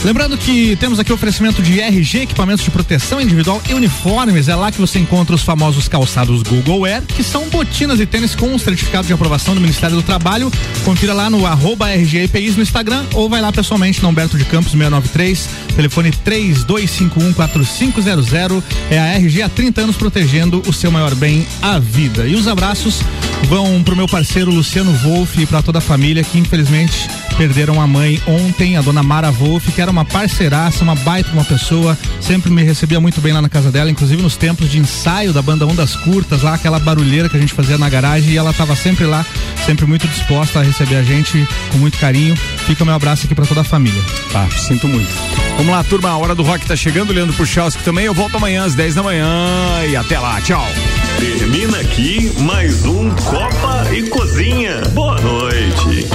Lembrando 0.04 0.38
que 0.38 0.76
temos 0.76 0.99
aqui 0.99 1.14
oferecimento 1.14 1.62
de 1.62 1.80
RG, 1.80 2.24
equipamentos 2.24 2.66
de 2.66 2.70
proteção 2.70 3.22
individual 3.22 3.62
e 3.70 3.74
uniformes. 3.74 4.49
É 4.49 4.56
lá 4.56 4.70
que 4.70 4.82
você 4.82 4.99
encontra 4.99 5.34
os 5.34 5.43
famosos 5.43 5.88
calçados 5.88 6.43
Google 6.43 6.84
Air, 6.84 7.04
que 7.04 7.24
são 7.24 7.47
botinas 7.47 8.01
e 8.01 8.06
tênis 8.06 8.36
com 8.36 8.60
certificado 8.60 9.08
de 9.08 9.14
aprovação 9.14 9.56
do 9.56 9.62
Ministério 9.62 9.95
do 9.95 10.04
Trabalho. 10.04 10.51
Confira 10.84 11.14
lá 11.14 11.30
no 11.30 11.45
arroba 11.45 11.86
no 11.88 12.62
Instagram 12.62 13.06
ou 13.14 13.30
vai 13.30 13.39
lá 13.39 13.49
pessoalmente 13.54 14.04
no 14.04 14.10
Humberto 14.10 14.38
de 14.38 14.43
Campos 14.43 14.74
693, 14.74 15.47
telefone 15.74 16.12
32514500. 16.12 18.62
É 18.91 18.99
a 18.99 19.14
RG 19.14 19.41
há 19.41 19.47
30 19.47 19.84
anos 19.84 19.95
protegendo 19.95 20.62
o 20.68 20.74
seu 20.74 20.91
maior 20.91 21.16
bem, 21.16 21.47
a 21.62 21.80
vida. 21.80 22.28
E 22.28 22.36
os 22.36 22.49
abraços 22.49 22.99
vão 23.47 23.82
pro 23.82 23.95
meu 23.95 24.10
parceiro 24.10 24.51
Luciano 24.51 24.91
Wolff 24.97 25.41
e 25.41 25.45
para 25.45 25.62
toda 25.62 25.78
a 25.78 25.82
família 25.82 26.26
que 26.26 26.38
infelizmente 26.38 27.08
perderam 27.38 27.82
a 27.82 27.88
mãe 27.88 28.22
ontem, 28.28 28.76
a 28.78 28.82
dona 28.82 29.01
Mara 29.01 29.32
Wolf, 29.32 29.74
que 29.74 29.82
era 29.82 29.93
uma 29.94 30.04
parceiraça, 30.04 30.84
uma 30.84 30.96
baita 30.96 31.32
uma 31.32 31.46
pessoa, 31.46 31.98
sempre 32.20 32.52
me 32.52 32.64
recebia 32.64 33.00
muito 33.00 33.22
bem 33.22 33.32
lá 33.32 33.41
na 33.41 33.48
casa 33.48 33.72
dela, 33.72 33.89
inclusive 33.89 34.22
nos 34.22 34.36
tempos 34.36 34.70
de 34.70 34.80
ensaio 34.80 35.32
da 35.32 35.41
banda 35.41 35.66
Ondas 35.66 35.96
Curtas, 35.96 36.41
lá 36.41 36.56
aquela 36.56 36.80
barulheira 36.80 37.30
que 37.30 37.38
a 37.38 37.39
gente 37.39 37.54
fazia 37.54 37.78
na 37.78 37.88
garagem 37.88 38.34
e 38.34 38.38
ela 38.38 38.52
estava 38.52 38.76
sempre 38.76 39.06
lá, 39.06 39.26
sempre 39.66 39.86
muito 39.86 40.08
disposta 40.08 40.60
a 40.60 40.64
receber 40.64 40.96
a 40.96 41.04
gente 41.04 41.48
com 41.72 41.78
muito 41.78 41.98
carinho. 42.00 42.36
Fica 42.66 42.84
o 42.84 42.86
meu 42.86 42.96
abraço 42.96 43.26
aqui 43.26 43.36
para 43.36 43.46
toda 43.46 43.62
a 43.62 43.64
família. 43.64 44.02
Tá, 44.32 44.50
sinto 44.50 44.88
muito. 44.88 45.14
Vamos 45.58 45.72
lá, 45.72 45.84
turma, 45.84 46.10
a 46.10 46.18
hora 46.18 46.34
do 46.34 46.41
rock 46.41 46.66
tá 46.66 46.76
chegando, 46.76 47.14
Leandro 47.14 47.36
Puchalski 47.36 47.84
também. 47.84 48.06
Eu 48.06 48.14
volto 48.14 48.38
amanhã 48.38 48.66
às 48.66 48.74
10 48.74 48.96
da 48.96 49.04
manhã 49.04 49.28
e 49.88 49.96
até 49.96 50.20
lá, 50.20 50.41
tchau. 50.41 50.66
Termina 51.20 51.80
aqui 51.80 52.32
mais 52.41 52.84
um 52.86 53.12
Copa 53.12 53.88
e 53.94 54.10
Cozinha. 54.10 54.82
Boa 54.94 55.22
noite. 55.22 56.08